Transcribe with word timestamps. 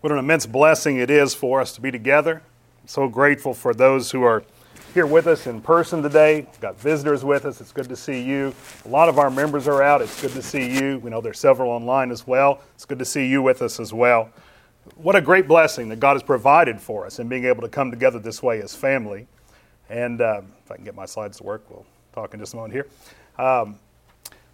What 0.00 0.12
an 0.12 0.18
immense 0.18 0.46
blessing 0.46 0.98
it 0.98 1.10
is 1.10 1.34
for 1.34 1.60
us 1.60 1.72
to 1.72 1.80
be 1.80 1.90
together. 1.90 2.40
I'm 2.82 2.88
so 2.88 3.08
grateful 3.08 3.52
for 3.52 3.74
those 3.74 4.12
who 4.12 4.22
are 4.22 4.44
here 4.94 5.06
with 5.06 5.26
us 5.26 5.48
in 5.48 5.60
person 5.60 6.04
today. 6.04 6.42
We've 6.42 6.60
got 6.60 6.78
visitors 6.78 7.24
with 7.24 7.44
us. 7.44 7.60
It's 7.60 7.72
good 7.72 7.88
to 7.88 7.96
see 7.96 8.22
you. 8.22 8.54
A 8.84 8.88
lot 8.88 9.08
of 9.08 9.18
our 9.18 9.28
members 9.28 9.66
are 9.66 9.82
out. 9.82 10.00
It's 10.00 10.22
good 10.22 10.30
to 10.34 10.42
see 10.42 10.70
you. 10.72 11.00
We 11.00 11.10
know 11.10 11.20
there's 11.20 11.40
several 11.40 11.72
online 11.72 12.12
as 12.12 12.28
well. 12.28 12.62
It's 12.76 12.84
good 12.84 13.00
to 13.00 13.04
see 13.04 13.26
you 13.26 13.42
with 13.42 13.60
us 13.60 13.80
as 13.80 13.92
well. 13.92 14.30
What 14.94 15.16
a 15.16 15.20
great 15.20 15.48
blessing 15.48 15.88
that 15.88 15.98
God 15.98 16.12
has 16.12 16.22
provided 16.22 16.80
for 16.80 17.04
us 17.04 17.18
in 17.18 17.26
being 17.26 17.46
able 17.46 17.62
to 17.62 17.68
come 17.68 17.90
together 17.90 18.20
this 18.20 18.40
way 18.40 18.62
as 18.62 18.76
family. 18.76 19.26
And 19.90 20.20
uh, 20.20 20.42
if 20.64 20.70
I 20.70 20.76
can 20.76 20.84
get 20.84 20.94
my 20.94 21.06
slides 21.06 21.38
to 21.38 21.42
work, 21.42 21.68
we'll 21.68 21.84
talk 22.12 22.34
in 22.34 22.38
just 22.38 22.52
a 22.52 22.56
moment 22.56 22.72
here. 22.72 22.86
Um, 23.36 23.80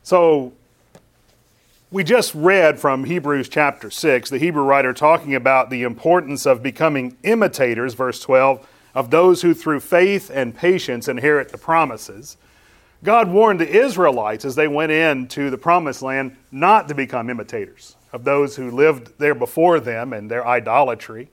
so, 0.02 0.54
we 1.94 2.02
just 2.02 2.34
read 2.34 2.80
from 2.80 3.04
Hebrews 3.04 3.48
chapter 3.48 3.88
6, 3.88 4.28
the 4.28 4.38
Hebrew 4.38 4.64
writer 4.64 4.92
talking 4.92 5.32
about 5.32 5.70
the 5.70 5.84
importance 5.84 6.44
of 6.44 6.60
becoming 6.60 7.16
imitators, 7.22 7.94
verse 7.94 8.18
12, 8.18 8.68
of 8.96 9.10
those 9.10 9.42
who 9.42 9.54
through 9.54 9.78
faith 9.78 10.28
and 10.28 10.56
patience 10.56 11.06
inherit 11.06 11.50
the 11.50 11.56
promises. 11.56 12.36
God 13.04 13.30
warned 13.30 13.60
the 13.60 13.70
Israelites 13.70 14.44
as 14.44 14.56
they 14.56 14.66
went 14.66 14.90
into 14.90 15.50
the 15.50 15.56
promised 15.56 16.02
land 16.02 16.36
not 16.50 16.88
to 16.88 16.96
become 16.96 17.30
imitators 17.30 17.94
of 18.12 18.24
those 18.24 18.56
who 18.56 18.72
lived 18.72 19.12
there 19.18 19.36
before 19.36 19.78
them 19.78 20.12
and 20.12 20.28
their 20.28 20.44
idolatry. 20.44 21.30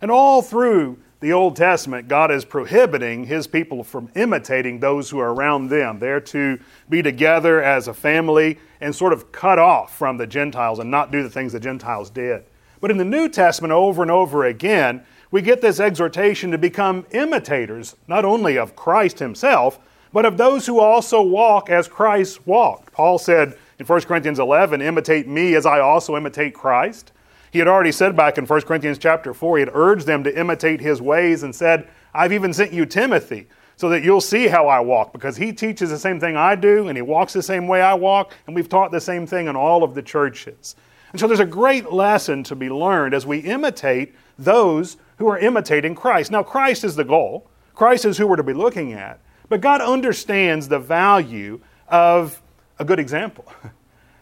And 0.00 0.12
all 0.12 0.40
through 0.40 1.00
the 1.20 1.32
Old 1.32 1.56
Testament, 1.56 2.08
God 2.08 2.30
is 2.30 2.44
prohibiting 2.44 3.24
his 3.24 3.46
people 3.46 3.82
from 3.82 4.10
imitating 4.14 4.80
those 4.80 5.08
who 5.08 5.18
are 5.18 5.32
around 5.32 5.68
them. 5.68 5.98
They're 5.98 6.20
to 6.20 6.58
be 6.90 7.02
together 7.02 7.62
as 7.62 7.88
a 7.88 7.94
family 7.94 8.58
and 8.80 8.94
sort 8.94 9.14
of 9.14 9.32
cut 9.32 9.58
off 9.58 9.96
from 9.96 10.18
the 10.18 10.26
Gentiles 10.26 10.78
and 10.78 10.90
not 10.90 11.10
do 11.10 11.22
the 11.22 11.30
things 11.30 11.52
the 11.52 11.60
Gentiles 11.60 12.10
did. 12.10 12.44
But 12.80 12.90
in 12.90 12.98
the 12.98 13.04
New 13.04 13.30
Testament, 13.30 13.72
over 13.72 14.02
and 14.02 14.10
over 14.10 14.44
again, 14.44 15.04
we 15.30 15.40
get 15.40 15.62
this 15.62 15.80
exhortation 15.80 16.50
to 16.50 16.58
become 16.58 17.06
imitators, 17.12 17.96
not 18.06 18.24
only 18.26 18.58
of 18.58 18.76
Christ 18.76 19.18
himself, 19.18 19.78
but 20.12 20.26
of 20.26 20.36
those 20.36 20.66
who 20.66 20.80
also 20.80 21.22
walk 21.22 21.70
as 21.70 21.88
Christ 21.88 22.46
walked. 22.46 22.92
Paul 22.92 23.18
said 23.18 23.56
in 23.78 23.86
1 23.86 24.00
Corinthians 24.02 24.38
11, 24.38 24.82
imitate 24.82 25.26
me 25.26 25.54
as 25.54 25.66
I 25.66 25.80
also 25.80 26.16
imitate 26.16 26.54
Christ. 26.54 27.12
He 27.56 27.60
had 27.60 27.68
already 27.68 27.90
said 27.90 28.14
back 28.14 28.36
in 28.36 28.44
1 28.44 28.60
Corinthians 28.64 28.98
chapter 28.98 29.32
4, 29.32 29.56
he 29.56 29.60
had 29.62 29.70
urged 29.72 30.06
them 30.06 30.22
to 30.24 30.38
imitate 30.38 30.78
his 30.78 31.00
ways 31.00 31.42
and 31.42 31.54
said, 31.54 31.88
I've 32.12 32.34
even 32.34 32.52
sent 32.52 32.70
you 32.70 32.84
Timothy 32.84 33.48
so 33.76 33.88
that 33.88 34.04
you'll 34.04 34.20
see 34.20 34.48
how 34.48 34.68
I 34.68 34.80
walk 34.80 35.14
because 35.14 35.38
he 35.38 35.54
teaches 35.54 35.88
the 35.88 35.98
same 35.98 36.20
thing 36.20 36.36
I 36.36 36.54
do 36.54 36.88
and 36.88 36.98
he 36.98 37.00
walks 37.00 37.32
the 37.32 37.42
same 37.42 37.66
way 37.66 37.80
I 37.80 37.94
walk, 37.94 38.34
and 38.46 38.54
we've 38.54 38.68
taught 38.68 38.92
the 38.92 39.00
same 39.00 39.26
thing 39.26 39.48
in 39.48 39.56
all 39.56 39.82
of 39.82 39.94
the 39.94 40.02
churches. 40.02 40.76
And 41.12 41.18
so 41.18 41.26
there's 41.26 41.40
a 41.40 41.46
great 41.46 41.90
lesson 41.90 42.42
to 42.42 42.54
be 42.54 42.68
learned 42.68 43.14
as 43.14 43.24
we 43.24 43.38
imitate 43.38 44.14
those 44.38 44.98
who 45.16 45.26
are 45.26 45.38
imitating 45.38 45.94
Christ. 45.94 46.30
Now, 46.30 46.42
Christ 46.42 46.84
is 46.84 46.94
the 46.94 47.04
goal, 47.04 47.48
Christ 47.74 48.04
is 48.04 48.18
who 48.18 48.26
we're 48.26 48.36
to 48.36 48.42
be 48.42 48.52
looking 48.52 48.92
at, 48.92 49.18
but 49.48 49.62
God 49.62 49.80
understands 49.80 50.68
the 50.68 50.78
value 50.78 51.62
of 51.88 52.42
a 52.78 52.84
good 52.84 53.00
example. 53.00 53.50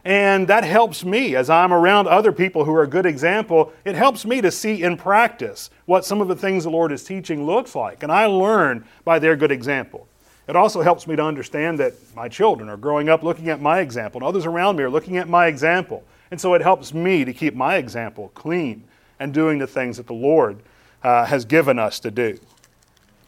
And 0.05 0.47
that 0.47 0.63
helps 0.63 1.03
me 1.03 1.35
as 1.35 1.49
I'm 1.49 1.73
around 1.73 2.07
other 2.07 2.31
people 2.31 2.63
who 2.63 2.73
are 2.75 2.83
a 2.83 2.87
good 2.87 3.07
example. 3.07 3.73
It 3.83 3.95
helps 3.95 4.23
me 4.23 4.39
to 4.39 4.51
see 4.51 4.83
in 4.83 4.97
practice 4.97 5.71
what 5.85 6.05
some 6.05 6.21
of 6.21 6.27
the 6.27 6.35
things 6.35 6.63
the 6.63 6.69
Lord 6.69 6.91
is 6.91 7.03
teaching 7.03 7.47
looks 7.47 7.73
like. 7.73 8.03
And 8.03 8.11
I 8.11 8.27
learn 8.27 8.85
by 9.03 9.17
their 9.17 9.35
good 9.35 9.51
example. 9.51 10.07
It 10.47 10.55
also 10.55 10.83
helps 10.83 11.07
me 11.07 11.15
to 11.15 11.23
understand 11.23 11.79
that 11.79 11.93
my 12.15 12.29
children 12.29 12.69
are 12.69 12.77
growing 12.77 13.09
up 13.09 13.23
looking 13.23 13.49
at 13.49 13.59
my 13.59 13.79
example, 13.79 14.19
and 14.21 14.27
others 14.27 14.45
around 14.45 14.75
me 14.75 14.83
are 14.83 14.91
looking 14.91 15.17
at 15.17 15.27
my 15.27 15.47
example. 15.47 16.03
And 16.29 16.39
so 16.39 16.53
it 16.53 16.61
helps 16.61 16.93
me 16.93 17.25
to 17.25 17.33
keep 17.33 17.55
my 17.55 17.77
example 17.77 18.31
clean 18.35 18.83
and 19.19 19.33
doing 19.33 19.57
the 19.57 19.65
things 19.65 19.97
that 19.97 20.05
the 20.05 20.13
Lord 20.13 20.59
uh, 21.01 21.25
has 21.25 21.45
given 21.45 21.79
us 21.79 21.99
to 22.01 22.11
do. 22.11 22.37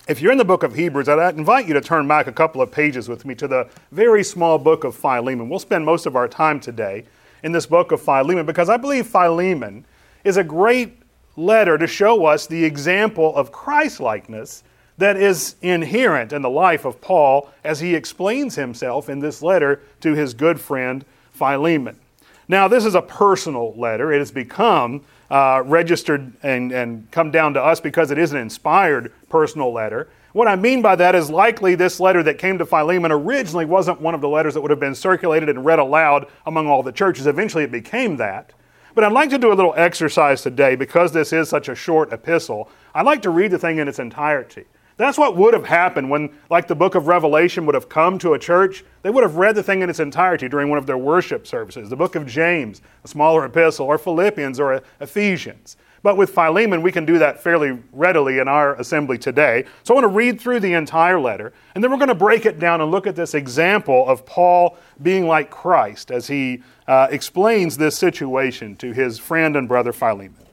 If 0.08 0.22
you're 0.22 0.32
in 0.32 0.38
the 0.38 0.46
book 0.46 0.64
of 0.64 0.74
Hebrews, 0.74 1.10
I'd 1.10 1.38
invite 1.38 1.68
you 1.68 1.74
to 1.74 1.82
turn 1.82 2.08
back 2.08 2.28
a 2.28 2.32
couple 2.32 2.62
of 2.62 2.72
pages 2.72 3.10
with 3.10 3.26
me 3.26 3.36
to 3.36 3.46
the 3.46 3.68
very 3.92 4.24
small 4.24 4.58
book 4.58 4.86
of 4.86 4.96
Philemon. 4.96 5.50
We'll 5.50 5.60
spend 5.60 5.84
most 5.84 6.06
of 6.06 6.16
our 6.16 6.30
time 6.30 6.62
today 6.62 7.04
in 7.44 7.52
this 7.52 7.66
book 7.66 7.92
of 7.92 8.02
Philemon 8.02 8.46
because 8.46 8.70
I 8.70 8.78
believe 8.78 9.06
Philemon 9.08 9.84
is 10.24 10.38
a 10.38 10.46
great 10.46 10.98
letter 11.36 11.78
to 11.78 11.88
show 11.88 12.26
us 12.26 12.48
the 12.48 12.64
example 12.64 13.36
of 13.36 13.52
Christlikeness 13.52 14.64
that 14.98 15.18
is 15.18 15.58
inherent 15.62 16.32
in 16.32 16.42
the 16.42 16.50
life 16.50 16.86
of 16.86 17.02
Paul 17.02 17.50
as 17.66 17.82
he 17.82 17.94
explains 17.94 18.56
himself 18.56 19.10
in 19.10 19.20
this 19.20 19.42
letter 19.42 19.82
to 20.00 20.14
his 20.14 20.34
good 20.34 20.58
friend 20.58 21.04
Philemon. 21.34 22.00
Now, 22.48 22.68
this 22.68 22.86
is 22.86 22.96
a 22.96 23.02
personal 23.02 23.74
letter. 23.76 24.14
It 24.14 24.20
has 24.20 24.32
become 24.32 25.04
uh, 25.30 25.64
registered 25.66 26.32
and, 26.44 26.72
and 26.72 27.10
come 27.12 27.32
down 27.32 27.54
to 27.56 27.62
us 27.62 27.82
because 27.82 28.12
it 28.12 28.18
is 28.18 28.32
an 28.32 28.38
inspired 28.40 29.12
personal 29.30 29.74
letter. 29.74 30.10
What 30.32 30.48
I 30.48 30.56
mean 30.56 30.82
by 30.82 30.96
that 30.96 31.16
is 31.16 31.30
likely 31.30 31.76
this 31.76 32.00
letter 32.00 32.24
that 32.24 32.38
came 32.38 32.58
to 32.60 32.66
Philemon 32.66 33.12
originally 33.12 33.66
wasn't 33.66 34.00
one 34.00 34.14
of 34.14 34.22
the 34.22 34.30
letters 34.30 34.54
that 34.54 34.62
would 34.62 34.72
have 34.72 34.80
been 34.80 34.96
circulated 34.96 35.50
and 35.50 35.66
read 35.66 35.80
aloud 35.80 36.28
among 36.46 36.68
all 36.68 36.84
the 36.84 36.92
churches. 36.92 37.28
Eventually 37.28 37.64
it 37.64 37.72
became 37.72 38.18
that. 38.18 38.54
But 38.94 39.04
I'd 39.04 39.12
like 39.12 39.30
to 39.32 39.38
do 39.38 39.52
a 39.52 39.54
little 39.54 39.74
exercise 39.76 40.42
today 40.42 40.76
because 40.76 41.12
this 41.12 41.34
is 41.34 41.50
such 41.50 41.70
a 41.70 41.76
short 41.76 42.14
epistle. 42.14 42.70
I'd 42.96 43.06
like 43.06 43.22
to 43.24 43.30
read 43.30 43.52
the 43.52 43.60
thing 43.60 43.78
in 43.78 43.88
its 43.88 44.00
entirety. 44.00 44.66
That's 44.98 45.18
what 45.18 45.38
would 45.38 45.54
have 45.54 45.66
happened 45.66 46.10
when, 46.10 46.36
like 46.50 46.68
the 46.68 46.76
book 46.76 46.96
of 46.96 47.06
Revelation 47.06 47.68
would 47.68 47.76
have 47.76 47.88
come 47.88 48.18
to 48.20 48.34
a 48.34 48.40
church. 48.40 48.84
They 49.04 49.12
would 49.12 49.24
have 49.24 49.36
read 49.36 49.56
the 49.56 49.62
thing 49.62 49.84
in 49.84 49.92
its 49.92 50.00
entirety 50.00 50.50
during 50.50 50.70
one 50.70 50.80
of 50.80 50.88
their 50.88 50.98
worship 50.98 51.46
services. 51.46 51.90
The 51.90 51.96
book 51.96 52.16
of 52.16 52.26
James, 52.26 52.82
a 53.04 53.08
smaller 53.08 53.46
epistle, 53.46 53.86
or 53.86 54.00
Philippians 54.00 54.60
or 54.60 54.82
Ephesians. 55.00 55.78
But 56.02 56.18
with 56.18 56.32
Philemon, 56.32 56.82
we 56.82 56.92
can 56.92 57.06
do 57.06 57.20
that 57.20 57.44
fairly 57.44 57.78
readily 57.92 58.40
in 58.40 58.48
our 58.48 58.74
assembly 58.76 59.20
today. 59.20 59.66
So 59.84 59.94
I 59.94 60.02
want 60.02 60.06
to 60.06 60.16
read 60.16 60.42
through 60.42 60.62
the 60.62 60.74
entire 60.74 61.20
letter, 61.20 61.54
and 61.76 61.84
then 61.84 61.92
we're 61.92 61.98
going 61.98 62.08
to 62.08 62.16
break 62.16 62.46
it 62.46 62.60
down 62.60 62.82
and 62.82 62.90
look 62.90 63.06
at 63.06 63.16
this 63.16 63.34
example 63.34 64.08
of 64.08 64.26
Paul 64.26 64.78
being 65.02 65.28
like 65.28 65.52
Christ 65.52 66.10
as 66.10 66.28
he 66.28 66.64
uh, 66.88 67.08
explains 67.12 67.78
this 67.78 67.98
situation 67.98 68.76
to 68.78 68.94
his 68.94 69.20
friend 69.20 69.56
and 69.56 69.68
brother 69.68 69.94
Philemon. 69.94 70.46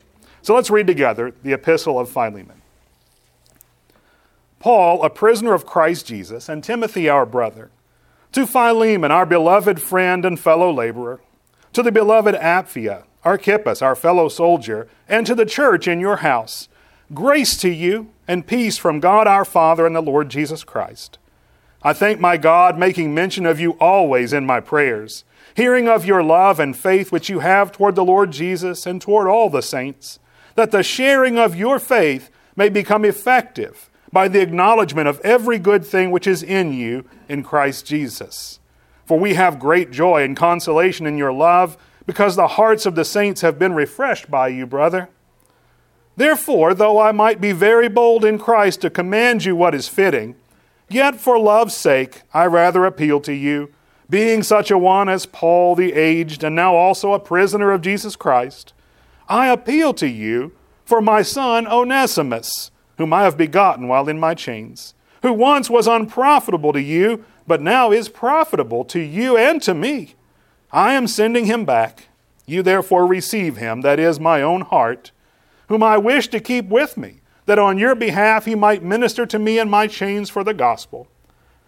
So 0.43 0.55
let's 0.55 0.71
read 0.71 0.87
together 0.87 1.32
the 1.43 1.53
epistle 1.55 1.99
of 1.99 2.11
Philemon. 2.11 2.61
Paul, 4.64 5.02
a 5.02 5.10
prisoner 5.10 5.52
of 5.52 5.66
Christ 5.66 6.06
Jesus, 6.06 6.48
and 6.48 6.64
Timothy, 6.64 7.06
our 7.06 7.26
brother, 7.26 7.70
to 8.32 8.47
Philemon, 8.47 9.10
our 9.10 9.26
beloved 9.26 9.82
friend 9.82 10.25
and 10.25 10.41
fellow 10.41 10.72
laborer, 10.72 11.20
to 11.75 11.82
the 11.82 11.92
beloved 11.92 12.34
Apphia, 12.34 13.04
Archippus, 13.26 13.82
our 13.82 13.94
fellow 13.94 14.30
soldier, 14.30 14.88
and 15.06 15.26
to 15.26 15.34
the 15.34 15.44
church 15.44 15.86
in 15.86 16.00
your 16.00 16.16
house, 16.16 16.70
grace 17.12 17.58
to 17.58 17.69
you 17.69 18.10
and 18.26 18.47
peace 18.47 18.78
from 18.78 19.00
God 19.00 19.26
our 19.26 19.44
Father 19.44 19.84
and 19.84 19.94
the 19.94 20.00
Lord 20.00 20.30
Jesus 20.30 20.64
Christ. 20.64 21.19
I 21.82 21.92
thank 21.92 22.19
my 22.19 22.38
God, 22.38 22.78
making 22.78 23.12
mention 23.12 23.44
of 23.44 23.60
you 23.60 23.72
always 23.72 24.32
in 24.32 24.46
my 24.46 24.60
prayers, 24.60 25.25
hearing 25.54 25.88
of 25.91 26.06
your 26.06 26.22
love 26.22 26.58
and 26.58 26.75
faith 26.75 27.12
which 27.12 27.28
you 27.28 27.41
have 27.41 27.70
toward 27.70 27.96
the 27.96 28.02
Lord 28.02 28.31
Jesus 28.31 28.86
and 28.86 28.98
toward 28.98 29.28
all 29.28 29.50
the 29.50 29.60
saints, 29.60 30.19
that 30.54 30.70
the 30.70 30.82
sharing 30.82 31.38
of 31.38 31.54
your 31.54 31.78
faith 31.78 32.31
may 32.56 32.70
become 32.70 33.04
effective 33.04 33.91
by 34.14 34.28
the 34.28 34.41
acknowledgement 34.41 35.08
of 35.08 35.20
every 35.22 35.58
good 35.58 35.84
thing 35.84 36.12
which 36.12 36.28
is 36.28 36.41
in 36.41 36.72
you 36.72 37.04
in 37.28 37.42
Christ 37.42 37.84
Jesus. 37.84 38.60
For 39.04 39.19
we 39.19 39.34
have 39.34 39.58
great 39.58 39.91
joy 39.91 40.22
and 40.22 40.36
consolation 40.36 41.04
in 41.04 41.19
your 41.19 41.32
love, 41.32 41.76
because 42.06 42.36
the 42.36 42.47
hearts 42.47 42.86
of 42.86 42.94
the 42.94 43.04
saints 43.04 43.41
have 43.41 43.58
been 43.58 43.75
refreshed 43.75 44.30
by 44.30 44.48
you, 44.48 44.66
brother. 44.66 45.08
Therefore, 46.16 46.75
though 46.75 47.00
I 47.00 47.10
might 47.10 47.41
be 47.41 47.50
very 47.50 47.88
bold 47.88 48.25
in 48.25 48.38
Christ 48.38 48.82
to 48.82 48.88
command 48.91 49.44
you 49.44 49.56
what 49.56 49.75
is 49.75 49.88
fitting, 49.88 50.36
yet 50.88 51.16
for 51.16 51.36
love's 51.36 51.75
sake 51.75 52.22
I 52.32 52.46
rather 52.46 52.84
appeal 52.84 53.20
to 53.22 53.34
you, 53.34 53.72
being 54.08 54.44
such 54.44 54.70
a 54.70 54.78
one 54.78 55.08
as 55.08 55.26
Paul 55.26 55.75
the 55.75 55.92
aged, 55.92 56.44
and 56.44 56.54
now 56.54 56.76
also 56.76 57.14
a 57.14 57.19
prisoner 57.19 57.72
of 57.72 57.82
Jesus 57.82 58.14
Christ. 58.14 58.75
I 59.28 59.48
appeal 59.48 59.92
to 59.94 60.08
you 60.08 60.52
for 60.84 61.00
my 61.00 61.22
son 61.22 61.66
Onesimus 61.66 62.70
whom 62.99 63.12
I 63.12 63.23
have 63.23 63.37
begotten 63.37 63.88
while 63.88 64.08
in 64.08 64.19
my 64.19 64.35
chains, 64.35 64.94
who 65.23 65.32
once 65.32 65.70
was 65.70 65.87
unprofitable 65.87 66.73
to 66.73 66.82
you, 66.82 67.25
but 67.46 67.61
now 67.61 67.93
is 67.93 68.08
profitable 68.08 68.85
to 68.87 69.00
you 69.00 69.37
and 69.37 69.61
to 69.62 69.75
me. 69.75 70.14
I 70.73 70.94
am 70.94 71.06
sending 71.06 71.46
him 71.46 71.64
back. 71.64 72.08
You 72.46 72.62
therefore 72.62 73.06
receive 73.06 73.56
him, 73.56 73.81
that 73.82 73.99
is, 73.99 74.20
my 74.20 74.43
own 74.43 74.62
heart, 74.62 75.12
whom 75.69 75.82
I 75.82 75.96
wish 75.99 76.29
to 76.29 76.41
keep 76.41 76.69
with 76.69 76.96
me, 76.96 77.20
that 77.46 77.58
on 77.58 77.79
your 77.79 77.94
behalf 77.94 78.44
he 78.44 78.55
might 78.55 78.82
minister 78.82 79.25
to 79.26 79.38
me 79.38 79.58
in 79.58 79.70
my 79.70 79.87
chains 79.87 80.31
for 80.31 80.44
the 80.44 80.55
gospel. 80.55 81.08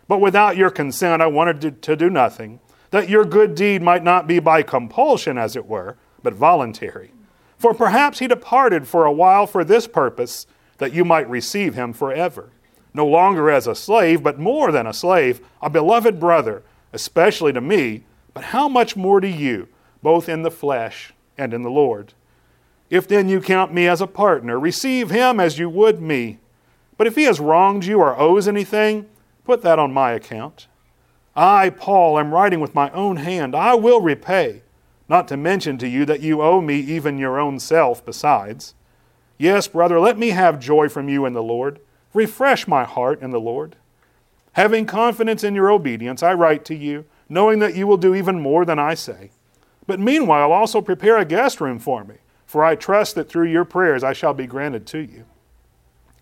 But 0.09 0.21
without 0.21 0.57
your 0.57 0.71
consent 0.71 1.23
I 1.23 1.27
wanted 1.27 1.83
to, 1.83 1.97
do 1.97 2.11
nothing, 2.11 2.61
that 2.91 3.09
your 3.09 3.25
good 3.25 3.55
deed 3.55 3.83
might 3.83 4.05
not 4.05 4.27
be 4.27 4.39
by 4.39 4.63
compulsion, 4.63 5.39
as 5.39 5.57
it 5.57 5.67
were, 5.67 5.97
but 6.23 6.35
voluntary. 6.35 7.13
For 7.59 7.73
perhaps 7.73 8.19
he 8.19 8.27
departed 8.27 8.87
for 8.87 9.05
a 9.05 9.13
while 9.13 9.47
for 9.47 9.65
this 9.65 9.87
purpose 9.87 10.47
that 10.79 10.93
you 10.93 11.05
might 11.05 11.29
receive 11.29 11.75
him 11.75 11.93
forever. 11.93 12.51
No 12.95 13.07
longer 13.07 13.51
as 13.51 13.67
a 13.67 13.75
slave, 13.75 14.23
but 14.23 14.39
more 14.39 14.73
than 14.73 14.87
a 14.87 14.93
slave, 14.93 15.41
a 15.61 15.69
beloved 15.69 16.19
brother, 16.19 16.63
especially 16.93 17.53
to 17.53 17.61
me, 17.61 18.05
but 18.33 18.45
how 18.45 18.69
much 18.69 18.97
more 18.97 19.21
to 19.21 19.29
you, 19.29 19.69
both 20.03 20.29
in 20.29 20.43
the 20.43 20.51
flesh 20.51 21.13
and 21.37 21.53
in 21.53 21.63
the 21.63 21.71
Lord. 21.71 22.15
If 22.89 23.09
then 23.09 23.29
you 23.29 23.41
count 23.41 23.75
me 23.75 23.87
as 23.87 24.01
a 24.01 24.07
partner, 24.07 24.59
receive 24.59 25.11
him 25.11 25.41
as 25.41 25.59
you 25.59 25.69
would 25.69 26.01
me. 26.01 26.39
But 26.97 27.07
if 27.07 27.17
he 27.17 27.25
has 27.25 27.41
wronged 27.41 27.85
you 27.85 28.01
or 28.01 28.19
owes 28.19 28.49
anything, 28.49 29.07
put 29.45 29.63
that 29.63 29.79
on 29.79 29.93
my 29.93 30.13
account. 30.13 30.67
I, 31.35 31.71
Paul, 31.71 32.19
am 32.19 32.33
writing 32.33 32.61
with 32.61 32.75
my 32.75 32.91
own 32.93 33.17
hand. 33.17 33.55
I 33.55 33.75
will 33.75 34.01
repay, 34.01 34.63
not 35.09 35.29
to 35.29 35.37
mention 35.37 35.77
to 35.79 35.89
you 35.89 36.05
that 36.07 36.21
you 36.21 36.41
owe 36.41 36.63
me 36.63 36.77
even 36.77 37.19
your 37.19 37.39
own 37.39 37.61
self 37.61 38.05
besides. 38.05 38.75
Yes, 39.39 39.69
brother, 39.69 40.01
let 40.01 40.19
me 40.19 40.31
have 40.31 40.61
joy 40.61 40.89
from 40.89 41.09
you 41.09 41.27
in 41.27 41.33
the 41.33 41.43
Lord. 41.43 41.81
Refresh 42.15 42.67
my 42.67 42.85
heart 42.85 43.21
in 43.21 43.31
the 43.31 43.41
Lord. 43.41 43.77
Having 44.53 44.87
confidence 44.87 45.45
in 45.45 45.55
your 45.55 45.71
obedience, 45.71 46.23
I 46.23 46.33
write 46.33 46.65
to 46.67 46.75
you, 46.75 47.05
knowing 47.29 47.59
that 47.59 47.75
you 47.75 47.87
will 47.87 47.99
do 47.99 48.15
even 48.15 48.41
more 48.41 48.65
than 48.65 48.79
I 48.79 48.95
say. 48.95 49.31
But 49.87 50.01
meanwhile, 50.01 50.53
also 50.53 50.81
prepare 50.81 51.19
a 51.19 51.25
guest 51.25 51.61
room 51.61 51.79
for 51.79 52.05
me, 52.05 52.17
for 52.47 52.65
I 52.65 52.75
trust 52.75 53.15
that 53.15 53.29
through 53.29 53.49
your 53.49 53.65
prayers 53.65 54.03
I 54.03 54.15
shall 54.15 54.33
be 54.33 54.47
granted 54.47 54.87
to 54.89 54.99
you. 54.99 55.25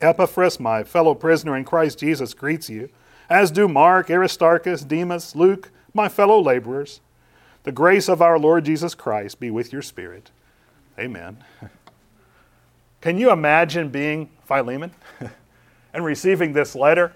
Epaphras, 0.01 0.59
my 0.59 0.83
fellow 0.83 1.15
prisoner 1.15 1.57
in 1.57 1.65
Christ 1.65 1.99
Jesus, 2.01 2.35
greets 2.35 2.69
you 2.69 2.89
as 3.31 3.51
do 3.51 3.69
Mark, 3.69 4.11
Aristarchus, 4.11 4.83
Demas, 4.83 5.35
Luke, 5.35 5.71
my 5.95 6.09
fellow 6.09 6.41
laborers. 6.41 7.01
The 7.63 7.73
grace 7.73 8.09
of 8.09 8.21
our 8.21 8.39
Lord 8.39 8.65
Jesus 8.65 8.95
Christ 8.95 9.41
be 9.41 9.51
with 9.51 9.73
your 9.73 9.83
spirit. 9.83 10.31
Amen. 10.99 11.39
Can 13.05 13.19
you 13.19 13.31
imagine 13.31 13.91
being 13.91 14.31
Philemon 14.47 14.91
and 15.93 16.07
receiving 16.07 16.55
this 16.55 16.75
letter? 16.75 17.13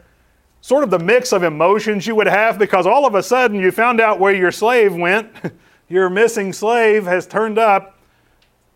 Sort 0.61 0.85
of 0.85 0.90
the 0.90 0.99
mix 0.99 1.32
of 1.32 1.43
emotions 1.43 2.06
you 2.06 2.14
would 2.14 2.26
have 2.26 2.58
because 2.58 2.87
all 2.87 3.06
of 3.06 3.14
a 3.14 3.23
sudden 3.23 3.58
you 3.58 3.73
found 3.73 3.99
out 3.99 4.20
where 4.20 4.35
your 4.35 4.52
slave 4.52 4.94
went. 4.94 5.32
your 5.88 6.11
missing 6.11 6.52
slave 6.52 7.06
has 7.06 7.26
turned 7.26 7.58
up. 7.58 7.99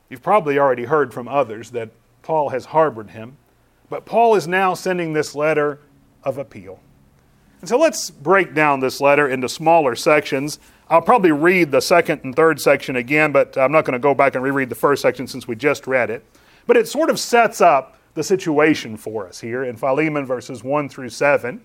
You've 0.09 0.23
probably 0.23 0.59
already 0.59 0.85
heard 0.85 1.13
from 1.13 1.29
others 1.29 1.73
that 1.73 1.91
Paul 2.23 2.49
has 2.49 2.65
harbored 2.65 3.11
him. 3.11 3.37
But 3.91 4.07
Paul 4.07 4.35
is 4.35 4.49
now 4.49 4.73
sending 4.73 5.13
this 5.13 5.35
letter 5.35 5.81
of 6.25 6.39
appeal. 6.39 6.81
And 7.61 7.69
so 7.69 7.77
let's 7.77 8.09
break 8.09 8.55
down 8.55 8.81
this 8.81 9.03
letter 9.03 9.29
into 9.29 9.51
smaller 9.51 9.97
sections. 9.97 10.59
I'll 10.89 11.03
probably 11.03 11.33
read 11.33 11.73
the 11.73 11.83
second 11.83 12.23
and 12.25 12.35
third 12.35 12.59
section 12.59 12.97
again, 12.97 13.33
but 13.33 13.59
I'm 13.59 13.71
not 13.71 13.85
going 13.85 13.93
to 13.93 13.99
go 13.99 14.15
back 14.15 14.35
and 14.35 14.43
reread 14.43 14.71
the 14.71 14.75
first 14.75 15.03
section 15.03 15.27
since 15.27 15.47
we 15.47 15.57
just 15.57 15.87
read 15.87 16.09
it. 16.09 16.25
But 16.67 16.77
it 16.77 16.89
sort 16.89 17.11
of 17.11 17.19
sets 17.19 17.61
up 17.61 17.99
the 18.15 18.23
situation 18.23 18.97
for 18.97 19.27
us 19.27 19.41
here 19.41 19.65
in 19.65 19.77
Philemon 19.77 20.27
verses 20.27 20.63
1 20.63 20.89
through 20.89 21.09
7. 21.09 21.61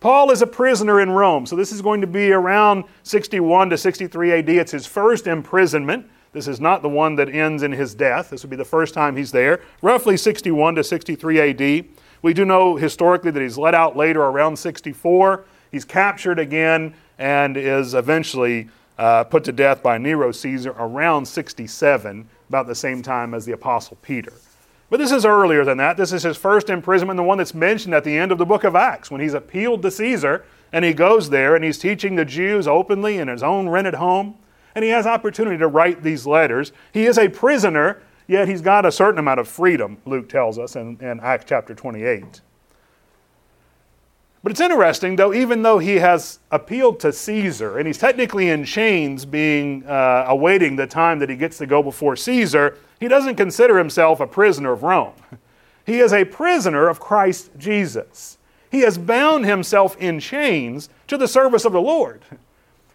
Paul 0.00 0.30
is 0.30 0.42
a 0.42 0.46
prisoner 0.46 1.00
in 1.00 1.10
Rome, 1.10 1.46
so 1.46 1.56
this 1.56 1.72
is 1.72 1.80
going 1.80 2.00
to 2.00 2.06
be 2.06 2.32
around 2.32 2.84
61 3.04 3.70
to 3.70 3.78
63 3.78 4.32
AD. 4.32 4.48
It's 4.50 4.72
his 4.72 4.86
first 4.86 5.26
imprisonment. 5.26 6.06
This 6.32 6.48
is 6.48 6.60
not 6.60 6.82
the 6.82 6.88
one 6.88 7.14
that 7.16 7.28
ends 7.28 7.62
in 7.62 7.72
his 7.72 7.94
death. 7.94 8.30
This 8.30 8.42
would 8.42 8.50
be 8.50 8.56
the 8.56 8.64
first 8.64 8.92
time 8.92 9.16
he's 9.16 9.30
there, 9.30 9.62
roughly 9.82 10.16
61 10.16 10.74
to 10.74 10.84
63 10.84 11.40
AD. 11.40 11.84
We 12.22 12.34
do 12.34 12.44
know 12.44 12.76
historically 12.76 13.30
that 13.30 13.40
he's 13.40 13.56
let 13.56 13.74
out 13.74 13.96
later 13.96 14.22
around 14.22 14.56
64. 14.56 15.44
He's 15.70 15.84
captured 15.84 16.38
again 16.38 16.94
and 17.18 17.56
is 17.56 17.94
eventually 17.94 18.68
uh, 18.98 19.24
put 19.24 19.44
to 19.44 19.52
death 19.52 19.82
by 19.82 19.98
Nero 19.98 20.32
Caesar 20.32 20.74
around 20.78 21.26
67, 21.26 22.28
about 22.54 22.66
the 22.66 22.74
same 22.74 23.02
time 23.02 23.34
as 23.34 23.44
the 23.44 23.52
Apostle 23.52 23.98
Peter. 24.02 24.32
But 24.90 24.98
this 24.98 25.12
is 25.12 25.24
earlier 25.24 25.64
than 25.64 25.78
that. 25.78 25.96
This 25.96 26.12
is 26.12 26.22
his 26.22 26.36
first 26.36 26.70
imprisonment, 26.70 27.16
the 27.16 27.22
one 27.22 27.38
that's 27.38 27.54
mentioned 27.54 27.94
at 27.94 28.04
the 28.04 28.16
end 28.16 28.32
of 28.32 28.38
the 28.38 28.46
book 28.46 28.64
of 28.64 28.76
Acts, 28.76 29.10
when 29.10 29.20
he's 29.20 29.34
appealed 29.34 29.82
to 29.82 29.90
Caesar 29.90 30.44
and 30.72 30.84
he 30.84 30.92
goes 30.92 31.30
there 31.30 31.54
and 31.54 31.64
he's 31.64 31.78
teaching 31.78 32.14
the 32.14 32.24
Jews 32.24 32.68
openly 32.68 33.18
in 33.18 33.28
his 33.28 33.42
own 33.42 33.68
rented 33.68 33.94
home. 33.94 34.36
And 34.74 34.84
he 34.84 34.90
has 34.90 35.06
opportunity 35.06 35.58
to 35.58 35.68
write 35.68 36.02
these 36.02 36.26
letters. 36.26 36.72
He 36.92 37.06
is 37.06 37.18
a 37.18 37.28
prisoner 37.28 38.00
Yet 38.26 38.48
he's 38.48 38.62
got 38.62 38.86
a 38.86 38.92
certain 38.92 39.18
amount 39.18 39.40
of 39.40 39.48
freedom, 39.48 39.98
Luke 40.06 40.28
tells 40.28 40.58
us 40.58 40.76
in, 40.76 40.98
in 41.00 41.20
Acts 41.20 41.44
chapter 41.48 41.74
28. 41.74 42.40
But 44.44 44.50
it's 44.50 44.60
interesting, 44.60 45.16
though, 45.16 45.32
even 45.32 45.62
though 45.62 45.78
he 45.78 45.96
has 45.96 46.38
appealed 46.50 47.00
to 47.00 47.14
Caesar 47.14 47.78
and 47.78 47.86
he's 47.86 47.96
technically 47.96 48.50
in 48.50 48.66
chains, 48.66 49.24
being 49.24 49.86
uh, 49.86 50.26
awaiting 50.28 50.76
the 50.76 50.86
time 50.86 51.18
that 51.20 51.30
he 51.30 51.34
gets 51.34 51.56
to 51.58 51.66
go 51.66 51.82
before 51.82 52.14
Caesar, 52.14 52.76
he 53.00 53.08
doesn't 53.08 53.36
consider 53.36 53.78
himself 53.78 54.20
a 54.20 54.26
prisoner 54.26 54.72
of 54.72 54.84
Rome. 54.84 55.14
He 55.86 56.00
is 56.00 56.14
a 56.14 56.24
prisoner 56.24 56.88
of 56.88 56.98
Christ 56.98 57.50
Jesus. 57.58 58.38
He 58.70 58.80
has 58.80 58.96
bound 58.96 59.44
himself 59.44 59.98
in 59.98 60.18
chains 60.18 60.88
to 61.08 61.18
the 61.18 61.28
service 61.28 61.66
of 61.66 61.72
the 61.72 61.80
Lord. 61.80 62.22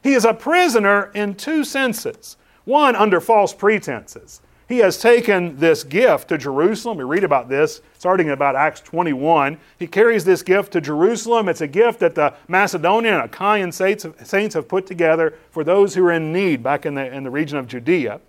He 0.01 0.15
is 0.15 0.25
a 0.25 0.33
prisoner 0.33 1.11
in 1.13 1.35
two 1.35 1.63
senses 1.63 2.35
one, 2.65 2.95
under 2.95 3.21
false 3.21 3.53
pretenses 3.53 4.41
he 4.69 4.77
has 4.77 5.00
taken 5.00 5.57
this 5.57 5.83
gift 5.83 6.30
to 6.30 6.38
Jerusalem. 6.38 7.00
We 7.00 7.04
read 7.04 7.24
about 7.24 7.50
this 7.50 7.81
starting 7.98 8.27
in 8.27 8.33
about 8.33 8.56
Acts 8.56 8.81
21. 8.81 9.57
He 9.80 9.88
carries 9.88 10.24
this 10.24 10.44
gift 10.44 10.71
to 10.74 10.80
Jerusalem. 10.80 11.50
It's 11.50 11.62
a 11.62 11.68
gift 11.68 12.00
that 12.01 12.13
the 12.13 12.36
Macedonian 12.48 13.16
and 13.16 13.24
Achaean 13.24 13.71
saints 13.71 14.54
have 14.54 14.68
put 14.68 14.86
together 14.86 15.33
for 15.50 15.63
those 15.63 15.95
who 15.95 16.06
are 16.06 16.12
in 16.12 16.31
need 16.31 16.62
back 16.62 16.86
in 16.86 16.94
the, 16.94 17.12
in 17.12 17.24
the 17.24 17.31
region 17.31 17.57
of 17.57 17.66
Judea. 17.66 18.21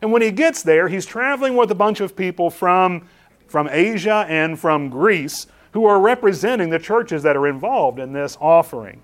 And 0.00 0.12
when 0.12 0.22
he 0.22 0.30
gets 0.30 0.62
there, 0.62 0.86
he's 0.86 1.04
traveling 1.04 1.56
with 1.56 1.72
a 1.72 1.74
bunch 1.74 1.98
of 1.98 2.14
people 2.14 2.48
from, 2.48 3.08
from 3.48 3.68
Asia 3.68 4.24
and 4.28 4.56
from 4.56 4.90
Greece 4.90 5.48
who 5.72 5.84
are 5.84 5.98
representing 5.98 6.70
the 6.70 6.78
churches 6.78 7.24
that 7.24 7.36
are 7.36 7.48
involved 7.48 7.98
in 7.98 8.12
this 8.12 8.38
offering. 8.40 9.02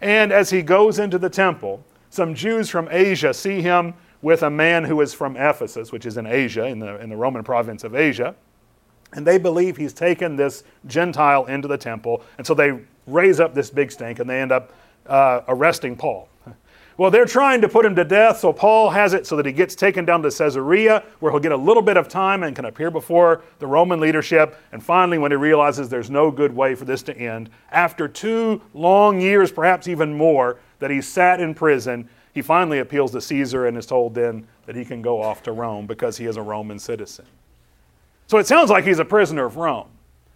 And 0.00 0.32
as 0.32 0.50
he 0.50 0.62
goes 0.62 0.98
into 0.98 1.18
the 1.18 1.30
temple, 1.30 1.84
some 2.10 2.34
Jews 2.34 2.68
from 2.68 2.88
Asia 2.90 3.32
see 3.32 3.62
him 3.62 3.94
with 4.22 4.44
a 4.44 4.50
man 4.50 4.84
who 4.84 5.00
is 5.00 5.12
from 5.12 5.36
Ephesus, 5.36 5.92
which 5.92 6.06
is 6.06 6.16
in 6.16 6.26
Asia, 6.26 6.66
in 6.66 6.78
the, 6.78 6.98
in 7.00 7.10
the 7.10 7.16
Roman 7.16 7.42
province 7.42 7.84
of 7.84 7.94
Asia. 7.94 8.34
And 9.12 9.26
they 9.26 9.36
believe 9.36 9.76
he's 9.76 9.92
taken 9.92 10.36
this 10.36 10.64
Gentile 10.86 11.44
into 11.46 11.68
the 11.68 11.76
temple. 11.76 12.22
And 12.38 12.46
so 12.46 12.54
they 12.54 12.80
raise 13.06 13.40
up 13.40 13.52
this 13.54 13.68
big 13.68 13.90
stink 13.92 14.20
and 14.20 14.30
they 14.30 14.40
end 14.40 14.52
up 14.52 14.72
uh, 15.06 15.42
arresting 15.48 15.96
Paul. 15.96 16.28
Well, 16.98 17.10
they're 17.10 17.24
trying 17.24 17.62
to 17.62 17.70
put 17.70 17.86
him 17.86 17.96
to 17.96 18.04
death, 18.04 18.38
so 18.38 18.52
Paul 18.52 18.90
has 18.90 19.14
it 19.14 19.26
so 19.26 19.34
that 19.36 19.46
he 19.46 19.50
gets 19.50 19.74
taken 19.74 20.04
down 20.04 20.22
to 20.22 20.30
Caesarea, 20.30 21.02
where 21.20 21.32
he'll 21.32 21.40
get 21.40 21.50
a 21.50 21.56
little 21.56 21.82
bit 21.82 21.96
of 21.96 22.06
time 22.06 22.42
and 22.42 22.54
can 22.54 22.66
appear 22.66 22.90
before 22.90 23.42
the 23.60 23.66
Roman 23.66 23.98
leadership. 23.98 24.56
And 24.72 24.84
finally, 24.84 25.16
when 25.16 25.32
he 25.32 25.36
realizes 25.36 25.88
there's 25.88 26.10
no 26.10 26.30
good 26.30 26.54
way 26.54 26.74
for 26.74 26.84
this 26.84 27.02
to 27.04 27.16
end, 27.16 27.48
after 27.70 28.06
two 28.08 28.60
long 28.74 29.22
years, 29.22 29.50
perhaps 29.50 29.88
even 29.88 30.14
more, 30.14 30.58
that 30.80 30.90
he 30.90 31.00
sat 31.00 31.40
in 31.40 31.54
prison, 31.54 32.08
he 32.32 32.42
finally 32.42 32.78
appeals 32.78 33.12
to 33.12 33.20
Caesar 33.20 33.66
and 33.66 33.76
is 33.76 33.86
told 33.86 34.14
then 34.14 34.46
that 34.66 34.74
he 34.74 34.84
can 34.84 35.02
go 35.02 35.22
off 35.22 35.42
to 35.44 35.52
Rome 35.52 35.86
because 35.86 36.16
he 36.16 36.26
is 36.26 36.36
a 36.36 36.42
Roman 36.42 36.78
citizen. 36.78 37.26
So 38.26 38.38
it 38.38 38.46
sounds 38.46 38.70
like 38.70 38.84
he's 38.84 38.98
a 38.98 39.04
prisoner 39.04 39.44
of 39.44 39.56
Rome. 39.56 39.88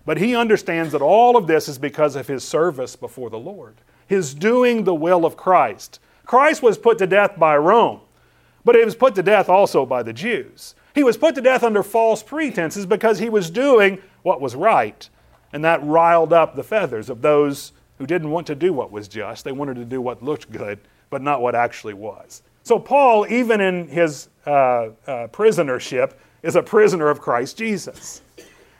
But 0.04 0.18
he 0.18 0.36
understands 0.36 0.92
that 0.92 1.02
all 1.02 1.36
of 1.36 1.46
this 1.46 1.68
is 1.68 1.78
because 1.78 2.14
of 2.14 2.28
his 2.28 2.44
service 2.44 2.94
before 2.94 3.28
the 3.28 3.38
Lord, 3.38 3.74
his 4.06 4.34
doing 4.34 4.84
the 4.84 4.94
will 4.94 5.24
of 5.24 5.36
Christ. 5.36 5.98
Christ 6.24 6.62
was 6.62 6.78
put 6.78 6.98
to 6.98 7.06
death 7.06 7.38
by 7.38 7.56
Rome, 7.56 8.00
but 8.64 8.76
he 8.76 8.84
was 8.84 8.94
put 8.94 9.14
to 9.16 9.22
death 9.22 9.48
also 9.48 9.84
by 9.84 10.02
the 10.02 10.12
Jews. 10.12 10.74
He 10.94 11.02
was 11.02 11.16
put 11.16 11.34
to 11.34 11.40
death 11.40 11.64
under 11.64 11.82
false 11.82 12.22
pretenses 12.22 12.86
because 12.86 13.18
he 13.18 13.28
was 13.28 13.50
doing 13.50 14.00
what 14.22 14.40
was 14.40 14.54
right. 14.54 15.08
And 15.52 15.64
that 15.64 15.82
riled 15.82 16.32
up 16.32 16.54
the 16.54 16.62
feathers 16.62 17.10
of 17.10 17.22
those 17.22 17.72
who 17.98 18.06
didn't 18.06 18.30
want 18.30 18.46
to 18.46 18.54
do 18.54 18.72
what 18.72 18.92
was 18.92 19.08
just. 19.08 19.44
They 19.44 19.52
wanted 19.52 19.76
to 19.76 19.84
do 19.84 20.00
what 20.00 20.22
looked 20.22 20.52
good 20.52 20.78
but 21.10 21.22
not 21.22 21.40
what 21.40 21.54
actually 21.54 21.94
was. 21.94 22.42
So, 22.66 22.80
Paul, 22.80 23.26
even 23.28 23.60
in 23.60 23.86
his 23.86 24.28
uh, 24.44 24.50
uh, 24.50 24.88
prisonership, 25.28 26.14
is 26.42 26.56
a 26.56 26.62
prisoner 26.62 27.08
of 27.08 27.20
Christ 27.20 27.56
Jesus. 27.56 28.22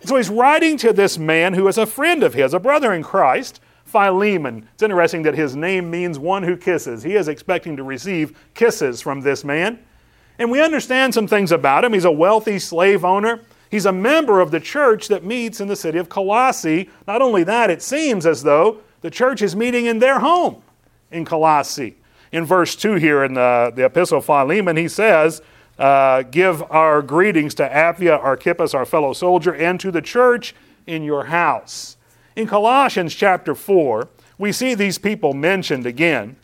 So, 0.05 0.17
he's 0.17 0.29
writing 0.29 0.77
to 0.79 0.93
this 0.93 1.19
man 1.19 1.55
who 1.55 1.69
is 1.69 1.79
a 1.79 1.87
friend 1.87 2.25
of 2.25 2.35
his, 2.35 2.53
a 2.53 2.59
brother 2.59 2.93
in 2.93 3.05
Christ, 3.05 3.61
Philemon. 3.85 4.69
It's 4.75 4.83
interesting 4.83 5.23
that 5.23 5.37
his 5.37 5.55
name 5.55 5.89
means 5.89 6.19
one 6.19 6.43
who 6.43 6.57
kisses. 6.57 7.05
He 7.05 7.15
is 7.15 7.29
expecting 7.29 7.77
to 7.77 7.85
receive 7.85 8.37
kisses 8.55 9.01
from 9.01 9.21
this 9.21 9.45
man. 9.45 9.79
And 10.39 10.51
we 10.51 10.61
understand 10.61 11.15
some 11.15 11.29
things 11.29 11.53
about 11.53 11.85
him. 11.85 11.93
He's 11.93 12.05
a 12.05 12.11
wealthy 12.11 12.59
slave 12.59 13.05
owner. 13.05 13.41
He's 13.71 13.87
a 13.87 13.93
member 13.93 14.41
of 14.41 14.51
the 14.51 14.61
church 14.61 15.07
that 15.09 15.25
meets 15.25 15.61
in 15.61 15.69
the 15.69 15.77
city 15.77 15.99
of 15.99 16.09
Colossae. 16.09 16.91
Not 17.07 17.23
only 17.23 17.45
that, 17.45 17.71
it 17.71 17.83
seems 17.83 18.27
as 18.27 18.43
though 18.43 18.81
the 19.01 19.11
church 19.11 19.43
is 19.43 19.55
meeting 19.55 19.87
in 19.87 20.01
their 20.01 20.19
home 20.19 20.63
in 21.13 21.25
Colossae 21.25 21.97
in 22.33 22.45
verse 22.45 22.77
2 22.77 22.95
here 22.95 23.25
in 23.25 23.35
the, 23.35 23.73
the 23.75 23.85
Epistle 23.85 24.19
of 24.19 24.25
Philemon, 24.25 24.77
he 24.77 24.89
says, 24.89 25.43
uh, 25.79 26.23
Give 26.23 26.63
our 26.71 27.03
greetings 27.03 27.55
to 27.57 27.69
Apphia, 27.69 28.19
Archippus, 28.23 28.75
our 28.75 28.85
fellow 28.85 29.13
soldier, 29.13 29.55
and 29.55 29.79
to 29.81 29.91
the 29.91 30.03
church 30.03 30.55
in 30.87 31.03
your 31.03 31.25
house. 31.25 31.97
In 32.35 32.47
Colossians 32.47 33.15
chapter 33.15 33.55
4, 33.55 34.09
we 34.39 34.53
see 34.53 34.75
these 34.75 34.99
people 34.99 35.33
mentioned 35.33 35.87
again 35.87 36.37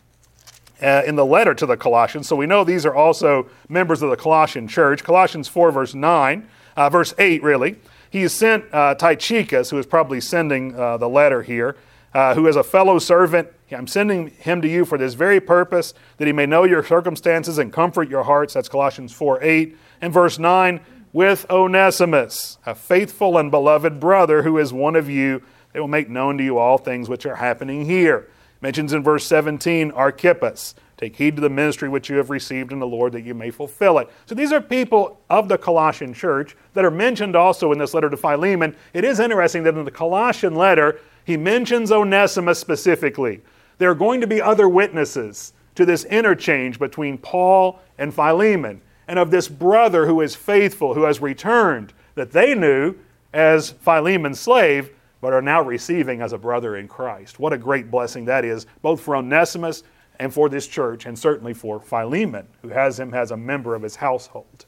uh, 0.81 1.03
in 1.05 1.15
the 1.15 1.25
letter 1.25 1.53
to 1.53 1.65
the 1.65 1.77
Colossians. 1.77 2.27
So 2.27 2.35
we 2.35 2.45
know 2.45 2.63
these 2.63 2.85
are 2.85 2.95
also 2.95 3.47
members 3.69 4.01
of 4.01 4.09
the 4.09 4.17
Colossian 4.17 4.67
church. 4.67 5.03
Colossians 5.03 5.47
4, 5.47 5.71
verse 5.71 5.93
9, 5.93 6.47
uh, 6.75 6.89
verse 6.89 7.13
8, 7.17 7.43
really. 7.43 7.77
He 8.09 8.27
sent 8.27 8.65
uh, 8.71 8.95
Tychicus, 8.95 9.69
who 9.69 9.77
is 9.77 9.85
probably 9.85 10.21
sending 10.21 10.75
uh, 10.75 10.97
the 10.97 11.09
letter 11.09 11.41
here, 11.41 11.75
uh, 12.13 12.35
who 12.35 12.47
is 12.47 12.55
a 12.55 12.63
fellow 12.63 12.99
servant. 12.99 13.49
I'm 13.71 13.87
sending 13.87 14.27
him 14.29 14.61
to 14.61 14.67
you 14.67 14.85
for 14.85 14.97
this 14.97 15.15
very 15.15 15.39
purpose, 15.39 15.93
that 16.17 16.27
he 16.27 16.33
may 16.33 16.45
know 16.45 16.63
your 16.63 16.83
circumstances 16.83 17.57
and 17.57 17.73
comfort 17.73 18.09
your 18.09 18.23
hearts. 18.23 18.53
That's 18.53 18.69
Colossians 18.69 19.11
4 19.13 19.43
8. 19.43 19.77
And 20.01 20.13
verse 20.13 20.37
9, 20.37 20.79
with 21.11 21.45
Onesimus, 21.49 22.57
a 22.65 22.75
faithful 22.75 23.37
and 23.37 23.49
beloved 23.49 23.99
brother 23.99 24.43
who 24.43 24.57
is 24.57 24.73
one 24.73 24.95
of 24.95 25.09
you. 25.09 25.41
They 25.71 25.79
will 25.79 25.87
make 25.87 26.09
known 26.09 26.37
to 26.37 26.43
you 26.43 26.57
all 26.57 26.77
things 26.77 27.09
which 27.09 27.25
are 27.25 27.35
happening 27.35 27.85
here. 27.85 28.29
Mentions 28.61 28.93
in 28.93 29.03
verse 29.03 29.25
17 29.25 29.91
Archippus. 29.91 30.75
Take 30.97 31.15
heed 31.15 31.35
to 31.35 31.41
the 31.41 31.49
ministry 31.49 31.89
which 31.89 32.09
you 32.09 32.17
have 32.17 32.29
received 32.29 32.71
in 32.71 32.79
the 32.79 32.87
Lord 32.87 33.13
that 33.13 33.23
you 33.23 33.33
may 33.33 33.51
fulfill 33.51 33.97
it. 33.99 34.09
So 34.25 34.35
these 34.35 34.53
are 34.53 34.61
people 34.61 35.19
of 35.29 35.49
the 35.49 35.57
Colossian 35.57 36.13
church 36.13 36.55
that 36.73 36.85
are 36.85 36.91
mentioned 36.91 37.35
also 37.35 37.71
in 37.71 37.79
this 37.79 37.93
letter 37.93 38.09
to 38.09 38.17
Philemon. 38.17 38.75
It 38.93 39.03
is 39.03 39.19
interesting 39.19 39.63
that 39.63 39.75
in 39.75 39.85
the 39.85 39.91
Colossian 39.91 40.55
letter, 40.55 40.99
he 41.25 41.37
mentions 41.37 41.91
Onesimus 41.91 42.59
specifically. 42.59 43.41
There 43.77 43.89
are 43.89 43.95
going 43.95 44.21
to 44.21 44.27
be 44.27 44.41
other 44.41 44.69
witnesses 44.69 45.53
to 45.75 45.85
this 45.85 46.05
interchange 46.05 46.79
between 46.79 47.17
Paul 47.17 47.79
and 47.97 48.13
Philemon, 48.13 48.81
and 49.07 49.19
of 49.19 49.31
this 49.31 49.47
brother 49.47 50.05
who 50.05 50.21
is 50.21 50.35
faithful, 50.35 50.93
who 50.93 51.03
has 51.03 51.21
returned, 51.21 51.93
that 52.15 52.31
they 52.31 52.53
knew 52.55 52.95
as 53.33 53.71
Philemon's 53.71 54.39
slave, 54.39 54.91
but 55.19 55.33
are 55.33 55.41
now 55.41 55.61
receiving 55.61 56.21
as 56.21 56.33
a 56.33 56.37
brother 56.37 56.75
in 56.77 56.87
Christ. 56.87 57.39
What 57.39 57.53
a 57.53 57.57
great 57.57 57.89
blessing 57.89 58.25
that 58.25 58.45
is, 58.45 58.65
both 58.81 59.01
for 59.01 59.15
Onesimus 59.15 59.83
and 60.19 60.33
for 60.33 60.49
this 60.49 60.67
church, 60.67 61.05
and 61.05 61.17
certainly 61.17 61.53
for 61.53 61.79
Philemon, 61.79 62.47
who 62.61 62.69
has 62.69 62.99
him 62.99 63.13
as 63.13 63.31
a 63.31 63.37
member 63.37 63.73
of 63.73 63.81
his 63.81 63.95
household. 63.95 64.65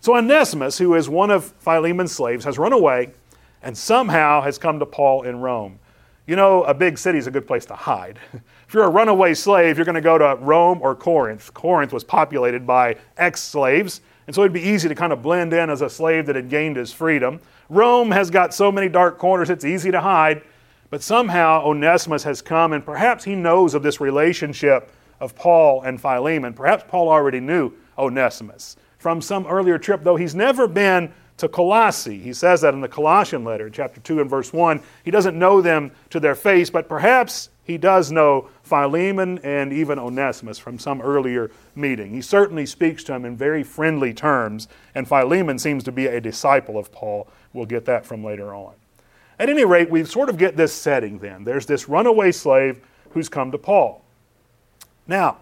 So 0.00 0.16
Onesimus, 0.16 0.76
who 0.76 0.94
is 0.94 1.08
one 1.08 1.30
of 1.30 1.52
Philemon's 1.58 2.12
slaves, 2.12 2.44
has 2.44 2.58
run 2.58 2.72
away 2.72 3.12
and 3.62 3.76
somehow 3.76 4.42
has 4.42 4.58
come 4.58 4.78
to 4.78 4.86
Paul 4.86 5.22
in 5.22 5.40
Rome. 5.40 5.78
You 6.26 6.36
know, 6.36 6.62
a 6.64 6.72
big 6.72 6.96
city 6.96 7.18
is 7.18 7.26
a 7.26 7.30
good 7.30 7.46
place 7.46 7.66
to 7.66 7.74
hide. 7.74 8.18
If 8.66 8.72
you're 8.72 8.84
a 8.84 8.90
runaway 8.90 9.34
slave, 9.34 9.76
you're 9.76 9.84
going 9.84 9.94
to 9.94 10.00
go 10.00 10.16
to 10.16 10.36
Rome 10.40 10.80
or 10.82 10.96
Corinth. 10.96 11.52
Corinth 11.52 11.92
was 11.92 12.02
populated 12.02 12.66
by 12.66 12.96
ex 13.18 13.42
slaves, 13.42 14.00
and 14.26 14.34
so 14.34 14.40
it'd 14.40 14.54
be 14.54 14.62
easy 14.62 14.88
to 14.88 14.94
kind 14.94 15.12
of 15.12 15.22
blend 15.22 15.52
in 15.52 15.68
as 15.68 15.82
a 15.82 15.88
slave 15.88 16.26
that 16.26 16.34
had 16.34 16.48
gained 16.48 16.76
his 16.76 16.90
freedom. 16.90 17.40
Rome 17.68 18.10
has 18.10 18.30
got 18.30 18.54
so 18.54 18.72
many 18.72 18.88
dark 18.88 19.18
corners, 19.18 19.50
it's 19.50 19.66
easy 19.66 19.90
to 19.90 20.00
hide. 20.00 20.42
But 20.90 21.02
somehow 21.02 21.64
Onesimus 21.64 22.24
has 22.24 22.40
come, 22.40 22.72
and 22.72 22.84
perhaps 22.84 23.22
he 23.22 23.34
knows 23.34 23.74
of 23.74 23.82
this 23.82 24.00
relationship 24.00 24.90
of 25.20 25.36
Paul 25.36 25.82
and 25.82 26.00
Philemon. 26.00 26.54
Perhaps 26.54 26.84
Paul 26.88 27.10
already 27.10 27.40
knew 27.40 27.72
Onesimus 27.98 28.76
from 28.98 29.20
some 29.20 29.46
earlier 29.46 29.78
trip, 29.78 30.02
though 30.02 30.16
he's 30.16 30.34
never 30.34 30.66
been 30.66 31.12
to 31.36 31.48
Colossae. 31.48 32.18
He 32.18 32.32
says 32.32 32.60
that 32.60 32.74
in 32.74 32.80
the 32.80 32.88
Colossian 32.88 33.44
letter, 33.44 33.68
chapter 33.68 34.00
2 34.00 34.20
and 34.20 34.30
verse 34.30 34.52
1. 34.52 34.80
He 35.04 35.10
doesn't 35.10 35.38
know 35.38 35.60
them 35.60 35.90
to 36.10 36.20
their 36.20 36.34
face, 36.34 36.70
but 36.70 36.88
perhaps 36.88 37.50
he 37.64 37.78
does 37.78 38.12
know 38.12 38.48
Philemon 38.62 39.38
and 39.42 39.72
even 39.72 39.98
Onesimus 39.98 40.58
from 40.58 40.78
some 40.78 41.00
earlier 41.00 41.50
meeting. 41.74 42.12
He 42.12 42.20
certainly 42.20 42.66
speaks 42.66 43.02
to 43.04 43.14
him 43.14 43.24
in 43.24 43.36
very 43.36 43.62
friendly 43.62 44.14
terms, 44.14 44.68
and 44.94 45.08
Philemon 45.08 45.58
seems 45.58 45.82
to 45.84 45.92
be 45.92 46.06
a 46.06 46.20
disciple 46.20 46.78
of 46.78 46.92
Paul. 46.92 47.26
We'll 47.52 47.66
get 47.66 47.86
that 47.86 48.04
from 48.06 48.22
later 48.22 48.54
on. 48.54 48.74
At 49.38 49.48
any 49.48 49.64
rate, 49.64 49.90
we 49.90 50.04
sort 50.04 50.28
of 50.28 50.38
get 50.38 50.56
this 50.56 50.72
setting 50.72 51.18
then. 51.18 51.44
There's 51.44 51.66
this 51.66 51.88
runaway 51.88 52.30
slave 52.32 52.80
who's 53.10 53.28
come 53.28 53.50
to 53.50 53.58
Paul. 53.58 54.02
Now, 55.06 55.38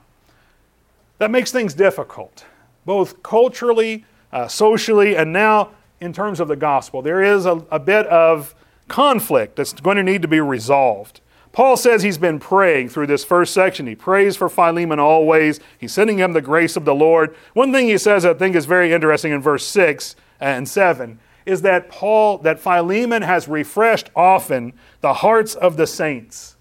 that 1.18 1.30
makes 1.30 1.52
things 1.52 1.74
difficult, 1.74 2.44
both 2.84 3.22
culturally, 3.22 4.04
uh, 4.32 4.48
socially, 4.48 5.16
and 5.16 5.32
now 5.32 5.70
in 6.02 6.12
terms 6.12 6.40
of 6.40 6.48
the 6.48 6.56
gospel. 6.56 7.00
There 7.00 7.22
is 7.22 7.46
a, 7.46 7.64
a 7.70 7.78
bit 7.78 8.06
of 8.06 8.54
conflict 8.88 9.56
that's 9.56 9.72
going 9.72 9.96
to 9.96 10.02
need 10.02 10.22
to 10.22 10.28
be 10.28 10.40
resolved. 10.40 11.20
Paul 11.52 11.76
says 11.76 12.02
he's 12.02 12.18
been 12.18 12.40
praying 12.40 12.88
through 12.88 13.06
this 13.06 13.24
first 13.24 13.54
section. 13.54 13.86
He 13.86 13.94
prays 13.94 14.36
for 14.36 14.48
Philemon 14.48 14.98
always. 14.98 15.60
He's 15.78 15.92
sending 15.92 16.18
him 16.18 16.32
the 16.32 16.40
grace 16.40 16.76
of 16.76 16.84
the 16.84 16.94
Lord. 16.94 17.36
One 17.52 17.72
thing 17.72 17.86
he 17.86 17.98
says 17.98 18.24
I 18.24 18.34
think 18.34 18.56
is 18.56 18.66
very 18.66 18.92
interesting 18.92 19.32
in 19.32 19.40
verse 19.40 19.66
6 19.66 20.16
and 20.40 20.68
7 20.68 21.20
is 21.44 21.62
that 21.62 21.88
Paul, 21.88 22.38
that 22.38 22.58
Philemon 22.58 23.22
has 23.22 23.48
refreshed 23.48 24.10
often 24.16 24.72
the 25.02 25.12
hearts 25.12 25.54
of 25.54 25.76
the 25.76 25.86
saints. 25.86 26.56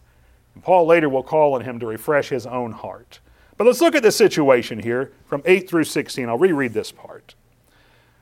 And 0.54 0.64
Paul 0.64 0.86
later 0.86 1.08
will 1.08 1.24
call 1.24 1.54
on 1.54 1.62
him 1.62 1.80
to 1.80 1.88
refresh 1.88 2.30
his 2.30 2.46
own 2.46 2.74
heart. 2.74 3.20
But 3.58 3.66
let's 3.66 3.82
look 3.82 3.96
at 3.96 4.04
the 4.04 4.12
situation 4.12 4.80
here 4.80 5.12
from 5.26 5.42
8 5.46 5.70
through 5.70 5.86
16. 5.86 6.28
I'll 6.28 6.38
reread 6.38 6.74
this 6.74 6.92
part. 6.92 7.36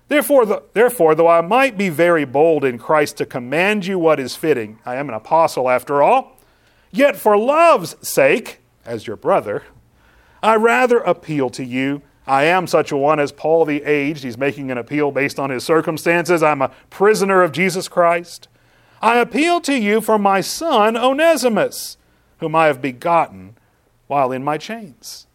Therefore, 0.10 0.46
the, 0.46 0.64
therefore, 0.74 1.16
though 1.16 1.28
I 1.28 1.42
might 1.42 1.78
be 1.78 1.90
very 1.90 2.26
bold 2.26 2.66
in 2.66 2.78
Christ 2.78 3.18
to 3.18 3.26
command 3.26 3.86
you 3.86 3.98
what 3.98 4.20
is 4.20 4.36
fitting, 4.36 4.80
I 4.86 4.96
am 4.96 5.08
an 5.08 5.16
apostle 5.16 5.70
after 5.70 6.04
all, 6.04 6.38
yet 6.92 7.16
for 7.16 7.38
love's 7.38 7.96
sake, 8.06 8.60
as 8.86 9.08
your 9.08 9.16
brother, 9.16 9.64
I 10.44 10.56
rather 10.56 10.98
appeal 10.98 11.50
to 11.52 11.64
you 11.64 12.02
I 12.30 12.44
am 12.44 12.68
such 12.68 12.92
a 12.92 12.98
one 12.98 13.20
as 13.20 13.32
Paul 13.32 13.66
the 13.66 13.82
aged. 13.84 14.24
He's 14.24 14.38
making 14.38 14.70
an 14.70 14.78
appeal 14.78 15.12
based 15.12 15.40
on 15.40 15.50
his 15.50 15.64
circumstances. 15.64 16.44
I'm 16.44 16.62
a 16.62 16.70
prisoner 16.92 17.42
of 17.42 17.52
Jesus 17.52 17.88
Christ. 17.88 18.48
I 19.02 19.18
appeal 19.18 19.60
to 19.62 19.74
you 19.74 20.00
for 20.00 20.20
my 20.20 20.40
son 20.40 20.96
Onesimus, 20.96 21.98
whom 22.38 22.56
I 22.56 22.68
have 22.68 22.84
begotten 22.84 23.58
while 24.06 24.32
in 24.32 24.44
my 24.44 24.60
chains. 24.60 25.26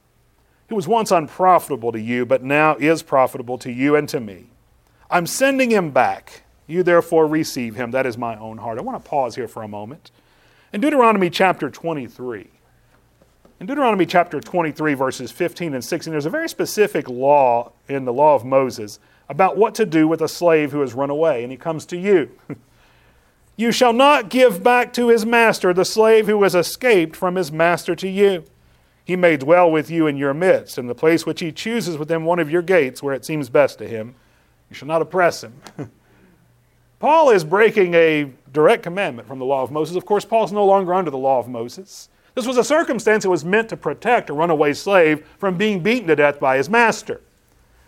He 0.69 0.75
was 0.75 0.87
once 0.87 1.11
unprofitable 1.11 1.91
to 1.91 2.01
you, 2.01 2.25
but 2.25 2.45
now 2.45 2.77
is 2.77 3.03
profitable 3.03 3.59
to 3.59 3.73
you 3.73 3.97
and 3.97 4.09
to 4.11 4.21
me. 4.21 4.47
I'm 5.11 5.27
sending 5.27 5.71
him 5.71 5.91
back. 5.91 6.43
You 6.67 6.83
therefore 6.83 7.27
receive 7.27 7.75
him. 7.75 7.91
That 7.91 8.07
is 8.07 8.17
my 8.17 8.37
own 8.39 8.59
heart. 8.59 8.79
I 8.79 8.83
want 8.83 9.03
to 9.03 9.09
pause 9.09 9.35
here 9.35 9.49
for 9.49 9.63
a 9.63 9.69
moment. 9.69 10.11
In 10.73 10.81
Deuteronomy 10.81 11.31
chapter 11.31 11.71
23, 11.71 12.49
in 13.61 13.67
Deuteronomy 13.67 14.07
chapter 14.07 14.41
23, 14.41 14.95
verses 14.95 15.31
15 15.31 15.75
and 15.75 15.85
16, 15.85 16.11
there's 16.11 16.27
a 16.27 16.31
very 16.31 16.49
specific 16.49 17.09
law 17.09 17.73
in 17.89 18.05
the 18.05 18.13
law 18.13 18.35
of 18.35 18.45
Moses 18.45 18.99
about 19.29 19.57
what 19.57 19.75
to 19.77 19.87
do 19.87 20.09
with 20.09 20.21
a 20.21 20.29
slave 20.29 20.73
who 20.73 20.81
has 20.81 20.95
run 20.95 21.11
away, 21.11 21.43
and 21.43 21.53
he 21.53 21.57
comes 21.57 21.87
to 21.87 21.97
you. 21.97 22.31
you 23.57 23.71
shall 23.71 23.93
not 23.93 24.29
give 24.29 24.63
back 24.63 24.93
to 24.95 25.09
his 25.09 25.25
master 25.25 25.73
the 25.73 25.85
slave 25.85 26.27
who 26.27 26.43
has 26.43 26.55
escaped 26.55 27.15
from 27.15 27.37
his 27.37 27.53
master 27.53 27.95
to 27.95 28.09
you. 28.09 28.45
He 29.05 29.17
may 29.17 29.37
dwell 29.37 29.71
with 29.71 29.91
you 29.91 30.07
in 30.07 30.17
your 30.17 30.35
midst, 30.35 30.77
in 30.77 30.87
the 30.87 30.95
place 30.95 31.25
which 31.25 31.41
he 31.41 31.53
chooses 31.53 31.97
within 31.97 32.25
one 32.25 32.39
of 32.39 32.51
your 32.51 32.63
gates, 32.63 33.03
where 33.03 33.15
it 33.15 33.25
seems 33.25 33.49
best 33.49 33.79
to 33.79 33.87
him. 33.87 34.15
You 34.71 34.77
shall 34.77 34.89
not 34.89 35.03
oppress 35.03 35.45
him. 35.45 35.55
Paul 36.99 37.31
is 37.31 37.45
breaking 37.45 37.95
a 37.95 38.31
direct 38.53 38.83
commandment 38.83 39.29
from 39.29 39.39
the 39.39 39.45
law 39.45 39.63
of 39.63 39.71
Moses. 39.71 39.97
Of 39.97 40.07
course, 40.07 40.25
Paul's 40.25 40.53
no 40.53 40.65
longer 40.65 40.95
under 40.95 41.11
the 41.11 41.19
law 41.19 41.39
of 41.39 41.49
Moses. 41.49 42.09
This 42.35 42.47
was 42.47 42.57
a 42.57 42.65
circumstance 42.65 43.23
that 43.23 43.31
was 43.31 43.45
meant 43.45 43.69
to 43.69 43.77
protect 43.77 44.31
a 44.31 44.33
runaway 44.33 44.73
slave 44.73 45.27
from 45.39 45.57
being 45.57 45.81
beaten 45.81 46.09
to 46.09 46.17
death 46.17 46.41
by 46.41 46.57
his 46.57 46.69
master. 46.69 47.21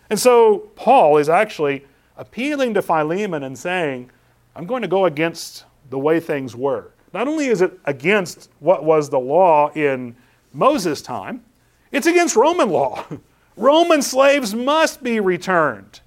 And 0.09 0.19
so 0.19 0.69
Paul 0.75 1.17
is 1.17 1.29
actually 1.29 1.85
appealing 2.15 2.73
to 2.75 2.81
Philemon 2.81 3.43
and 3.43 3.57
saying, 3.57 4.09
I'm 4.55 4.65
going 4.65 4.81
to 4.81 4.87
go 4.87 5.05
against 5.05 5.65
the 5.89 5.99
way 5.99 6.19
things 6.19 6.55
were. 6.55 6.91
Not 7.13 7.27
only 7.27 7.47
is 7.47 7.61
it 7.61 7.77
against 7.85 8.49
what 8.59 8.83
was 8.83 9.09
the 9.09 9.19
law 9.19 9.71
in 9.73 10.15
Moses' 10.53 11.01
time, 11.01 11.43
it's 11.91 12.07
against 12.07 12.35
Roman 12.35 12.69
law. 12.69 13.05
Roman 13.57 14.01
slaves 14.01 14.53
must 14.53 15.01
be 15.01 15.19
returned, 15.19 16.01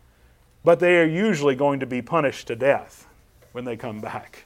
but 0.65 0.81
they 0.81 0.99
are 0.99 1.07
usually 1.07 1.55
going 1.55 1.81
to 1.81 1.87
be 1.87 2.03
punished 2.03 2.47
to 2.49 2.57
death 2.57 3.07
when 3.53 3.65
they 3.65 3.77
come 3.77 4.01
back. 4.01 4.45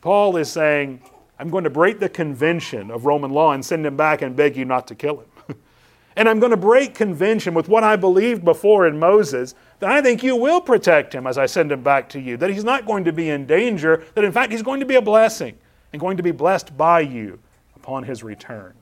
Paul 0.00 0.36
is 0.36 0.50
saying, 0.50 1.02
I'm 1.38 1.50
going 1.50 1.64
to 1.64 1.70
break 1.70 2.00
the 2.00 2.08
convention 2.08 2.90
of 2.90 3.06
Roman 3.06 3.30
law 3.30 3.52
and 3.52 3.64
send 3.64 3.84
him 3.84 3.96
back 3.96 4.22
and 4.22 4.36
beg 4.36 4.56
you 4.56 4.64
not 4.64 4.86
to 4.88 4.94
kill 4.94 5.20
him. 5.20 5.56
and 6.16 6.28
I'm 6.28 6.38
going 6.38 6.50
to 6.50 6.56
break 6.56 6.94
convention 6.94 7.54
with 7.54 7.68
what 7.68 7.82
I 7.82 7.96
believed 7.96 8.44
before 8.44 8.86
in 8.86 8.98
Moses 8.98 9.54
that 9.78 9.90
I 9.90 10.02
think 10.02 10.22
you 10.22 10.36
will 10.36 10.60
protect 10.60 11.14
him 11.14 11.26
as 11.26 11.38
I 11.38 11.46
send 11.46 11.72
him 11.72 11.82
back 11.82 12.08
to 12.10 12.20
you, 12.20 12.36
that 12.36 12.50
he's 12.50 12.64
not 12.64 12.86
going 12.86 13.04
to 13.04 13.12
be 13.12 13.30
in 13.30 13.46
danger, 13.46 14.04
that 14.14 14.24
in 14.24 14.32
fact 14.32 14.52
he's 14.52 14.62
going 14.62 14.80
to 14.80 14.86
be 14.86 14.96
a 14.96 15.02
blessing 15.02 15.56
and 15.92 16.00
going 16.00 16.16
to 16.16 16.22
be 16.22 16.30
blessed 16.30 16.76
by 16.76 17.00
you 17.00 17.38
upon 17.74 18.04
his 18.04 18.22
return. 18.22 18.74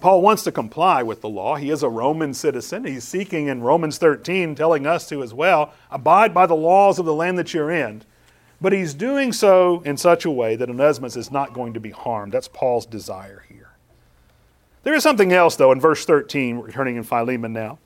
Paul 0.00 0.22
wants 0.22 0.42
to 0.44 0.52
comply 0.52 1.02
with 1.02 1.20
the 1.20 1.28
law. 1.28 1.56
He 1.56 1.70
is 1.70 1.82
a 1.82 1.88
Roman 1.88 2.32
citizen. 2.32 2.84
He's 2.84 3.04
seeking 3.04 3.48
in 3.48 3.60
Romans 3.60 3.98
13, 3.98 4.54
telling 4.54 4.86
us 4.86 5.06
to 5.10 5.22
as 5.22 5.34
well 5.34 5.74
abide 5.90 6.32
by 6.32 6.46
the 6.46 6.56
laws 6.56 6.98
of 6.98 7.04
the 7.04 7.14
land 7.14 7.38
that 7.38 7.52
you're 7.52 7.70
in. 7.70 8.02
But 8.62 8.72
he's 8.72 8.94
doing 8.94 9.32
so 9.32 9.80
in 9.82 9.96
such 9.96 10.24
a 10.24 10.30
way 10.30 10.56
that 10.56 10.70
Onesimus 10.70 11.16
is 11.16 11.30
not 11.30 11.54
going 11.54 11.74
to 11.74 11.80
be 11.80 11.90
harmed. 11.90 12.32
That's 12.32 12.48
Paul's 12.48 12.86
desire 12.86 13.44
here. 13.48 13.70
There 14.82 14.94
is 14.94 15.02
something 15.02 15.32
else, 15.32 15.56
though, 15.56 15.72
in 15.72 15.80
verse 15.80 16.04
13, 16.06 16.58
returning 16.58 16.96
in 16.96 17.02
Philemon 17.02 17.52
now. 17.52 17.78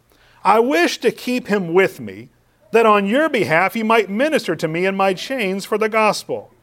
I 0.44 0.60
wish 0.60 0.98
to 0.98 1.10
keep 1.10 1.48
him 1.48 1.72
with 1.72 1.98
me, 1.98 2.28
that 2.70 2.86
on 2.86 3.06
your 3.06 3.28
behalf 3.28 3.74
he 3.74 3.82
might 3.82 4.10
minister 4.10 4.54
to 4.56 4.68
me 4.68 4.84
in 4.86 4.96
my 4.96 5.14
chains 5.14 5.64
for 5.64 5.78
the 5.78 5.88
gospel. 5.88 6.53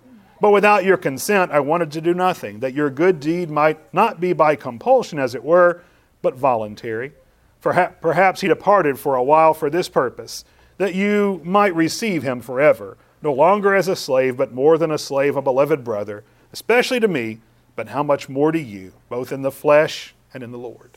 But 0.42 0.52
without 0.52 0.84
your 0.84 0.98
consent, 0.98 1.52
I 1.52 1.62
wanted 1.62 1.92
to 1.94 2.02
do 2.02 2.14
nothing, 2.14 2.60
that 2.60 2.74
your 2.74 2.90
good 2.90 3.20
deed 3.20 3.50
might 3.50 3.94
not 3.94 4.20
be 4.20 4.34
by 4.34 4.56
compulsion, 4.56 5.20
as 5.20 5.36
it 5.36 5.44
were, 5.44 5.84
but 6.22 6.36
voluntary. 6.36 7.14
Perhaps 7.62 8.42
he 8.42 8.48
departed 8.48 9.00
for 9.00 9.16
a 9.16 9.24
while 9.24 9.54
for 9.54 9.70
this 9.70 9.88
purpose, 9.88 10.44
that 10.80 10.96
you 10.96 11.42
might 11.46 11.76
receive 11.76 12.24
him 12.24 12.42
forever 12.42 12.98
no 13.22 13.34
longer 13.34 13.76
as 13.76 13.88
a 13.88 13.96
slave, 13.96 14.38
but 14.38 14.52
more 14.52 14.78
than 14.78 14.92
a 14.92 14.98
slave, 14.98 15.36
a 15.36 15.42
beloved 15.42 15.84
brother, 15.84 16.24
especially 16.52 17.00
to 17.00 17.08
me, 17.08 17.40
but 17.76 17.88
how 17.88 18.04
much 18.04 18.28
more 18.28 18.52
to 18.52 18.60
you, 18.60 18.94
both 19.10 19.32
in 19.32 19.42
the 19.42 19.52
flesh 19.52 20.14
and 20.34 20.44
in 20.44 20.52
the 20.52 20.58
Lord. 20.58 20.92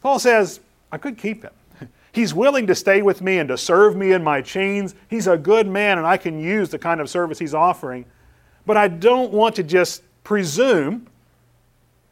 Paul 0.00 0.18
says, 0.18 0.60
I 0.90 0.98
could 0.98 1.16
keep 1.16 1.42
him. 1.42 1.52
He's 2.12 2.34
willing 2.34 2.66
to 2.66 2.74
stay 2.74 3.02
with 3.02 3.22
me 3.22 3.38
and 3.38 3.48
to 3.48 3.56
serve 3.56 3.96
me 3.96 4.12
in 4.12 4.24
my 4.24 4.42
chains. 4.42 4.94
He's 5.08 5.26
a 5.26 5.38
good 5.38 5.68
man, 5.68 5.98
and 5.98 6.06
I 6.06 6.16
can 6.16 6.40
use 6.40 6.70
the 6.70 6.78
kind 6.78 7.00
of 7.00 7.08
service 7.08 7.38
he's 7.38 7.54
offering. 7.54 8.04
But 8.66 8.76
I 8.76 8.88
don't 8.88 9.32
want 9.32 9.56
to 9.56 9.62
just 9.62 10.02
presume 10.24 11.08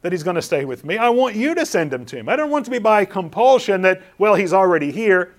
that 0.01 0.11
he's 0.11 0.23
going 0.23 0.35
to 0.35 0.41
stay 0.41 0.65
with 0.65 0.83
me. 0.83 0.97
I 0.97 1.09
want 1.09 1.35
you 1.35 1.53
to 1.55 1.65
send 1.65 1.93
him 1.93 2.05
to 2.07 2.17
him. 2.17 2.29
I 2.29 2.35
don't 2.35 2.49
want 2.49 2.65
to 2.65 2.71
be 2.71 2.79
by 2.79 3.05
compulsion 3.05 3.83
that, 3.83 4.01
well, 4.17 4.35
he's 4.35 4.53
already 4.53 4.91
here. 4.91 5.35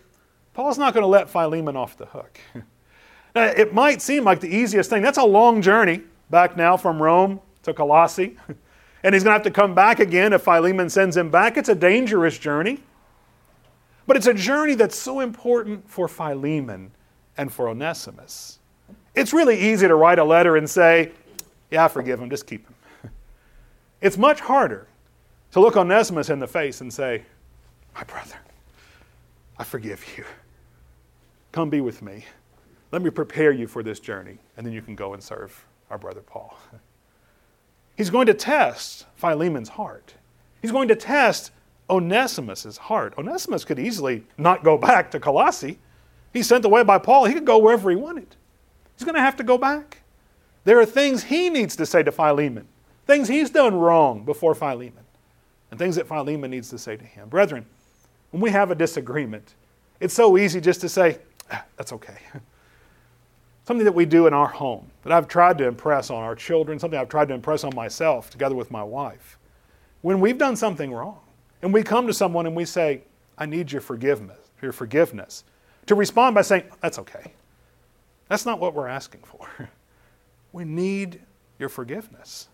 Paul's 0.54 0.78
not 0.78 0.94
going 0.94 1.02
to 1.02 1.08
let 1.08 1.28
Philemon 1.28 1.76
off 1.76 1.96
the 1.96 2.06
hook. 2.06 2.38
now, 3.34 3.44
it 3.44 3.74
might 3.74 4.00
seem 4.00 4.24
like 4.24 4.40
the 4.40 4.54
easiest 4.54 4.88
thing. 4.88 5.02
That's 5.02 5.18
a 5.18 5.24
long 5.24 5.62
journey 5.62 6.02
back 6.30 6.56
now 6.56 6.76
from 6.76 7.02
Rome 7.02 7.40
to 7.64 7.74
Colossae. 7.74 8.36
and 9.02 9.14
he's 9.14 9.24
going 9.24 9.32
to 9.32 9.38
have 9.38 9.42
to 9.42 9.50
come 9.50 9.74
back 9.74 9.98
again 9.98 10.32
if 10.32 10.42
Philemon 10.42 10.88
sends 10.88 11.16
him 11.16 11.30
back. 11.30 11.56
It's 11.56 11.68
a 11.68 11.74
dangerous 11.74 12.38
journey. 12.38 12.80
But 14.06 14.16
it's 14.16 14.26
a 14.26 14.34
journey 14.34 14.74
that's 14.74 14.96
so 14.96 15.20
important 15.20 15.88
for 15.88 16.08
Philemon 16.08 16.92
and 17.36 17.52
for 17.52 17.68
Onesimus. 17.68 18.58
It's 19.14 19.32
really 19.32 19.58
easy 19.58 19.86
to 19.86 19.94
write 19.94 20.18
a 20.18 20.24
letter 20.24 20.56
and 20.56 20.68
say, 20.68 21.12
Yeah, 21.70 21.84
I 21.84 21.88
forgive 21.88 22.20
him, 22.20 22.30
just 22.30 22.46
keep 22.46 22.66
him. 22.66 23.10
It's 24.00 24.18
much 24.18 24.40
harder 24.40 24.88
to 25.52 25.60
look 25.60 25.76
Onesimus 25.76 26.28
in 26.28 26.38
the 26.38 26.46
face 26.46 26.80
and 26.80 26.92
say, 26.92 27.22
My 27.94 28.04
brother, 28.04 28.36
I 29.58 29.64
forgive 29.64 30.04
you. 30.16 30.24
Come 31.52 31.70
be 31.70 31.80
with 31.80 32.02
me. 32.02 32.24
Let 32.90 33.02
me 33.02 33.10
prepare 33.10 33.52
you 33.52 33.66
for 33.66 33.82
this 33.82 34.00
journey, 34.00 34.38
and 34.56 34.66
then 34.66 34.72
you 34.72 34.82
can 34.82 34.94
go 34.94 35.14
and 35.14 35.22
serve 35.22 35.64
our 35.90 35.98
brother 35.98 36.20
Paul. 36.20 36.58
He's 37.96 38.10
going 38.10 38.26
to 38.26 38.34
test 38.34 39.06
Philemon's 39.14 39.70
heart. 39.70 40.14
He's 40.60 40.72
going 40.72 40.88
to 40.88 40.96
test 40.96 41.52
Onesimus' 41.88 42.76
heart. 42.76 43.14
Onesimus 43.18 43.64
could 43.64 43.78
easily 43.78 44.24
not 44.38 44.64
go 44.64 44.78
back 44.78 45.10
to 45.10 45.20
Colossae. 45.20 45.78
He's 46.32 46.46
sent 46.46 46.64
away 46.64 46.82
by 46.82 46.98
Paul. 46.98 47.26
He 47.26 47.34
could 47.34 47.44
go 47.44 47.58
wherever 47.58 47.90
he 47.90 47.96
wanted. 47.96 48.36
He's 49.02 49.06
going 49.06 49.16
to 49.16 49.20
have 49.20 49.34
to 49.38 49.42
go 49.42 49.58
back. 49.58 49.98
There 50.62 50.78
are 50.78 50.86
things 50.86 51.24
he 51.24 51.50
needs 51.50 51.74
to 51.74 51.84
say 51.84 52.04
to 52.04 52.12
Philemon, 52.12 52.68
things 53.04 53.26
he's 53.26 53.50
done 53.50 53.74
wrong 53.74 54.24
before 54.24 54.54
Philemon, 54.54 55.02
and 55.72 55.76
things 55.80 55.96
that 55.96 56.06
Philemon 56.06 56.52
needs 56.52 56.70
to 56.70 56.78
say 56.78 56.96
to 56.96 57.04
him. 57.04 57.28
Brethren, 57.28 57.66
when 58.30 58.40
we 58.40 58.50
have 58.50 58.70
a 58.70 58.76
disagreement, 58.76 59.56
it's 59.98 60.14
so 60.14 60.38
easy 60.38 60.60
just 60.60 60.80
to 60.82 60.88
say, 60.88 61.18
ah, 61.50 61.64
that's 61.76 61.92
okay. 61.92 62.18
Something 63.66 63.84
that 63.86 63.92
we 63.92 64.04
do 64.04 64.28
in 64.28 64.34
our 64.34 64.46
home 64.46 64.88
that 65.02 65.12
I've 65.12 65.26
tried 65.26 65.58
to 65.58 65.66
impress 65.66 66.08
on 66.08 66.22
our 66.22 66.36
children, 66.36 66.78
something 66.78 66.96
I've 66.96 67.08
tried 67.08 67.26
to 67.26 67.34
impress 67.34 67.64
on 67.64 67.74
myself 67.74 68.30
together 68.30 68.54
with 68.54 68.70
my 68.70 68.84
wife. 68.84 69.36
When 70.02 70.20
we've 70.20 70.38
done 70.38 70.54
something 70.54 70.92
wrong, 70.92 71.18
and 71.60 71.74
we 71.74 71.82
come 71.82 72.06
to 72.06 72.14
someone 72.14 72.46
and 72.46 72.54
we 72.54 72.66
say, 72.66 73.02
I 73.36 73.46
need 73.46 73.72
your 73.72 73.80
forgiveness, 73.80 74.38
your 74.60 74.70
forgiveness, 74.70 75.42
to 75.86 75.96
respond 75.96 76.36
by 76.36 76.42
saying, 76.42 76.64
That's 76.80 77.00
okay. 77.00 77.32
That's 78.32 78.46
not 78.46 78.60
what 78.60 78.72
we're 78.72 78.88
asking 78.88 79.20
for. 79.24 79.46
We 80.54 80.64
need 80.66 81.20
your 81.58 81.70
forgiveness. 81.70 82.48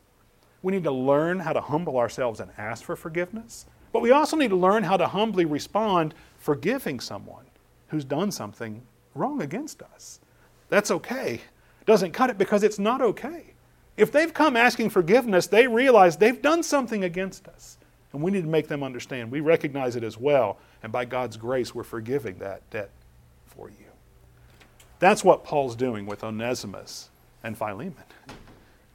We 0.63 0.73
need 0.73 0.85
to 0.85 0.93
learn 0.93 1.41
how 1.41 1.53
to 1.53 1.61
humble 1.61 1.97
ourselves 1.97 2.39
and 2.39 2.49
ask 2.57 2.85
for 2.85 2.95
forgiveness. 2.95 3.67
But 3.93 4.03
we 4.03 4.13
also 4.13 4.37
need 4.37 4.51
to 4.51 4.57
learn 4.57 4.85
how 4.85 4.97
to 4.97 5.09
humbly 5.09 5.45
respond 5.45 6.15
forgiving 6.37 7.01
someone 7.01 7.45
who's 7.89 8.05
done 8.05 8.31
something 8.31 8.83
wrong 9.17 9.43
against 9.43 9.83
us. 9.83 10.21
That's 10.69 10.93
okay. 10.93 11.41
Doesn't 11.87 12.13
cut 12.13 12.31
it 12.31 12.39
because 12.39 12.63
it's 12.63 12.79
not 12.79 13.03
okay. 13.03 13.55
If 13.97 14.13
they've 14.13 14.33
come 14.33 14.57
asking 14.57 14.91
forgiveness, 14.91 15.49
they 15.49 15.67
realize 15.67 16.17
they've 16.17 16.41
done 16.41 16.63
something 16.63 17.03
against 17.03 17.49
us. 17.49 17.79
And 18.13 18.23
we 18.23 18.31
need 18.31 18.43
to 18.43 18.49
make 18.49 18.69
them 18.69 18.85
understand. 18.85 19.33
We 19.33 19.41
recognize 19.41 19.97
it 19.97 20.05
as 20.05 20.19
well. 20.19 20.59
And 20.85 20.93
by 20.93 21.05
God's 21.05 21.37
grace, 21.37 21.75
we're 21.75 21.83
forgiving 21.83 22.39
that 22.39 22.69
debt 22.71 22.91
for 23.47 23.71
you. 23.71 23.88
That's 24.99 25.23
what 25.23 25.45
Paul's 25.45 25.77
doing 25.77 26.07
with 26.07 26.25
Onesimus 26.25 27.11
and 27.43 27.57
Philemon. 27.57 27.95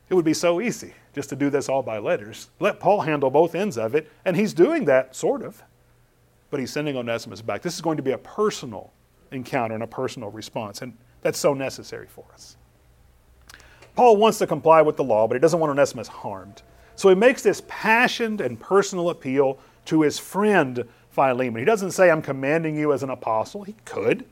It 0.09 0.13
would 0.13 0.25
be 0.25 0.33
so 0.33 0.59
easy 0.59 0.93
just 1.13 1.29
to 1.29 1.35
do 1.35 1.49
this 1.49 1.69
all 1.69 1.81
by 1.81 1.97
letters. 1.97 2.49
Let 2.59 2.79
Paul 2.79 3.01
handle 3.01 3.29
both 3.29 3.55
ends 3.55 3.77
of 3.77 3.95
it. 3.95 4.11
And 4.25 4.35
he's 4.35 4.53
doing 4.53 4.85
that, 4.85 5.15
sort 5.15 5.41
of. 5.41 5.63
But 6.51 6.59
he's 6.59 6.71
sending 6.71 6.97
Onesimus 6.97 7.41
back. 7.41 7.61
This 7.61 7.75
is 7.75 7.81
going 7.81 7.97
to 7.97 8.03
be 8.03 8.11
a 8.11 8.17
personal 8.17 8.91
encounter 9.31 9.73
and 9.73 9.83
a 9.83 9.87
personal 9.87 10.29
response. 10.29 10.81
And 10.81 10.95
that's 11.21 11.39
so 11.39 11.53
necessary 11.53 12.07
for 12.07 12.25
us. 12.33 12.57
Paul 13.95 14.17
wants 14.17 14.39
to 14.39 14.47
comply 14.47 14.81
with 14.81 14.97
the 14.97 15.03
law, 15.03 15.27
but 15.27 15.35
he 15.35 15.39
doesn't 15.39 15.59
want 15.59 15.71
Onesimus 15.71 16.07
harmed. 16.07 16.63
So 16.95 17.09
he 17.09 17.15
makes 17.15 17.41
this 17.41 17.61
passionate 17.67 18.41
and 18.41 18.59
personal 18.59 19.09
appeal 19.09 19.57
to 19.85 20.01
his 20.01 20.19
friend 20.19 20.83
Philemon. 21.09 21.59
He 21.59 21.65
doesn't 21.65 21.91
say, 21.91 22.09
I'm 22.09 22.21
commanding 22.21 22.75
you 22.75 22.93
as 22.93 23.03
an 23.03 23.09
apostle. 23.09 23.63
He 23.63 23.75
could. 23.85 24.25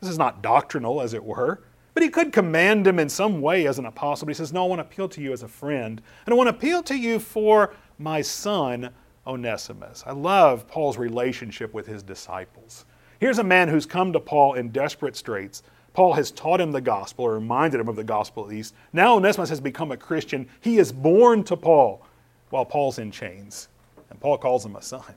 This 0.00 0.10
is 0.10 0.18
not 0.18 0.42
doctrinal, 0.42 1.00
as 1.00 1.14
it 1.14 1.24
were. 1.24 1.60
But 1.94 2.02
he 2.02 2.10
could 2.10 2.32
command 2.32 2.86
him 2.86 2.98
in 2.98 3.08
some 3.08 3.40
way 3.40 3.66
as 3.66 3.78
an 3.78 3.86
apostle. 3.86 4.26
But 4.26 4.30
he 4.30 4.36
says, 4.36 4.52
No, 4.52 4.64
I 4.64 4.68
want 4.68 4.78
to 4.78 4.84
appeal 4.84 5.08
to 5.08 5.20
you 5.20 5.32
as 5.32 5.42
a 5.42 5.48
friend. 5.48 6.00
And 6.26 6.32
I 6.32 6.36
want 6.36 6.48
to 6.48 6.54
appeal 6.54 6.82
to 6.84 6.96
you 6.96 7.18
for 7.18 7.74
my 7.98 8.22
son, 8.22 8.90
Onesimus. 9.26 10.04
I 10.06 10.12
love 10.12 10.68
Paul's 10.68 10.96
relationship 10.96 11.74
with 11.74 11.86
his 11.86 12.02
disciples. 12.02 12.84
Here's 13.18 13.40
a 13.40 13.44
man 13.44 13.68
who's 13.68 13.84
come 13.84 14.12
to 14.12 14.20
Paul 14.20 14.54
in 14.54 14.68
desperate 14.68 15.16
straits. 15.16 15.64
Paul 15.92 16.12
has 16.12 16.30
taught 16.30 16.60
him 16.60 16.70
the 16.70 16.80
gospel, 16.80 17.24
or 17.24 17.34
reminded 17.34 17.80
him 17.80 17.88
of 17.88 17.96
the 17.96 18.04
gospel 18.04 18.44
at 18.44 18.50
least. 18.50 18.74
Now 18.92 19.16
Onesimus 19.16 19.48
has 19.48 19.60
become 19.60 19.90
a 19.90 19.96
Christian. 19.96 20.48
He 20.60 20.78
is 20.78 20.92
born 20.92 21.42
to 21.44 21.56
Paul 21.56 22.06
while 22.50 22.64
Paul's 22.64 23.00
in 23.00 23.10
chains. 23.10 23.68
And 24.10 24.20
Paul 24.20 24.38
calls 24.38 24.64
him 24.64 24.76
a 24.76 24.82
son. 24.82 25.14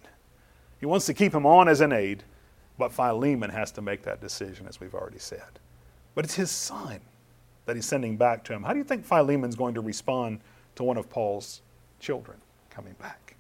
He 0.80 0.88
wants 0.88 1.06
to 1.06 1.14
keep 1.14 1.34
him 1.34 1.46
on 1.46 1.68
as 1.68 1.82
an 1.82 1.92
aid, 1.92 2.24
but 2.82 2.92
Philemon 2.92 3.52
has 3.52 3.70
to 3.74 3.80
make 3.80 4.02
that 4.02 4.22
decision, 4.22 4.66
as 4.68 4.80
we've 4.80 4.96
already 4.96 5.20
said. 5.20 5.60
But 6.16 6.26
it's 6.26 6.34
his 6.34 6.50
son 6.50 7.00
that 7.68 7.76
he's 7.76 7.86
sending 7.86 8.18
back 8.18 8.44
to 8.46 8.54
him. 8.54 8.64
How 8.64 8.74
do 8.74 8.80
you 8.80 8.84
think 8.84 9.06
Philemon's 9.06 9.56
going 9.56 9.76
to 9.76 9.82
respond 9.82 10.40
to 10.78 10.84
one 10.84 10.98
of 10.98 11.08
Paul's 11.08 11.62
children 12.00 12.40
coming 12.72 12.94
back? 12.94 13.36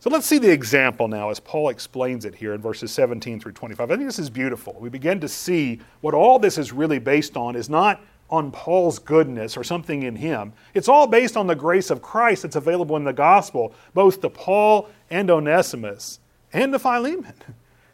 So 0.00 0.10
let's 0.10 0.26
see 0.26 0.36
the 0.36 0.52
example 0.52 1.08
now 1.08 1.30
as 1.30 1.40
Paul 1.40 1.70
explains 1.70 2.26
it 2.26 2.34
here 2.34 2.52
in 2.52 2.60
verses 2.60 2.92
17 2.92 3.40
through 3.40 3.52
25. 3.52 3.90
I 3.90 3.96
think 3.96 4.06
this 4.06 4.18
is 4.18 4.28
beautiful. 4.28 4.76
We 4.78 4.90
begin 4.90 5.18
to 5.20 5.28
see 5.28 5.80
what 6.02 6.12
all 6.12 6.38
this 6.38 6.58
is 6.58 6.74
really 6.74 6.98
based 6.98 7.38
on 7.38 7.56
is 7.56 7.70
not 7.70 8.02
on 8.28 8.52
Paul's 8.52 8.98
goodness 8.98 9.56
or 9.56 9.64
something 9.64 10.02
in 10.02 10.14
him. 10.14 10.52
It's 10.74 10.88
all 10.90 11.06
based 11.06 11.38
on 11.38 11.46
the 11.46 11.56
grace 11.56 11.88
of 11.88 12.02
Christ 12.02 12.42
that's 12.42 12.56
available 12.56 12.96
in 12.96 13.04
the 13.04 13.14
gospel, 13.14 13.72
both 13.94 14.20
to 14.20 14.28
Paul 14.28 14.90
and 15.08 15.30
Onesimus 15.30 16.18
and 16.52 16.72
to 16.72 16.78
Philemon. 16.78 17.34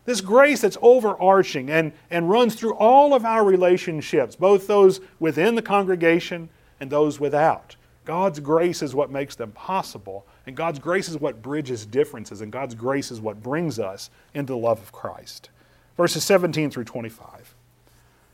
This 0.05 0.21
grace 0.21 0.61
that's 0.61 0.79
overarching 0.81 1.69
and, 1.69 1.93
and 2.11 2.31
runs 2.31 2.55
through 2.55 2.75
all 2.75 3.13
of 3.13 3.25
our 3.25 3.45
relationships, 3.45 4.37
both 4.37 4.67
those 4.67 5.01
within 5.19 5.57
the 5.57 5.63
congregation 5.63 6.49
and 6.81 6.91
those 6.91 7.19
without. 7.19 7.75
God's 8.05 8.39
grace 8.39 8.83
is 8.83 8.95
what 8.95 9.11
makes 9.11 9.35
them 9.35 9.51
possible. 9.51 10.25
And 10.47 10.57
God's 10.57 10.79
grace 10.79 11.09
is 11.09 11.19
what 11.19 11.43
bridges 11.43 11.85
differences, 11.85 12.41
and 12.41 12.53
God's 12.53 12.77
grace 12.77 13.11
is 13.11 13.21
what 13.21 13.43
brings 13.43 13.81
us 13.81 14.11
into 14.33 14.53
the 14.53 14.59
love 14.59 14.79
of 14.79 14.93
Christ. 14.93 15.51
Verses 15.97 16.23
17 16.25 16.71
through 16.71 16.85
25. 16.85 17.55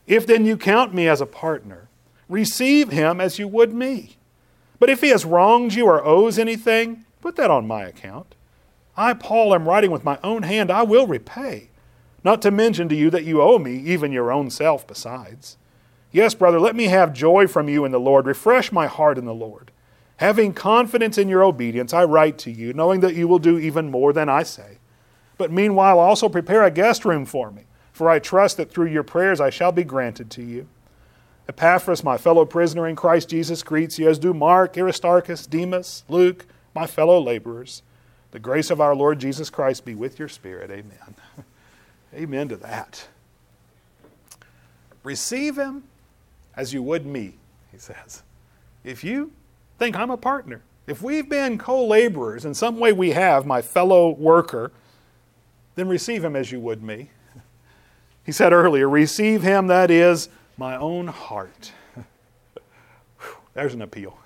If 0.05 0.27
then 0.27 0.45
you 0.45 0.57
count 0.57 0.93
me 0.93 1.07
as 1.07 1.21
a 1.21 1.25
partner, 1.25 1.87
receive 2.29 2.89
him 2.89 3.19
as 3.19 3.39
you 3.39 3.47
would 3.47 3.73
me. 3.73 4.17
But 4.79 4.89
if 4.89 5.01
he 5.01 5.09
has 5.09 5.25
wronged 5.25 5.73
you 5.73 5.87
or 5.87 6.05
owes 6.05 6.37
anything, 6.37 7.05
put 7.21 7.35
that 7.37 7.49
on 7.49 7.65
my 7.65 7.83
account. 7.83 8.35
I, 8.95 9.13
Paul, 9.13 9.53
am 9.53 9.67
writing 9.67 9.91
with 9.91 10.03
my 10.03 10.19
own 10.23 10.43
hand, 10.43 10.69
I 10.71 10.83
will 10.83 11.07
repay. 11.07 11.69
Not 12.23 12.41
to 12.43 12.51
mention 12.51 12.87
to 12.89 12.95
you 12.95 13.09
that 13.09 13.25
you 13.25 13.41
owe 13.41 13.59
me 13.59 13.75
even 13.77 14.11
your 14.11 14.31
own 14.31 14.49
self 14.49 14.87
besides. 14.87 15.57
Yes, 16.11 16.35
brother, 16.35 16.59
let 16.59 16.75
me 16.75 16.85
have 16.85 17.11
joy 17.11 17.47
from 17.47 17.67
you 17.67 17.85
in 17.85 17.91
the 17.91 17.99
Lord. 17.99 18.27
Refresh 18.27 18.71
my 18.71 18.87
heart 18.87 19.17
in 19.17 19.25
the 19.25 19.33
Lord. 19.33 19.71
Having 20.17 20.53
confidence 20.53 21.17
in 21.17 21.27
your 21.27 21.43
obedience, 21.43 21.91
I 21.91 22.03
write 22.03 22.37
to 22.39 22.51
you, 22.51 22.71
knowing 22.71 22.99
that 22.99 23.15
you 23.15 23.27
will 23.27 23.39
do 23.39 23.57
even 23.57 23.89
more 23.89 24.13
than 24.13 24.29
I 24.29 24.43
say. 24.43 24.77
But 25.37 25.51
meanwhile, 25.51 25.97
also 25.97 26.29
prepare 26.29 26.63
a 26.63 26.71
guest 26.71 27.03
room 27.03 27.25
for 27.25 27.51
me, 27.51 27.63
for 27.91 28.09
I 28.09 28.19
trust 28.19 28.57
that 28.57 28.71
through 28.71 28.87
your 28.87 29.03
prayers 29.03 29.41
I 29.41 29.49
shall 29.49 29.71
be 29.71 29.83
granted 29.83 30.29
to 30.31 30.43
you. 30.43 30.67
Epaphras, 31.49 32.03
my 32.03 32.17
fellow 32.17 32.45
prisoner 32.45 32.87
in 32.87 32.95
Christ 32.95 33.29
Jesus, 33.29 33.63
greets 33.63 33.99
you, 33.99 34.07
as 34.07 34.19
do 34.19 34.33
Mark, 34.33 34.77
Aristarchus, 34.77 35.47
Demas, 35.47 36.03
Luke, 36.07 36.45
my 36.73 36.87
fellow 36.87 37.19
laborers. 37.19 37.81
The 38.33 38.39
grace 38.39 38.71
of 38.71 38.81
our 38.81 38.95
Lord 38.95 39.19
Jesus 39.19 39.51
Christ 39.51 39.85
be 39.85 39.93
with 39.93 40.17
your 40.17 40.27
spirit. 40.27 40.71
Amen. 40.71 41.15
Amen 42.15 42.49
to 42.49 42.57
that. 42.57 43.07
Receive 45.03 45.55
him 45.55 45.83
as 46.55 46.73
you 46.73 46.81
would 46.81 47.05
me, 47.05 47.35
he 47.71 47.77
says. 47.77 48.23
If 48.83 49.03
you 49.03 49.31
think 49.77 49.95
I'm 49.95 50.09
a 50.09 50.17
partner. 50.17 50.63
If 50.87 51.03
we've 51.03 51.29
been 51.29 51.59
co 51.59 51.85
laborers, 51.85 52.43
in 52.43 52.55
some 52.55 52.79
way 52.79 52.91
we 52.91 53.11
have, 53.11 53.45
my 53.45 53.61
fellow 53.61 54.09
worker, 54.09 54.71
then 55.75 55.87
receive 55.87 56.23
him 56.23 56.35
as 56.35 56.51
you 56.51 56.59
would 56.59 56.81
me. 56.81 57.11
He 58.25 58.31
said 58.31 58.51
earlier, 58.51 58.89
receive 58.89 59.43
him, 59.43 59.67
that 59.67 59.91
is, 59.91 60.29
my 60.57 60.75
own 60.77 61.07
heart. 61.07 61.73
There's 63.53 63.75
an 63.75 63.81
appeal. 63.81 64.17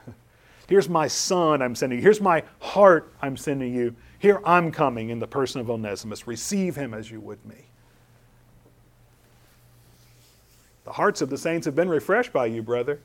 Here's 0.68 0.90
my 0.90 1.08
son 1.08 1.62
I'm 1.62 1.76
sending 1.76 2.00
you. 2.00 2.04
Here's 2.04 2.22
my 2.22 2.44
heart 2.60 3.12
I'm 3.22 3.38
sending 3.38 3.74
you. 3.74 3.96
Here 4.20 4.42
I'm 4.46 4.72
coming 4.72 5.10
in 5.10 5.20
the 5.20 5.28
person 5.28 5.62
of 5.62 5.70
Onesimus. 5.70 6.28
Receive 6.28 6.76
him 6.76 6.94
as 6.94 7.10
you 7.10 7.22
would 7.22 7.44
me. 7.46 7.66
The 10.84 10.94
hearts 10.94 11.22
of 11.22 11.30
the 11.30 11.38
saints 11.38 11.66
have 11.66 11.76
been 11.76 11.90
refreshed 11.90 12.34
by 12.34 12.46
you, 12.46 12.62
brother. 12.62 13.00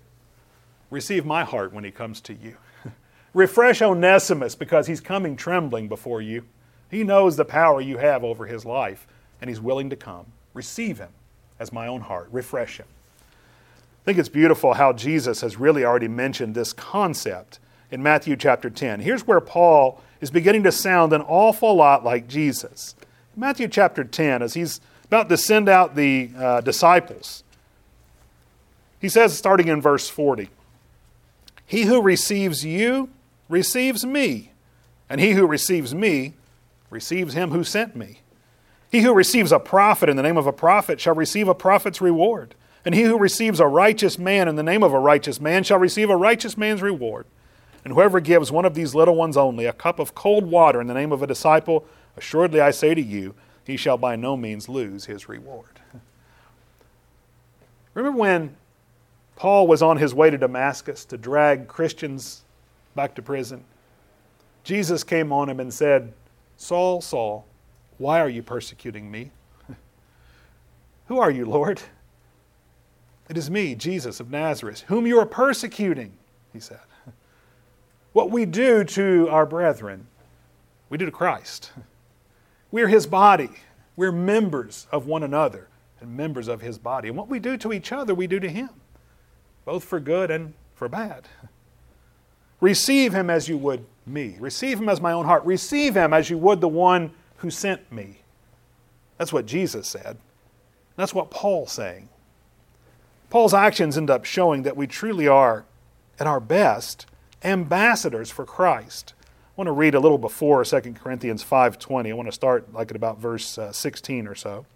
Receive 0.90 1.24
my 1.24 1.44
heart 1.44 1.72
when 1.72 1.84
he 1.84 1.90
comes 1.90 2.20
to 2.22 2.34
you. 2.34 2.56
Refresh 3.34 3.80
Onesimus 3.82 4.54
because 4.54 4.86
he's 4.86 5.00
coming 5.00 5.36
trembling 5.36 5.88
before 5.88 6.20
you. 6.20 6.44
He 6.90 7.04
knows 7.04 7.36
the 7.36 7.44
power 7.44 7.80
you 7.80 7.96
have 7.98 8.22
over 8.22 8.46
his 8.46 8.64
life, 8.64 9.06
and 9.40 9.48
he's 9.48 9.60
willing 9.60 9.88
to 9.90 9.96
come. 9.96 10.26
Receive 10.54 10.98
him 10.98 11.08
as 11.58 11.72
my 11.72 11.86
own 11.86 12.02
heart. 12.02 12.28
Refresh 12.30 12.78
him. 12.78 12.86
I 14.02 14.04
think 14.04 14.18
it's 14.18 14.28
beautiful 14.28 14.74
how 14.74 14.92
Jesus 14.92 15.42
has 15.42 15.56
really 15.56 15.84
already 15.84 16.08
mentioned 16.08 16.56
this 16.56 16.72
concept 16.72 17.60
in 17.92 18.02
Matthew 18.02 18.34
chapter 18.34 18.68
10. 18.68 18.98
Here's 18.98 19.26
where 19.28 19.40
Paul 19.40 20.00
is 20.20 20.32
beginning 20.32 20.64
to 20.64 20.72
sound 20.72 21.12
an 21.12 21.22
awful 21.22 21.76
lot 21.76 22.04
like 22.04 22.26
Jesus. 22.26 22.96
Matthew 23.36 23.68
chapter 23.68 24.02
10, 24.02 24.42
as 24.42 24.54
he's 24.54 24.80
about 25.04 25.28
to 25.28 25.36
send 25.36 25.68
out 25.68 25.94
the 25.94 26.30
uh, 26.36 26.60
disciples, 26.62 27.44
he 29.00 29.08
says, 29.08 29.36
starting 29.36 29.68
in 29.68 29.80
verse 29.80 30.08
40, 30.08 30.48
He 31.64 31.82
who 31.82 32.02
receives 32.02 32.64
you 32.64 33.08
receives 33.48 34.04
me, 34.04 34.50
and 35.08 35.20
he 35.20 35.32
who 35.32 35.46
receives 35.46 35.94
me 35.94 36.34
receives 36.90 37.34
him 37.34 37.50
who 37.50 37.62
sent 37.62 37.94
me. 37.94 38.18
He 38.90 39.02
who 39.02 39.14
receives 39.14 39.52
a 39.52 39.60
prophet 39.60 40.08
in 40.08 40.16
the 40.16 40.22
name 40.22 40.36
of 40.36 40.46
a 40.46 40.52
prophet 40.52 41.00
shall 41.00 41.14
receive 41.14 41.46
a 41.46 41.54
prophet's 41.54 42.00
reward, 42.00 42.54
and 42.84 42.94
he 42.94 43.02
who 43.02 43.18
receives 43.18 43.60
a 43.60 43.66
righteous 43.66 44.18
man 44.18 44.48
in 44.48 44.56
the 44.56 44.62
name 44.62 44.82
of 44.82 44.92
a 44.92 44.98
righteous 44.98 45.40
man 45.40 45.62
shall 45.62 45.78
receive 45.78 46.10
a 46.10 46.16
righteous 46.16 46.56
man's 46.56 46.82
reward. 46.82 47.26
And 47.84 47.94
whoever 47.94 48.20
gives 48.20 48.52
one 48.52 48.64
of 48.64 48.74
these 48.74 48.94
little 48.94 49.14
ones 49.14 49.36
only 49.36 49.66
a 49.66 49.72
cup 49.72 49.98
of 49.98 50.14
cold 50.14 50.44
water 50.44 50.80
in 50.80 50.86
the 50.86 50.94
name 50.94 51.12
of 51.12 51.22
a 51.22 51.26
disciple, 51.26 51.84
assuredly 52.16 52.60
I 52.60 52.70
say 52.70 52.94
to 52.94 53.02
you, 53.02 53.34
he 53.64 53.76
shall 53.76 53.96
by 53.96 54.16
no 54.16 54.36
means 54.36 54.68
lose 54.68 55.04
his 55.04 55.28
reward. 55.28 55.80
Remember 57.94 58.18
when 58.18 58.56
Paul 59.36 59.66
was 59.66 59.82
on 59.82 59.96
his 59.96 60.14
way 60.14 60.30
to 60.30 60.38
Damascus 60.38 61.04
to 61.06 61.16
drag 61.16 61.68
Christians 61.68 62.42
back 62.94 63.14
to 63.16 63.22
prison. 63.22 63.64
Jesus 64.64 65.04
came 65.04 65.32
on 65.32 65.48
him 65.48 65.60
and 65.60 65.72
said, 65.72 66.12
Saul, 66.56 67.00
Saul, 67.00 67.44
why 67.98 68.20
are 68.20 68.28
you 68.28 68.42
persecuting 68.42 69.10
me? 69.10 69.30
Who 71.06 71.18
are 71.18 71.30
you, 71.30 71.44
Lord? 71.44 71.82
It 73.28 73.36
is 73.36 73.50
me, 73.50 73.74
Jesus 73.74 74.20
of 74.20 74.30
Nazareth, 74.30 74.84
whom 74.88 75.06
you 75.06 75.18
are 75.18 75.26
persecuting, 75.26 76.12
he 76.52 76.60
said. 76.60 76.80
What 78.12 78.30
we 78.30 78.44
do 78.44 78.84
to 78.84 79.26
our 79.30 79.46
brethren, 79.46 80.06
we 80.90 80.98
do 80.98 81.06
to 81.06 81.10
Christ. 81.10 81.72
We're 82.70 82.88
his 82.88 83.06
body. 83.06 83.48
We're 83.96 84.12
members 84.12 84.86
of 84.92 85.06
one 85.06 85.22
another 85.22 85.68
and 85.98 86.14
members 86.14 86.46
of 86.46 86.60
his 86.60 86.76
body. 86.76 87.08
And 87.08 87.16
what 87.16 87.28
we 87.28 87.38
do 87.38 87.56
to 87.56 87.72
each 87.72 87.90
other, 87.90 88.14
we 88.14 88.26
do 88.26 88.38
to 88.38 88.50
him 88.50 88.68
both 89.64 89.84
for 89.84 90.00
good 90.00 90.30
and 90.30 90.54
for 90.74 90.88
bad. 90.88 91.28
Receive 92.60 93.12
him 93.12 93.30
as 93.30 93.48
you 93.48 93.58
would 93.58 93.84
me. 94.06 94.36
Receive 94.38 94.78
him 94.78 94.88
as 94.88 95.00
my 95.00 95.12
own 95.12 95.24
heart. 95.24 95.44
Receive 95.44 95.96
him 95.96 96.12
as 96.12 96.30
you 96.30 96.38
would 96.38 96.60
the 96.60 96.68
one 96.68 97.12
who 97.36 97.50
sent 97.50 97.90
me. 97.90 98.18
That's 99.18 99.32
what 99.32 99.46
Jesus 99.46 99.88
said. 99.88 100.16
That's 100.96 101.14
what 101.14 101.30
Paul's 101.30 101.72
saying. 101.72 102.08
Paul's 103.32 103.54
actions 103.54 103.96
end 103.96 104.10
up 104.10 104.26
showing 104.26 104.62
that 104.64 104.76
we 104.76 104.86
truly 104.86 105.26
are, 105.26 105.64
at 106.20 106.26
our 106.26 106.38
best, 106.38 107.06
ambassadors 107.42 108.30
for 108.30 108.44
Christ. 108.44 109.14
I 109.24 109.52
want 109.56 109.68
to 109.68 109.72
read 109.72 109.94
a 109.94 110.00
little 110.00 110.18
before 110.18 110.62
2 110.66 110.96
Corinthians 111.02 111.42
5:20. 111.42 112.10
I 112.10 112.12
want 112.12 112.28
to 112.28 112.32
start 112.32 112.74
like 112.74 112.90
at 112.90 112.96
about 112.96 113.16
verse 113.16 113.56
uh, 113.56 113.72
16 113.72 114.26
or 114.26 114.34
so. 114.34 114.66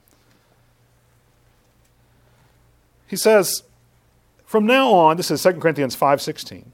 He 3.06 3.14
says, 3.14 3.62
from 4.46 4.64
now 4.64 4.90
on, 4.90 5.18
this 5.18 5.30
is 5.30 5.42
2 5.42 5.60
Corinthians 5.60 5.94
5:16. 5.94 6.64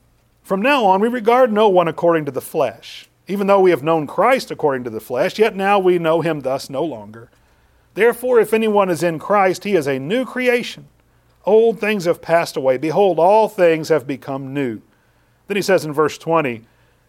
From 0.44 0.62
now 0.62 0.84
on 0.84 1.00
we 1.00 1.08
regard 1.08 1.52
no 1.52 1.68
one 1.68 1.88
according 1.88 2.26
to 2.26 2.30
the 2.30 2.40
flesh. 2.40 3.08
Even 3.26 3.48
though 3.48 3.58
we 3.58 3.70
have 3.70 3.82
known 3.82 4.06
Christ 4.06 4.52
according 4.52 4.84
to 4.84 4.90
the 4.90 5.00
flesh, 5.00 5.36
yet 5.36 5.56
now 5.56 5.80
we 5.80 5.98
know 5.98 6.20
him 6.20 6.42
thus 6.42 6.70
no 6.70 6.84
longer. 6.84 7.28
Therefore, 7.94 8.38
if 8.38 8.54
anyone 8.54 8.88
is 8.88 9.02
in 9.02 9.18
Christ, 9.18 9.64
he 9.64 9.74
is 9.74 9.88
a 9.88 9.98
new 9.98 10.24
creation. 10.24 10.86
Old 11.44 11.80
things 11.80 12.04
have 12.04 12.22
passed 12.22 12.56
away. 12.56 12.76
Behold, 12.76 13.18
all 13.18 13.48
things 13.48 13.88
have 13.88 14.06
become 14.06 14.54
new. 14.54 14.80
Then 15.48 15.56
he 15.56 15.62
says 15.62 15.84
in 15.84 15.92
verse 15.92 16.16
20, 16.18 16.62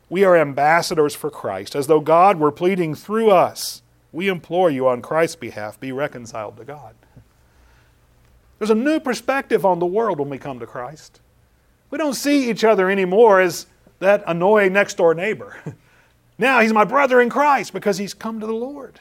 We 0.10 0.24
are 0.24 0.36
ambassadors 0.36 1.14
for 1.14 1.30
Christ, 1.30 1.76
as 1.76 1.88
though 1.88 2.00
God 2.00 2.40
were 2.40 2.52
pleading 2.52 2.96
through 2.96 3.32
us. 3.32 3.82
We 4.12 4.28
implore 4.28 4.70
you 4.70 4.88
on 4.88 5.02
Christ's 5.02 5.36
behalf, 5.36 5.80
be 5.80 5.92
reconciled 5.92 6.58
to 6.58 6.66
God. 6.66 6.96
There's 8.60 8.70
a 8.70 8.76
new 8.76 9.00
perspective 9.00 9.66
on 9.66 9.80
the 9.80 9.86
world 9.86 10.20
when 10.20 10.30
we 10.30 10.38
come 10.38 10.60
to 10.60 10.68
Christ. 10.68 11.20
We 11.90 11.98
don't 11.98 12.14
see 12.14 12.50
each 12.50 12.64
other 12.64 12.90
anymore 12.90 13.42
as 13.42 13.68
that 14.00 14.24
annoying 14.26 14.74
next 14.74 14.98
door 14.98 15.14
neighbor. 15.14 15.58
now 16.38 16.60
he's 16.60 16.74
my 16.74 16.86
brother 16.86 17.20
in 17.22 17.30
Christ 17.30 17.74
because 17.74 17.98
he's 17.98 18.14
come 18.14 18.40
to 18.40 18.46
the 18.46 18.54
Lord. 18.54 19.00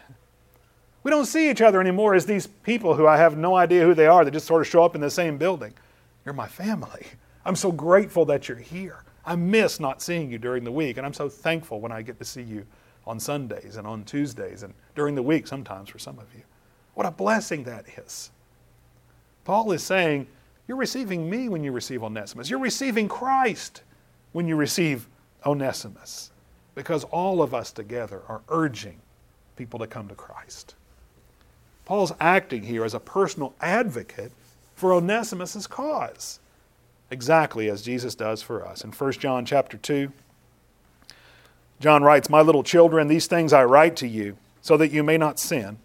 We 1.03 1.11
don't 1.11 1.27
see 1.27 1.51
each 1.51 1.61
other 1.61 1.81
anymore 1.81 2.15
as 2.15 2.27
these 2.27 2.47
people 2.47 2.95
who 2.95 3.07
I 3.07 3.17
have 3.17 3.37
no 3.37 3.57
idea 3.57 3.85
who 3.85 3.95
they 3.95 4.07
are 4.07 4.25
that 4.25 4.31
just 4.31 4.47
sort 4.47 4.62
of 4.62 4.69
show 4.69 4.85
up 4.85 4.95
in 4.95 5.01
the 5.01 5.11
same 5.11 5.37
building. 5.37 5.75
You're 6.25 6.35
my 6.35 6.49
family. 6.49 7.07
I'm 7.45 7.57
so 7.57 7.73
grateful 7.73 8.25
that 8.27 8.49
you're 8.49 8.59
here. 8.59 9.05
I 9.25 9.35
miss 9.37 9.81
not 9.81 10.03
seeing 10.03 10.31
you 10.31 10.38
during 10.38 10.65
the 10.65 10.73
week, 10.73 10.97
and 10.97 11.07
I'm 11.07 11.12
so 11.12 11.29
thankful 11.29 11.81
when 11.81 11.93
I 11.93 12.03
get 12.03 12.19
to 12.19 12.25
see 12.25 12.43
you 12.43 12.67
on 13.07 13.19
Sundays 13.19 13.77
and 13.77 13.87
on 13.87 14.05
Tuesdays 14.05 14.62
and 14.62 14.75
during 14.95 15.15
the 15.15 15.23
week 15.23 15.47
sometimes 15.47 15.88
for 15.88 15.99
some 15.99 16.19
of 16.19 16.27
you. 16.35 16.43
What 16.95 17.07
a 17.07 17.11
blessing 17.11 17.65
that 17.65 17.87
is. 17.99 18.31
Paul 19.45 19.73
is 19.73 19.83
saying, 19.83 20.27
You're 20.69 20.77
receiving 20.77 21.29
me 21.29 21.49
when 21.49 21.65
you 21.65 21.73
receive 21.73 22.05
Onesimus. 22.05 22.49
You're 22.49 22.61
receiving 22.61 23.09
Christ 23.09 23.83
when 24.33 24.47
you 24.47 24.57
receive 24.57 25.09
Onesimus. 25.45 26.31
Because 26.75 27.05
all 27.05 27.43
of 27.43 27.55
us 27.55 27.73
together 27.73 28.23
are 28.29 28.43
urging 28.49 29.01
people 29.57 29.79
to 29.81 29.87
come 29.87 30.09
to 30.09 30.15
Christ. 30.15 30.75
Paul's 31.85 32.12
acting 32.21 32.62
here 32.62 32.85
as 32.85 32.95
a 32.95 33.01
personal 33.01 33.55
advocate 33.61 34.33
for 34.75 34.92
Onesimus' 34.92 35.66
cause, 35.66 36.40
exactly 37.11 37.68
as 37.68 37.83
Jesus 37.83 38.14
does 38.14 38.42
for 38.42 38.66
us. 38.66 38.85
In 38.85 38.92
1 38.92 39.12
John 39.12 39.45
chapter 39.45 39.77
2, 39.77 40.12
John 41.81 42.03
writes, 42.03 42.31
My 42.31 42.40
little 42.40 42.62
children, 42.62 43.09
these 43.09 43.27
things 43.27 43.53
I 43.53 43.64
write 43.64 43.97
to 43.97 44.09
you, 44.09 44.37
so 44.61 44.77
that 44.77 44.92
you 44.92 45.03
may 45.03 45.18
not 45.18 45.40
sin. 45.40 45.79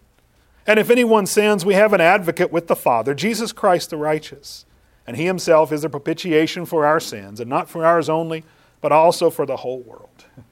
And 0.66 0.78
if 0.78 0.90
anyone 0.90 1.26
sins, 1.26 1.64
we 1.64 1.74
have 1.74 1.92
an 1.92 2.00
advocate 2.00 2.52
with 2.52 2.68
the 2.68 2.76
Father, 2.76 3.14
Jesus 3.14 3.52
Christ 3.52 3.90
the 3.90 3.96
righteous. 3.96 4.64
And 5.06 5.16
he 5.16 5.24
himself 5.24 5.72
is 5.72 5.82
the 5.82 5.88
propitiation 5.88 6.66
for 6.66 6.84
our 6.84 7.00
sins, 7.00 7.40
and 7.40 7.48
not 7.48 7.68
for 7.68 7.84
ours 7.84 8.08
only, 8.08 8.44
but 8.80 8.92
also 8.92 9.30
for 9.30 9.46
the 9.46 9.56
whole 9.56 9.80
world. 9.80 10.24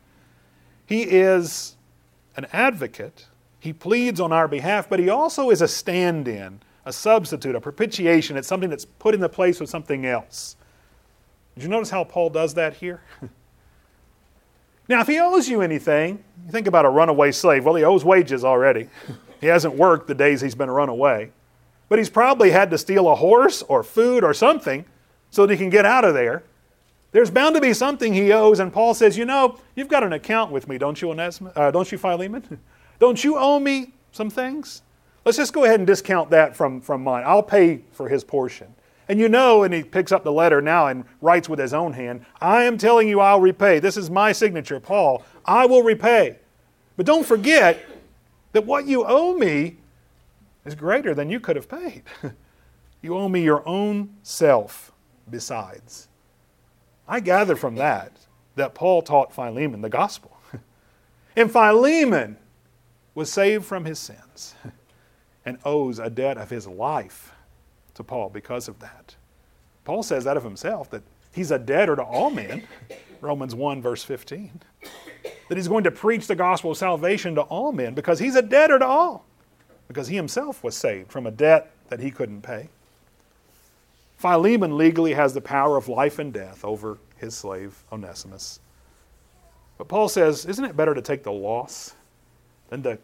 He 0.89 1.03
is 1.03 1.75
an 2.37 2.47
advocate. 2.53 3.27
He 3.67 3.73
pleads 3.73 4.21
on 4.21 4.33
our 4.33 4.47
behalf, 4.47 4.89
but 4.89 5.01
he 5.01 5.09
also 5.09 5.51
is 5.51 5.61
a 5.61 5.67
stand 5.67 6.29
in, 6.29 6.61
a 6.85 6.93
substitute, 6.93 7.57
a 7.57 7.61
propitiation. 7.61 8.37
It's 8.37 8.47
something 8.47 8.71
that's 8.71 8.85
put 8.85 9.13
in 9.13 9.21
the 9.21 9.29
place 9.29 9.61
of 9.61 9.69
something 9.69 10.07
else. 10.07 10.55
Did 11.57 11.65
you 11.65 11.69
notice 11.69 11.91
how 11.91 12.05
Paul 12.05 12.31
does 12.31 12.55
that 12.55 12.75
here? 12.75 13.03
now, 14.89 15.01
if 15.01 15.09
he 15.09 15.19
owes 15.19 15.49
you 15.49 15.63
anything, 15.63 16.23
you 16.45 16.53
think 16.53 16.69
about 16.69 16.85
a 16.85 16.89
runaway 16.89 17.33
slave. 17.33 17.65
Well, 17.65 17.75
he 17.75 17.83
owes 17.83 18.05
wages 18.05 18.45
already. 18.45 18.89
He 19.41 19.49
hasn't 19.49 19.75
worked 19.75 20.09
the 20.09 20.15
days 20.15 20.41
he's 20.41 20.55
been 20.55 20.71
run 20.71 20.89
away. 20.89 21.31
But 21.91 21.99
he's 21.99 22.09
probably 22.09 22.53
had 22.53 22.71
to 22.71 22.79
steal 22.79 23.07
a 23.07 23.15
horse 23.15 23.63
or 23.63 23.83
food 23.83 24.25
or 24.25 24.33
something 24.33 24.87
so 25.31 25.45
that 25.45 25.53
he 25.53 25.59
can 25.59 25.69
get 25.69 25.85
out 25.85 26.07
of 26.07 26.15
there. 26.15 26.43
There's 27.13 27.31
bound 27.31 27.55
to 27.55 27.61
be 27.61 27.75
something 27.75 28.15
he 28.15 28.33
owes, 28.33 28.61
and 28.61 28.73
Paul 28.73 28.95
says, 28.95 29.19
You 29.19 29.27
know, 29.27 29.59
you've 29.75 29.89
got 29.89 30.03
an 30.03 30.15
account 30.15 30.53
with 30.53 30.69
me, 30.69 30.79
don't 30.79 31.01
you, 31.03 31.11
Onesimus? 31.11 31.53
Uh, 31.55 31.71
don't 31.71 31.93
you, 31.93 31.99
Philemon? 31.99 32.59
don't 32.99 33.23
you 33.23 33.37
owe 33.37 33.59
me 33.59 33.93
some 34.13 34.31
things? 34.31 34.83
Let's 35.25 35.39
just 35.39 35.53
go 35.53 35.65
ahead 35.65 35.81
and 35.81 35.87
discount 35.87 36.31
that 36.31 36.55
from, 36.55 36.81
from 36.81 37.03
mine. 37.03 37.25
I'll 37.27 37.43
pay 37.43 37.81
for 37.93 38.09
his 38.09 38.23
portion. 38.25 38.75
And 39.09 39.21
you 39.21 39.29
know, 39.29 39.63
and 39.63 39.73
he 39.73 39.83
picks 39.83 40.13
up 40.13 40.25
the 40.25 40.33
letter 40.33 40.61
now 40.61 40.87
and 40.89 41.05
writes 41.21 41.49
with 41.49 41.59
his 41.59 41.75
own 41.75 41.93
hand, 41.93 42.25
I 42.41 42.65
am 42.65 42.79
telling 42.79 43.09
you 43.09 43.21
I'll 43.21 43.41
repay. 43.41 43.79
This 43.79 43.97
is 43.97 44.11
my 44.11 44.33
signature, 44.33 44.81
Paul. 44.81 45.25
I 45.45 45.67
will 45.67 45.83
repay. 45.83 46.39
But 46.97 47.07
don't 47.07 47.27
forget, 47.27 47.85
that 48.57 48.65
what 48.65 48.87
you 48.87 49.05
owe 49.05 49.35
me 49.35 49.77
is 50.65 50.75
greater 50.75 51.15
than 51.15 51.29
you 51.29 51.39
could 51.39 51.57
have 51.57 51.69
paid. 51.69 52.05
you 53.03 53.15
owe 53.15 53.29
me 53.29 53.43
your 53.43 53.63
own 53.69 54.17
self 54.23 54.93
besides. 55.29 56.09
I 57.07 57.21
gather 57.21 57.55
from 57.55 57.75
that 57.75 58.13
that 58.55 58.75
Paul 58.75 59.03
taught 59.03 59.35
Philemon 59.35 59.83
the 59.83 59.91
gospel. 59.91 60.39
and 61.37 61.53
Philemon 61.53 62.39
was 63.17 63.33
saved 63.33 63.65
from 63.65 63.87
his 63.87 63.99
sins 63.99 64.55
and 65.45 65.59
owes 65.65 65.99
a 65.99 66.11
debt 66.11 66.37
of 66.37 66.51
his 66.51 66.69
life 66.69 67.33
to 67.95 68.05
Paul 68.05 68.29
because 68.29 68.69
of 68.69 68.79
that. 68.79 69.17
Paul 69.85 70.05
says 70.05 70.25
that 70.25 70.37
of 70.37 70.45
himself, 70.45 70.91
that 70.91 71.03
he's 71.33 71.51
a 71.51 71.59
debtor 71.59 71.97
to 71.97 72.03
all 72.03 72.31
men. 72.31 72.63
Romans 73.23 73.55
1, 73.55 73.81
verse 73.81 74.05
15. 74.05 74.61
that 75.49 75.57
he's 75.57 75.67
going 75.67 75.85
to 75.85 75.91
preach 75.91 76.27
the 76.27 76.37
gospel 76.37 76.73
of 76.73 76.77
salvation 76.77 77.35
to 77.37 77.41
all 77.43 77.73
men 77.73 77.95
because 77.95 78.19
he's 78.19 78.37
a 78.37 78.43
debtor 78.43 78.79
to 78.79 78.87
all, 78.87 79.25
because 79.89 80.09
he 80.09 80.15
himself 80.15 80.63
was 80.63 80.77
saved 80.77 81.11
from 81.11 81.27
a 81.27 81.31
debt 81.31 81.71
that 81.89 82.01
he 82.01 82.11
couldn't 82.11 82.43
pay. 82.43 82.69
Philemon 84.19 84.77
legally 84.77 85.15
has 85.15 85.33
the 85.33 85.41
power 85.41 85.79
of 85.79 85.89
life 85.89 86.19
and 86.19 86.35
death 86.35 86.65
over 86.65 86.99
his 87.17 87.35
slave 87.35 87.83
Onesimus. 87.91 88.61
But 89.79 89.89
Paul 89.89 90.11
says, 90.11 90.45
isn't 90.45 90.65
it 90.65 90.77
better 90.77 90.95
to 90.95 91.03
take 91.03 91.23
the 91.23 91.33
loss 91.33 91.95
than 92.69 92.83
to, 92.83 92.99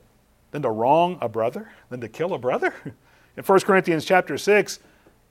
than 0.51 0.62
to 0.62 0.70
wrong 0.70 1.18
a 1.20 1.29
brother, 1.29 1.70
than 1.90 2.01
to 2.01 2.09
kill 2.09 2.35
a 2.35 2.38
brother? 2.38 2.75
In 3.37 3.44
1 3.44 3.61
Corinthians 3.61 4.05
chapter 4.05 4.37
6, 4.37 4.79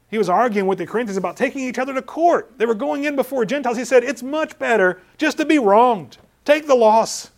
he 0.10 0.18
was 0.18 0.28
arguing 0.28 0.68
with 0.68 0.78
the 0.78 0.86
Corinthians 0.86 1.18
about 1.18 1.38
taking 1.38 1.62
each 1.62 1.80
other 1.80 1.94
to 1.94 2.02
court. 2.02 2.52
They 2.58 2.66
were 2.66 2.76
going 2.76 3.06
in 3.06 3.16
before 3.16 3.46
Gentiles. 3.46 3.78
He 3.78 3.86
said, 3.86 4.04
It's 4.04 4.22
much 4.22 4.60
better 4.60 5.02
just 5.18 5.38
to 5.38 5.46
be 5.46 5.58
wronged. 5.58 6.18
Take 6.44 6.68
the 6.68 6.76
loss. 6.76 7.32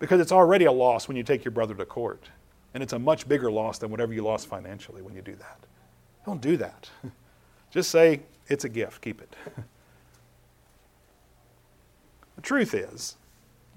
Because 0.00 0.20
it's 0.20 0.32
already 0.32 0.64
a 0.64 0.72
loss 0.72 1.06
when 1.06 1.16
you 1.16 1.22
take 1.22 1.44
your 1.44 1.52
brother 1.52 1.74
to 1.74 1.84
court. 1.84 2.30
And 2.74 2.82
it's 2.82 2.92
a 2.92 2.98
much 2.98 3.28
bigger 3.28 3.50
loss 3.50 3.78
than 3.78 3.90
whatever 3.90 4.12
you 4.12 4.22
lost 4.22 4.48
financially 4.48 5.02
when 5.02 5.14
you 5.14 5.22
do 5.22 5.36
that. 5.36 5.58
Don't 6.26 6.40
do 6.40 6.56
that. 6.56 6.90
Just 7.70 7.90
say, 7.90 8.22
It's 8.48 8.64
a 8.64 8.68
gift. 8.68 9.00
Keep 9.00 9.20
it. 9.20 9.36
The 12.38 12.42
truth 12.42 12.72
is, 12.72 13.16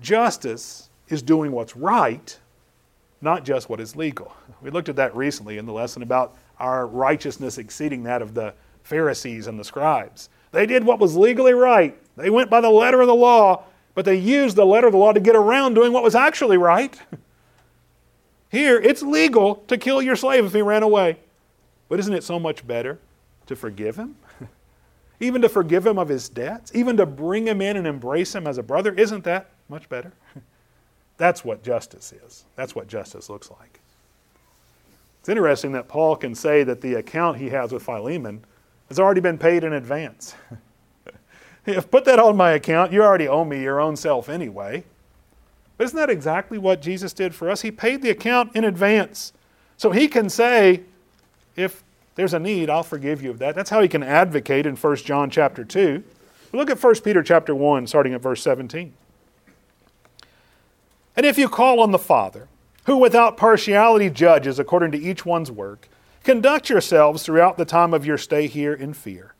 justice 0.02 0.91
is 1.12 1.22
doing 1.22 1.52
what's 1.52 1.76
right, 1.76 2.38
not 3.22 3.44
just 3.46 3.70
what 3.70 3.80
is 3.80 3.96
legal. 3.96 4.34
We 4.62 4.70
looked 4.70 4.90
at 4.90 4.96
that 4.98 5.16
recently 5.16 5.58
in 5.58 5.66
the 5.66 5.74
lesson 5.74 6.04
about 6.04 6.36
our 6.60 6.88
righteousness 6.88 7.58
exceeding 7.58 8.04
that 8.04 8.22
of 8.22 8.34
the 8.34 8.54
Pharisees 8.84 9.48
and 9.48 9.60
the 9.60 9.64
scribes. 9.64 10.30
They 10.52 10.66
did 10.66 10.84
what 10.84 11.00
was 11.00 11.16
legally 11.16 11.54
right. 11.54 11.98
They 12.18 12.30
went 12.30 12.50
by 12.50 12.62
the 12.62 12.70
letter 12.70 13.02
of 13.02 13.08
the 13.08 13.16
law, 13.16 13.64
but 13.94 14.06
they 14.06 14.16
used 14.16 14.56
the 14.56 14.66
letter 14.66 14.88
of 14.88 14.94
the 14.94 15.00
law 15.00 15.14
to 15.14 15.20
get 15.20 15.36
around 15.36 15.74
doing 15.74 15.94
what 15.94 16.04
was 16.04 16.16
actually 16.16 16.58
right. 16.58 17.00
Here, 18.50 18.80
it's 18.80 19.02
legal 19.02 19.56
to 19.68 19.78
kill 19.78 20.02
your 20.02 20.16
slave 20.16 20.46
if 20.46 20.54
he 20.54 20.62
ran 20.62 20.84
away. 20.84 21.18
But 21.88 22.00
isn't 22.00 22.14
it 22.14 22.24
so 22.24 22.40
much 22.40 22.66
better 22.68 23.00
to 23.48 23.56
forgive 23.56 23.96
him? 23.96 24.18
even 25.22 25.42
to 25.42 25.50
forgive 25.50 25.86
him 25.86 25.98
of 25.98 26.10
his 26.10 26.28
debts, 26.28 26.72
even 26.76 26.98
to 26.98 27.06
bring 27.06 27.48
him 27.48 27.62
in 27.62 27.78
and 27.78 27.88
embrace 27.88 28.36
him 28.36 28.48
as 28.48 28.58
a 28.58 28.64
brother, 28.64 28.94
isn't 28.94 29.24
that 29.24 29.52
much 29.70 29.88
better? 29.88 30.12
That's 31.22 31.46
what 31.46 31.62
justice 31.62 32.14
is. 32.26 32.46
That's 32.56 32.74
what 32.74 32.88
justice 32.88 33.30
looks 33.30 33.52
like. 33.52 33.80
It's 35.20 35.30
interesting 35.30 35.72
that 35.74 35.88
Paul 35.88 36.16
can 36.16 36.34
say 36.34 36.64
that 36.64 36.82
the 36.82 36.96
account 36.96 37.38
he 37.38 37.50
has 37.50 37.72
with 37.72 37.84
Philemon 37.84 38.44
has 38.90 39.00
already 39.00 39.22
been 39.22 39.38
paid 39.38 39.64
in 39.64 39.74
advance. 39.74 40.34
if 41.68 41.92
put 41.92 42.06
that 42.06 42.18
on 42.18 42.36
my 42.36 42.54
account, 42.54 42.92
you 42.92 43.04
already 43.04 43.28
owe 43.28 43.46
me 43.46 43.62
your 43.62 43.80
own 43.80 43.96
self 43.96 44.30
anyway. 44.30 44.84
But 45.78 45.84
isn't 45.84 45.96
that 45.96 46.10
exactly 46.10 46.58
what 46.58 46.82
Jesus 46.82 47.14
did 47.14 47.36
for 47.36 47.52
us? 47.52 47.62
He 47.62 47.70
paid 47.70 48.02
the 48.02 48.10
account 48.10 48.56
in 48.56 48.64
advance. 48.64 49.32
So 49.78 49.92
he 49.92 50.08
can 50.08 50.28
say, 50.28 50.82
if 51.56 51.84
there's 52.16 52.34
a 52.34 52.40
need, 52.40 52.68
I'll 52.68 52.82
forgive 52.82 53.22
you 53.22 53.30
of 53.30 53.38
that. 53.38 53.54
That's 53.54 53.70
how 53.70 53.84
he 53.84 53.88
can 53.88 54.02
advocate 54.02 54.66
in 54.66 54.76
1 54.76 54.96
John 54.96 55.30
chapter 55.30 55.64
2. 55.64 56.04
Look 56.52 56.72
at 56.72 56.82
1 56.82 56.96
Peter 57.02 57.22
chapter 57.22 57.54
1, 57.54 57.86
starting 57.86 58.16
at 58.16 58.22
verse 58.22 58.42
17. 58.42 58.94
And 61.16 61.26
if 61.26 61.38
you 61.38 61.50
call 61.50 61.80
on 61.80 61.92
the 61.92 62.00
Father, 62.00 62.48
who 62.86 62.98
without 62.98 63.38
partiality 63.38 64.10
judges 64.10 64.60
according 64.60 64.92
to 64.92 65.00
each 65.00 65.26
one's 65.26 65.52
work, 65.52 65.90
conduct 66.24 66.70
yourselves 66.70 67.24
throughout 67.24 67.58
the 67.58 67.66
time 67.66 67.94
of 67.94 68.06
your 68.06 68.18
stay 68.18 68.48
here 68.48 68.74
in 68.74 68.94
fear, 68.94 69.34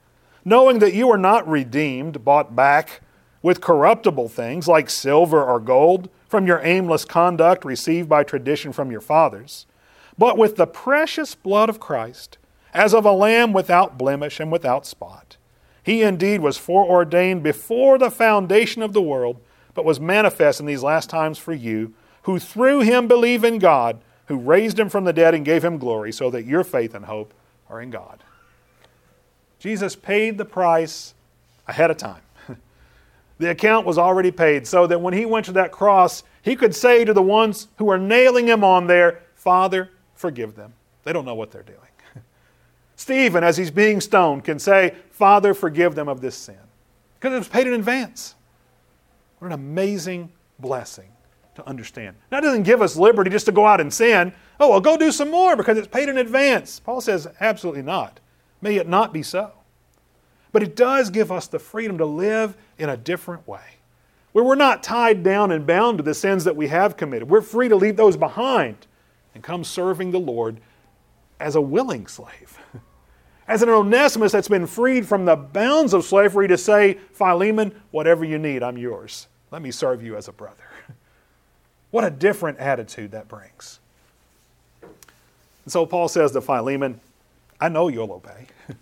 knowing 0.44 0.80
that 0.80 0.94
you 0.94 1.10
are 1.10 1.18
not 1.18 1.48
redeemed, 1.48 2.24
bought 2.24 2.56
back 2.56 3.02
with 3.42 3.62
corruptible 3.62 4.30
things 4.30 4.68
like 4.68 4.90
silver 4.90 5.44
or 5.44 5.60
gold 5.60 6.10
from 6.28 6.46
your 6.46 6.62
aimless 6.64 7.06
conduct 7.06 7.66
received 7.66 8.08
by 8.08 8.24
tradition 8.24 8.72
from 8.72 8.92
your 8.92 9.02
fathers, 9.02 9.66
but 10.18 10.38
with 10.38 10.56
the 10.56 10.68
precious 10.68 11.36
blood 11.36 11.70
of 11.70 11.80
Christ 11.80 12.38
as 12.74 12.94
of 12.94 13.06
a 13.06 13.12
lamb 13.12 13.54
without 13.54 13.98
blemish 13.98 14.40
and 14.40 14.52
without 14.52 14.86
spot. 14.86 15.38
He 15.84 16.04
indeed 16.04 16.42
was 16.42 16.58
foreordained 16.58 17.44
before 17.44 17.98
the 17.98 18.12
foundation 18.12 18.82
of 18.82 18.94
the 18.94 19.02
world, 19.02 19.42
but 19.74 19.86
was 19.86 20.00
manifest 20.00 20.60
in 20.60 20.66
these 20.66 20.84
last 20.84 21.10
times 21.10 21.38
for 21.38 21.54
you, 21.54 21.94
who 22.24 22.40
through 22.40 22.82
him 22.82 23.08
believe 23.08 23.44
in 23.44 23.60
God, 23.60 24.00
who 24.26 24.38
raised 24.38 24.80
him 24.80 24.90
from 24.90 25.04
the 25.04 25.14
dead 25.14 25.34
and 25.34 25.46
gave 25.46 25.64
him 25.64 25.78
glory, 25.78 26.12
so 26.12 26.30
that 26.30 26.46
your 26.46 26.64
faith 26.64 26.94
and 26.94 27.06
hope 27.06 27.34
are 27.70 27.82
in 27.82 27.90
God. 27.90 28.24
Jesus 29.60 29.96
paid 29.96 30.38
the 30.38 30.46
price 30.46 31.14
ahead 31.68 31.92
of 31.92 31.98
time. 31.98 32.22
the 33.38 33.50
account 33.50 33.86
was 33.86 33.98
already 33.98 34.32
paid, 34.32 34.68
so 34.68 34.88
that 34.88 35.02
when 35.02 35.14
he 35.14 35.26
went 35.26 35.46
to 35.46 35.52
that 35.54 35.72
cross, 35.72 36.24
he 36.42 36.56
could 36.56 36.76
say 36.76 37.06
to 37.06 37.14
the 37.14 37.22
ones 37.22 37.68
who 37.78 37.90
are 37.90 37.98
nailing 37.98 38.48
him 38.48 38.64
on 38.64 38.88
there, 38.88 39.22
Father, 39.36 39.90
forgive 40.16 40.56
them. 40.56 40.74
They 41.04 41.14
don't 41.14 41.26
know 41.26 41.36
what 41.36 41.52
they're 41.52 41.64
doing. 41.64 41.78
Stephen, 42.96 43.44
as 43.44 43.58
he's 43.58 43.72
being 43.72 44.02
stoned, 44.02 44.44
can 44.44 44.60
say, 44.60 44.96
Father, 45.12 45.54
forgive 45.54 45.96
them 45.96 46.08
of 46.08 46.22
this 46.22 46.36
sin. 46.36 46.58
Because 47.20 47.34
it 47.34 47.40
was 47.40 47.48
paid 47.48 47.68
in 47.68 47.74
advance. 47.74 48.36
What 49.42 49.48
an 49.48 49.54
amazing 49.54 50.32
blessing 50.60 51.10
to 51.56 51.68
understand. 51.68 52.16
That 52.30 52.42
doesn't 52.44 52.62
give 52.62 52.80
us 52.80 52.96
liberty 52.96 53.32
just 53.32 53.48
to 53.48 53.52
go 53.52 53.66
out 53.66 53.82
and 53.82 53.92
sin. 53.92 54.34
Oh, 54.60 54.70
well, 54.70 54.80
go 54.80 54.98
do 54.98 55.12
some 55.12 55.32
more 55.32 55.56
because 55.56 55.80
it's 55.80 55.88
paid 55.88 56.10
in 56.10 56.20
advance. 56.20 56.80
Paul 56.80 57.02
says, 57.02 57.28
absolutely 57.40 57.82
not. 57.82 58.20
May 58.62 58.76
it 58.76 58.88
not 58.88 59.12
be 59.12 59.24
so. 59.24 59.54
But 60.52 60.62
it 60.62 60.76
does 60.76 61.10
give 61.10 61.32
us 61.32 61.48
the 61.48 61.58
freedom 61.58 61.98
to 61.98 62.06
live 62.06 62.56
in 62.78 62.88
a 62.88 62.96
different 62.96 63.48
way, 63.48 63.80
where 64.32 64.44
we're 64.44 64.54
not 64.54 64.84
tied 64.84 65.24
down 65.24 65.52
and 65.52 65.66
bound 65.66 65.98
to 65.98 66.04
the 66.04 66.14
sins 66.14 66.44
that 66.44 66.56
we 66.56 66.68
have 66.68 66.96
committed. 66.96 67.28
We're 67.28 67.42
free 67.42 67.68
to 67.68 67.76
leave 67.76 67.96
those 67.96 68.18
behind 68.18 68.86
and 69.34 69.44
come 69.44 69.64
serving 69.64 70.12
the 70.12 70.20
Lord 70.20 70.62
as 71.40 71.56
a 71.56 71.62
willing 71.62 72.06
slave. 72.06 72.60
as 73.48 73.64
an 73.64 73.70
Onesimus 73.70 74.34
that's 74.34 74.48
been 74.48 74.68
freed 74.68 75.08
from 75.08 75.26
the 75.26 75.36
bounds 75.36 75.96
of 75.96 76.06
slavery 76.06 76.48
to 76.48 76.60
say, 76.60 77.00
Philemon, 77.12 77.82
whatever 77.90 78.24
you 78.24 78.38
need, 78.38 78.62
I'm 78.62 78.78
yours. 78.78 79.26
Let 79.52 79.62
me 79.62 79.72
serve 79.72 80.02
you 80.02 80.16
as 80.16 80.28
a 80.28 80.32
brother. 80.32 80.64
what 81.92 82.04
a 82.04 82.10
different 82.10 82.58
attitude 82.60 83.12
that 83.12 83.28
brings. 83.28 83.80
And 84.82 85.72
so 85.72 85.86
Paul 85.86 86.08
says 86.08 86.32
to 86.32 86.42
Philemon, 86.42 87.00
I 87.60 87.70
know 87.70 87.90
you'll 87.90 88.12
obey. 88.12 88.48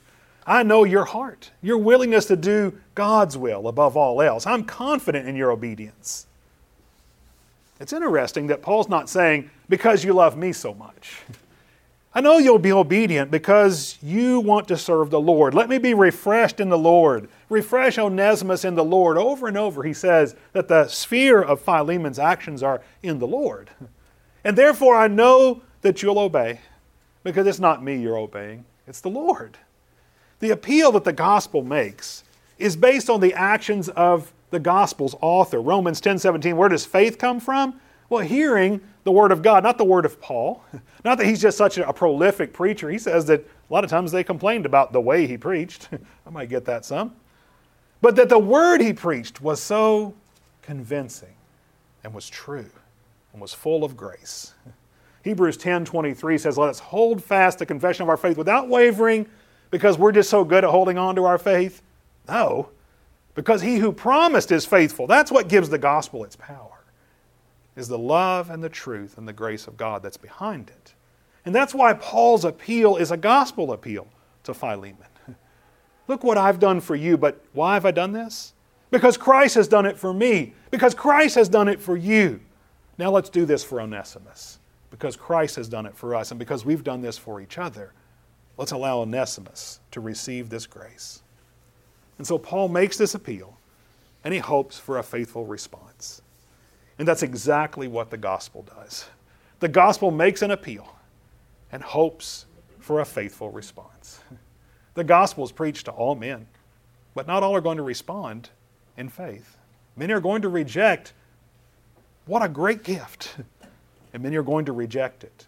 I 0.48 0.64
know 0.64 0.84
your 0.84 1.06
heart, 1.06 1.52
your 1.62 1.78
willingness 1.78 2.26
to 2.26 2.36
do 2.36 2.80
God's 2.96 3.38
will 3.38 3.68
above 3.68 3.98
all 3.98 4.22
else. 4.22 4.48
I'm 4.48 4.64
confident 4.64 5.28
in 5.28 5.36
your 5.36 5.52
obedience. 5.52 6.26
It's 7.80 7.94
interesting 7.94 8.48
that 8.48 8.62
Paul's 8.62 8.90
not 8.90 9.10
saying, 9.10 9.50
because 9.68 10.04
you 10.04 10.14
love 10.14 10.38
me 10.38 10.52
so 10.54 10.74
much. 10.74 11.22
I 12.14 12.22
know 12.22 12.40
you'll 12.40 12.58
be 12.58 12.72
obedient 12.72 13.30
because 13.30 13.98
you 14.02 14.40
want 14.40 14.68
to 14.70 14.78
serve 14.78 15.12
the 15.12 15.22
Lord. 15.22 15.54
Let 15.54 15.70
me 15.70 15.78
be 15.78 15.94
refreshed 15.94 16.60
in 16.60 16.70
the 16.70 16.78
Lord. 16.78 17.30
Refresh 17.50 17.98
Onesimus 17.98 18.64
in 18.64 18.76
the 18.76 18.84
Lord. 18.84 19.18
Over 19.18 19.48
and 19.48 19.58
over, 19.58 19.84
he 19.84 19.94
says 19.94 20.36
that 20.54 20.68
the 20.68 20.88
sphere 20.88 21.42
of 21.42 21.62
Philemon's 21.62 22.20
actions 22.20 22.62
are 22.64 22.82
in 23.04 23.20
the 23.20 23.28
Lord. 23.28 23.70
And 24.42 24.58
therefore, 24.58 24.96
I 24.96 25.10
know 25.10 25.64
that 25.82 26.02
you'll 26.02 26.18
obey 26.18 26.62
because 27.24 27.46
it's 27.46 27.60
not 27.60 27.84
me 27.84 27.98
you're 27.98 28.18
obeying, 28.18 28.64
it's 28.88 29.02
the 29.02 29.10
Lord. 29.10 29.58
The 30.40 30.52
appeal 30.52 30.94
that 30.94 31.04
the 31.04 31.12
gospel 31.12 31.62
makes 31.62 32.24
is 32.58 32.76
based 32.76 33.10
on 33.10 33.20
the 33.20 33.34
actions 33.34 33.90
of 33.90 34.32
the 34.52 34.60
gospel's 34.60 35.16
author. 35.22 35.62
Romans 35.62 36.00
10 36.00 36.20
17, 36.20 36.56
where 36.56 36.70
does 36.70 36.86
faith 36.86 37.18
come 37.18 37.40
from? 37.40 37.80
Well, 38.10 38.26
hearing 38.26 38.82
the 39.04 39.12
Word 39.12 39.32
of 39.32 39.42
God, 39.42 39.64
not 39.64 39.78
the 39.78 39.84
Word 39.84 40.06
of 40.06 40.20
Paul. 40.20 40.64
Not 41.06 41.18
that 41.18 41.28
he's 41.28 41.42
just 41.42 41.58
such 41.58 41.78
a, 41.78 41.94
prolific 41.94 42.52
preacher. 42.52 42.90
He 42.90 42.98
says 42.98 43.26
that 43.28 43.40
a 43.40 43.74
lot 43.74 43.86
of 43.86 43.90
times 43.90 44.12
they 44.12 44.22
complained 44.22 44.66
about 44.66 44.92
the 44.92 45.00
way 45.00 45.26
he 45.28 45.38
preached. 45.38 45.88
I 46.28 46.30
might 46.30 46.50
get 46.50 46.66
that 46.66 46.84
some. 46.84 47.16
But 48.02 48.16
that 48.16 48.30
the 48.30 48.40
Word 48.40 48.82
he 48.82 48.94
preached 48.94 49.42
was 49.42 49.62
so 49.62 50.14
convincing 50.62 51.36
and 52.04 52.14
was 52.14 52.30
true 52.30 52.70
and 53.34 53.42
was 53.42 53.54
full 53.54 53.84
of 53.84 53.98
grace. 53.98 54.54
Hebrews 55.24 55.58
10:23 55.58 56.38
says, 56.38 56.58
"Let 56.58 56.70
us 56.70 56.80
hold 56.80 57.24
fast 57.24 57.60
the 57.60 57.66
confession 57.66 58.04
of 58.04 58.10
our 58.10 58.18
faith 58.18 58.38
without 58.38 58.70
wavering, 58.70 59.28
because 59.70 59.98
we're 59.98 60.14
just 60.14 60.30
so 60.30 60.44
good 60.44 60.64
at 60.64 60.70
holding 60.70 60.98
on 60.98 61.16
to 61.16 61.26
our 61.26 61.38
faith." 61.38 61.82
No, 62.28 62.70
because 63.36 63.62
he 63.62 63.78
who 63.78 63.92
promised 63.92 64.52
is 64.52 64.66
faithful. 64.66 65.08
That's 65.08 65.32
what 65.32 65.50
gives 65.50 65.70
the 65.70 65.78
gospel 65.78 66.24
its 66.24 66.36
power 66.36 66.80
is 67.80 67.88
the 67.88 67.98
love 67.98 68.50
and 68.50 68.64
the 68.64 68.70
truth 68.70 69.18
and 69.18 69.28
the 69.28 69.34
grace 69.34 69.66
of 69.66 69.78
God 69.78 70.04
that's 70.04 70.18
behind 70.18 70.70
it. 70.70 70.94
And 71.46 71.56
that's 71.56 71.74
why 71.74 71.94
Paul's 71.94 72.44
appeal 72.44 72.98
is 72.98 73.12
a 73.12 73.18
gospel 73.18 73.72
appeal 73.72 74.08
to 74.44 74.54
Philemon. 74.54 74.98
Look 76.10 76.24
what 76.24 76.40
I've 76.40 76.60
done 76.60 76.82
for 76.82 76.96
you, 76.96 77.18
but 77.18 77.40
why 77.54 77.76
have 77.76 77.86
I 77.86 77.92
done 77.92 78.12
this? 78.12 78.54
Because 78.90 79.16
Christ 79.16 79.54
has 79.54 79.68
done 79.68 79.86
it 79.86 79.96
for 79.96 80.12
me. 80.12 80.56
Because 80.72 80.96
Christ 80.96 81.36
has 81.36 81.48
done 81.48 81.68
it 81.68 81.80
for 81.80 81.96
you. 81.96 82.40
Now 82.98 83.12
let's 83.12 83.30
do 83.30 83.46
this 83.46 83.64
for 83.64 83.80
Onesimus. 83.80 84.58
Because 84.90 85.16
Christ 85.16 85.56
has 85.58 85.70
done 85.70 85.86
it 85.86 85.96
for 85.96 86.16
us, 86.16 86.32
and 86.32 86.40
because 86.40 86.66
we've 86.66 86.84
done 86.84 87.02
this 87.02 87.16
for 87.16 87.40
each 87.40 87.60
other, 87.60 87.94
let's 88.58 88.72
allow 88.72 89.02
Onesimus 89.02 89.82
to 89.92 90.02
receive 90.02 90.50
this 90.50 90.66
grace. 90.66 91.22
And 92.18 92.26
so 92.26 92.40
Paul 92.40 92.70
makes 92.70 92.98
this 92.98 93.14
appeal, 93.14 93.56
and 94.24 94.34
he 94.34 94.40
hopes 94.40 94.80
for 94.80 94.98
a 94.98 95.04
faithful 95.04 95.46
response. 95.46 96.24
And 96.98 97.08
that's 97.08 97.22
exactly 97.22 97.88
what 97.88 98.10
the 98.10 98.18
gospel 98.18 98.64
does. 98.64 99.06
The 99.60 99.70
gospel 99.70 100.10
makes 100.10 100.42
an 100.42 100.50
appeal 100.50 100.96
and 101.72 101.84
hopes 101.84 102.48
for 102.80 103.00
a 103.00 103.06
faithful 103.06 103.52
response. 103.52 104.22
The 105.00 105.06
gospel 105.06 105.46
is 105.46 105.54
preached 105.54 105.86
to 105.86 105.92
all 105.92 106.14
men, 106.14 106.46
but 107.16 107.26
not 107.26 107.42
all 107.42 107.56
are 107.56 107.62
going 107.62 107.78
to 107.78 107.84
respond 107.84 108.50
in 108.98 109.08
faith. 109.08 109.56
Many 109.96 110.12
are 110.12 110.20
going 110.20 110.42
to 110.42 110.50
reject 110.50 111.14
what 112.26 112.44
a 112.44 112.50
great 112.50 112.84
gift, 112.84 113.38
and 114.14 114.22
many 114.22 114.36
are 114.36 114.44
going 114.44 114.66
to 114.66 114.74
reject 114.74 115.24
it. 115.24 115.48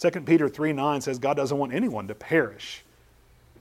2 0.00 0.22
Peter 0.22 0.48
3 0.48 0.72
9 0.72 1.02
says 1.02 1.20
God 1.20 1.36
doesn't 1.36 1.56
want 1.56 1.72
anyone 1.72 2.08
to 2.08 2.16
perish, 2.16 2.82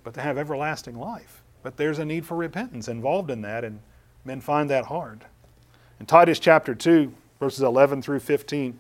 but 0.04 0.16
to 0.16 0.22
have 0.22 0.40
everlasting 0.40 0.98
life. 0.98 1.44
But 1.62 1.78
there's 1.78 2.00
a 2.00 2.06
need 2.06 2.26
for 2.26 2.36
repentance 2.36 2.88
involved 2.88 3.30
in 3.30 3.44
that, 3.44 3.64
and 3.64 3.82
men 4.26 4.42
find 4.42 4.68
that 4.72 4.86
hard. 4.86 5.26
In 6.00 6.08
Titus 6.08 6.40
chapter 6.40 6.74
2, 6.74 7.14
verses 7.40 7.62
11 7.62 8.02
through 8.02 8.22
15, 8.22 8.80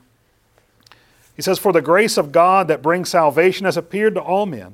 he 1.36 1.44
says, 1.44 1.60
For 1.60 1.72
the 1.72 1.84
grace 1.84 2.18
of 2.18 2.32
God 2.32 2.68
that 2.70 2.82
brings 2.82 3.10
salvation 3.10 3.66
has 3.66 3.78
appeared 3.78 4.16
to 4.16 4.22
all 4.22 4.48
men, 4.48 4.74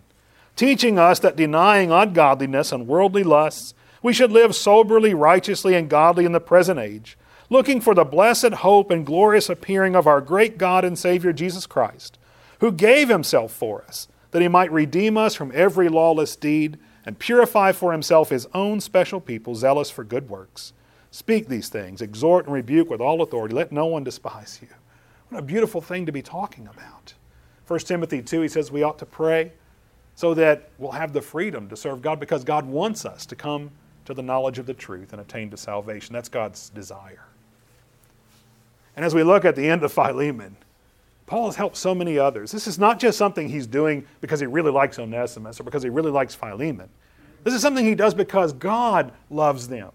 teaching 0.55 0.97
us 0.97 1.19
that 1.19 1.35
denying 1.35 1.91
ungodliness 1.91 2.71
and 2.71 2.87
worldly 2.87 3.23
lusts, 3.23 3.73
we 4.01 4.13
should 4.13 4.31
live 4.31 4.55
soberly, 4.55 5.13
righteously, 5.13 5.75
and 5.75 5.89
godly 5.89 6.25
in 6.25 6.31
the 6.31 6.39
present 6.39 6.79
age, 6.79 7.17
looking 7.49 7.81
for 7.81 7.93
the 7.93 8.03
blessed 8.03 8.53
hope 8.53 8.91
and 8.91 9.05
glorious 9.05 9.49
appearing 9.49 9.95
of 9.95 10.07
our 10.07 10.21
great 10.21 10.57
God 10.57 10.85
and 10.85 10.97
Savior 10.97 11.33
Jesus 11.33 11.65
Christ, 11.65 12.17
who 12.59 12.71
gave 12.71 13.09
himself 13.09 13.51
for 13.51 13.83
us, 13.83 14.07
that 14.31 14.41
he 14.41 14.47
might 14.47 14.71
redeem 14.71 15.17
us 15.17 15.35
from 15.35 15.51
every 15.53 15.89
lawless 15.89 16.35
deed 16.35 16.77
and 17.05 17.19
purify 17.19 17.71
for 17.71 17.91
himself 17.91 18.29
his 18.29 18.47
own 18.53 18.81
special 18.81 19.19
people, 19.19 19.55
zealous 19.55 19.89
for 19.89 20.03
good 20.03 20.29
works. 20.29 20.73
Speak 21.11 21.47
these 21.47 21.69
things, 21.69 22.01
exhort 22.01 22.45
and 22.45 22.53
rebuke 22.53 22.89
with 22.89 22.99
all 22.99 23.21
authority. 23.21 23.55
Let 23.55 23.71
no 23.71 23.85
one 23.85 24.03
despise 24.03 24.59
you. 24.61 24.67
What 25.29 25.39
a 25.39 25.43
beautiful 25.43 25.81
thing 25.81 26.05
to 26.05 26.11
be 26.11 26.21
talking 26.21 26.67
about. 26.67 27.13
1 27.67 27.79
Timothy 27.79 28.21
2, 28.21 28.41
he 28.41 28.47
says 28.47 28.71
we 28.71 28.83
ought 28.83 28.99
to 28.99 29.05
pray 29.05 29.53
so 30.15 30.33
that 30.33 30.69
we'll 30.77 30.91
have 30.91 31.13
the 31.13 31.21
freedom 31.21 31.67
to 31.69 31.75
serve 31.75 32.01
God 32.01 32.19
because 32.19 32.43
God 32.43 32.65
wants 32.65 33.05
us 33.05 33.25
to 33.27 33.35
come 33.35 33.69
to 34.05 34.13
the 34.13 34.21
knowledge 34.21 34.59
of 34.59 34.65
the 34.65 34.73
truth 34.73 35.11
and 35.11 35.21
attain 35.21 35.49
to 35.51 35.57
salvation. 35.57 36.13
That's 36.13 36.29
God's 36.29 36.69
desire. 36.69 37.25
And 38.95 39.03
as 39.03 39.13
we 39.13 39.23
look 39.23 39.43
at 39.43 39.55
the 39.55 39.67
end 39.67 39.83
of 39.83 39.91
Philemon, 39.91 40.55
Paul 41.25 41.47
has 41.47 41.55
helped 41.55 41.75
so 41.75 41.93
many 41.93 42.17
others. 42.17 42.51
This 42.51 42.67
is 42.67 42.79
not 42.79 42.99
just 42.99 43.17
something 43.17 43.49
he's 43.49 43.67
doing 43.67 44.05
because 44.21 44.39
he 44.39 44.45
really 44.45 44.71
likes 44.71 44.99
Onesimus 44.99 45.59
or 45.59 45.63
because 45.63 45.83
he 45.83 45.89
really 45.89 46.11
likes 46.11 46.35
Philemon. 46.35 46.87
This 47.43 47.53
is 47.53 47.61
something 47.61 47.85
he 47.85 47.95
does 47.95 48.13
because 48.13 48.53
God 48.53 49.11
loves 49.29 49.67
them, 49.67 49.91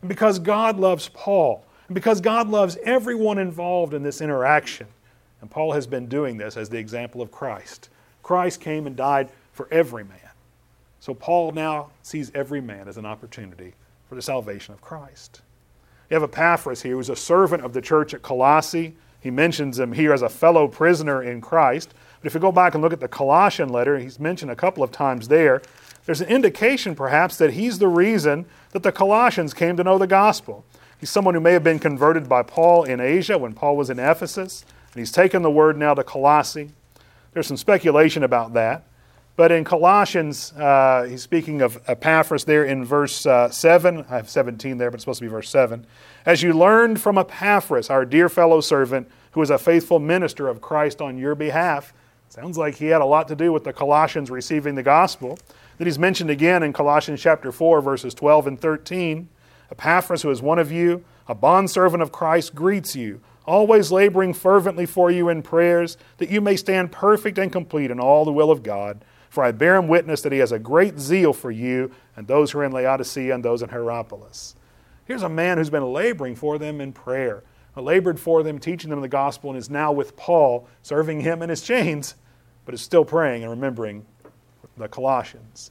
and 0.00 0.08
because 0.08 0.38
God 0.38 0.78
loves 0.78 1.08
Paul, 1.08 1.64
and 1.88 1.94
because 1.94 2.20
God 2.20 2.48
loves 2.48 2.76
everyone 2.84 3.38
involved 3.38 3.94
in 3.94 4.02
this 4.02 4.20
interaction. 4.20 4.86
And 5.40 5.50
Paul 5.50 5.72
has 5.72 5.86
been 5.86 6.06
doing 6.06 6.36
this 6.36 6.56
as 6.56 6.68
the 6.68 6.78
example 6.78 7.20
of 7.20 7.32
Christ. 7.32 7.88
Christ 8.22 8.60
came 8.60 8.86
and 8.86 8.94
died 8.94 9.30
for 9.52 9.68
every 9.70 10.04
man. 10.04 10.18
So 11.00 11.14
Paul 11.14 11.52
now 11.52 11.90
sees 12.02 12.30
every 12.34 12.60
man 12.60 12.88
as 12.88 12.96
an 12.96 13.06
opportunity 13.06 13.74
for 14.08 14.14
the 14.14 14.22
salvation 14.22 14.72
of 14.74 14.80
Christ. 14.80 15.40
You 16.10 16.14
have 16.14 16.22
Epaphras 16.22 16.82
here, 16.82 16.96
who's 16.96 17.08
a 17.08 17.16
servant 17.16 17.64
of 17.64 17.72
the 17.72 17.80
church 17.80 18.12
at 18.14 18.22
Colossae. 18.22 18.94
He 19.20 19.30
mentions 19.30 19.78
him 19.78 19.92
here 19.92 20.12
as 20.12 20.22
a 20.22 20.28
fellow 20.28 20.68
prisoner 20.68 21.22
in 21.22 21.40
Christ. 21.40 21.94
But 22.20 22.26
if 22.26 22.34
you 22.34 22.40
go 22.40 22.52
back 22.52 22.74
and 22.74 22.82
look 22.82 22.92
at 22.92 23.00
the 23.00 23.08
Colossian 23.08 23.68
letter, 23.68 23.98
he's 23.98 24.20
mentioned 24.20 24.50
a 24.50 24.56
couple 24.56 24.82
of 24.82 24.92
times 24.92 25.28
there. 25.28 25.62
There's 26.04 26.20
an 26.20 26.28
indication, 26.28 26.94
perhaps, 26.94 27.36
that 27.38 27.54
he's 27.54 27.78
the 27.78 27.88
reason 27.88 28.46
that 28.72 28.82
the 28.82 28.92
Colossians 28.92 29.54
came 29.54 29.76
to 29.76 29.84
know 29.84 29.98
the 29.98 30.06
gospel. 30.06 30.64
He's 30.98 31.10
someone 31.10 31.34
who 31.34 31.40
may 31.40 31.52
have 31.52 31.64
been 31.64 31.78
converted 31.78 32.28
by 32.28 32.42
Paul 32.42 32.84
in 32.84 33.00
Asia 33.00 33.38
when 33.38 33.54
Paul 33.54 33.76
was 33.76 33.90
in 33.90 33.98
Ephesus, 33.98 34.64
and 34.92 35.00
he's 35.00 35.10
taken 35.10 35.42
the 35.42 35.50
word 35.50 35.76
now 35.76 35.94
to 35.94 36.04
Colossae. 36.04 36.70
There's 37.32 37.46
some 37.46 37.56
speculation 37.56 38.22
about 38.22 38.52
that. 38.52 38.84
But 39.34 39.50
in 39.50 39.64
Colossians, 39.64 40.52
uh, 40.52 41.06
he's 41.08 41.22
speaking 41.22 41.62
of 41.62 41.80
Epaphras 41.86 42.44
there 42.44 42.64
in 42.64 42.84
verse 42.84 43.24
uh, 43.24 43.48
7. 43.48 44.04
I 44.10 44.16
have 44.16 44.28
17 44.28 44.76
there, 44.76 44.90
but 44.90 44.96
it's 44.96 45.04
supposed 45.04 45.20
to 45.20 45.24
be 45.24 45.30
verse 45.30 45.48
7. 45.48 45.86
As 46.26 46.42
you 46.42 46.52
learned 46.52 47.00
from 47.00 47.16
Epaphras, 47.16 47.88
our 47.88 48.04
dear 48.04 48.28
fellow 48.28 48.60
servant, 48.60 49.08
who 49.32 49.40
is 49.40 49.50
a 49.50 49.58
faithful 49.58 49.98
minister 49.98 50.48
of 50.48 50.60
Christ 50.60 51.00
on 51.00 51.16
your 51.16 51.34
behalf. 51.34 51.94
Sounds 52.28 52.56
like 52.56 52.76
he 52.76 52.86
had 52.86 53.00
a 53.00 53.06
lot 53.06 53.28
to 53.28 53.34
do 53.34 53.52
with 53.52 53.64
the 53.64 53.72
Colossians 53.72 54.30
receiving 54.30 54.74
the 54.74 54.82
gospel. 54.82 55.38
That 55.78 55.86
he's 55.86 55.98
mentioned 55.98 56.30
again 56.30 56.62
in 56.62 56.72
Colossians 56.72 57.20
chapter 57.20 57.50
4, 57.50 57.80
verses 57.80 58.14
12 58.14 58.46
and 58.46 58.60
13. 58.60 59.28
Epaphras, 59.70 60.22
who 60.22 60.30
is 60.30 60.42
one 60.42 60.58
of 60.58 60.70
you, 60.70 61.02
a 61.26 61.34
bondservant 61.34 62.02
of 62.02 62.12
Christ, 62.12 62.54
greets 62.54 62.94
you, 62.94 63.20
always 63.46 63.90
laboring 63.90 64.34
fervently 64.34 64.84
for 64.84 65.10
you 65.10 65.30
in 65.30 65.42
prayers, 65.42 65.96
that 66.18 66.30
you 66.30 66.42
may 66.42 66.56
stand 66.56 66.92
perfect 66.92 67.38
and 67.38 67.50
complete 67.50 67.90
in 67.90 67.98
all 67.98 68.26
the 68.26 68.32
will 68.32 68.50
of 68.50 68.62
God. 68.62 69.02
For 69.32 69.42
I 69.42 69.50
bear 69.50 69.76
him 69.76 69.88
witness 69.88 70.20
that 70.20 70.32
he 70.32 70.40
has 70.40 70.52
a 70.52 70.58
great 70.58 70.98
zeal 70.98 71.32
for 71.32 71.50
you 71.50 71.90
and 72.18 72.26
those 72.26 72.50
who 72.50 72.58
are 72.58 72.64
in 72.64 72.72
Laodicea 72.72 73.34
and 73.34 73.42
those 73.42 73.62
in 73.62 73.70
Hierapolis. 73.70 74.56
Here's 75.06 75.22
a 75.22 75.28
man 75.30 75.56
who's 75.56 75.70
been 75.70 75.90
laboring 75.90 76.36
for 76.36 76.58
them 76.58 76.82
in 76.82 76.92
prayer, 76.92 77.42
labored 77.74 78.20
for 78.20 78.42
them, 78.42 78.58
teaching 78.58 78.90
them 78.90 79.00
the 79.00 79.08
gospel, 79.08 79.48
and 79.48 79.58
is 79.58 79.70
now 79.70 79.90
with 79.90 80.16
Paul, 80.16 80.68
serving 80.82 81.22
him 81.22 81.40
in 81.40 81.48
his 81.48 81.62
chains, 81.62 82.14
but 82.66 82.74
is 82.74 82.82
still 82.82 83.06
praying 83.06 83.40
and 83.42 83.50
remembering 83.50 84.04
the 84.76 84.86
Colossians. 84.86 85.70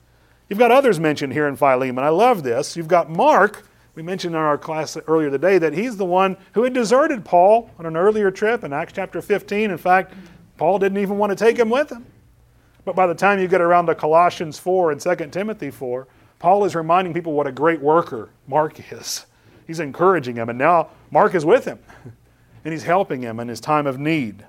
You've 0.50 0.58
got 0.58 0.72
others 0.72 1.00
mentioned 1.00 1.32
here 1.32 1.48
in 1.48 1.56
Philemon. 1.56 2.04
I 2.04 2.10
love 2.10 2.42
this. 2.42 2.76
You've 2.76 2.88
got 2.88 3.12
Mark. 3.12 3.68
We 3.94 4.02
mentioned 4.02 4.34
in 4.34 4.42
our 4.42 4.58
class 4.58 4.98
earlier 5.06 5.30
today 5.30 5.60
that 5.60 5.74
he's 5.74 5.98
the 5.98 6.06
one 6.06 6.36
who 6.54 6.64
had 6.64 6.74
deserted 6.74 7.24
Paul 7.24 7.70
on 7.78 7.86
an 7.86 7.96
earlier 7.96 8.32
trip 8.32 8.64
in 8.64 8.74
Acts 8.74 8.94
chapter 8.94 9.22
15. 9.22 9.70
In 9.70 9.78
fact, 9.78 10.16
Paul 10.58 10.80
didn't 10.80 10.98
even 10.98 11.20
want 11.20 11.30
to 11.30 11.36
take 11.36 11.60
him 11.60 11.70
with 11.70 11.92
him. 11.92 12.08
But 12.84 12.96
by 12.96 13.08
the 13.08 13.16
time 13.16 13.40
you 13.40 13.48
get 13.48 13.62
around 13.62 13.86
to 13.88 13.96
Colossians 13.96 14.58
4 14.58 14.92
and 14.92 15.02
2 15.02 15.16
Timothy 15.28 15.70
4, 15.70 16.08
Paul 16.40 16.66
is 16.66 16.76
reminding 16.76 17.14
people 17.14 17.34
what 17.34 17.48
a 17.48 17.52
great 17.52 17.80
worker 17.80 18.30
Mark 18.48 18.92
is. 18.92 19.26
He's 19.68 19.80
encouraging 19.80 20.36
him, 20.36 20.50
and 20.50 20.58
now 20.58 20.90
Mark 21.12 21.36
is 21.36 21.46
with 21.46 21.66
him, 21.66 21.80
and 22.66 22.74
he's 22.74 22.84
helping 22.84 23.22
him 23.22 23.40
in 23.40 23.48
his 23.48 23.60
time 23.60 23.86
of 23.86 24.00
need. 24.00 24.46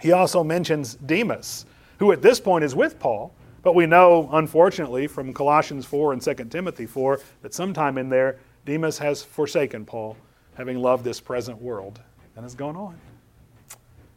He 0.00 0.12
also 0.12 0.42
mentions 0.42 0.94
Demas, 0.94 1.66
who 1.98 2.10
at 2.12 2.22
this 2.22 2.40
point 2.40 2.64
is 2.64 2.74
with 2.74 2.98
Paul, 2.98 3.34
but 3.62 3.74
we 3.74 3.86
know, 3.86 4.28
unfortunately, 4.32 5.06
from 5.06 5.32
Colossians 5.32 5.86
4 5.86 6.14
and 6.14 6.22
2 6.22 6.34
Timothy 6.50 6.86
4, 6.86 7.20
that 7.42 7.54
sometime 7.54 7.98
in 7.98 8.08
there, 8.08 8.38
Demas 8.64 8.98
has 8.98 9.22
forsaken 9.22 9.84
Paul, 9.84 10.16
having 10.54 10.78
loved 10.78 11.04
this 11.04 11.20
present 11.20 11.60
world, 11.60 12.00
and 12.36 12.44
has 12.44 12.54
gone 12.54 12.76
on. 12.76 12.98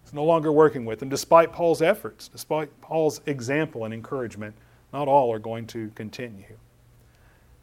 He's 0.07 0.13
no 0.13 0.23
longer 0.23 0.53
working 0.53 0.85
with 0.85 1.03
him, 1.03 1.09
despite 1.09 1.51
Paul's 1.51 1.81
efforts, 1.81 2.29
despite 2.29 2.69
Paul's 2.79 3.19
example 3.25 3.83
and 3.83 3.93
encouragement. 3.93 4.55
Not 4.93 5.09
all 5.09 5.33
are 5.33 5.39
going 5.39 5.67
to 5.67 5.91
continue. 5.95 6.45
And 6.47 6.57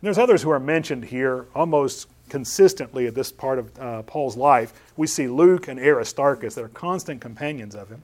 there's 0.03 0.19
others 0.19 0.43
who 0.43 0.51
are 0.51 0.61
mentioned 0.61 1.07
here 1.07 1.47
almost 1.55 2.07
consistently 2.29 3.07
at 3.07 3.15
this 3.15 3.33
part 3.33 3.59
of 3.59 3.79
uh, 3.79 4.03
Paul's 4.03 4.37
life. 4.37 4.75
We 4.95 5.07
see 5.07 5.27
Luke 5.27 5.69
and 5.69 5.81
Aristarchus 5.81 6.55
that 6.57 6.65
are 6.65 6.69
constant 6.69 7.23
companions 7.23 7.75
of 7.75 7.89
him. 7.89 8.03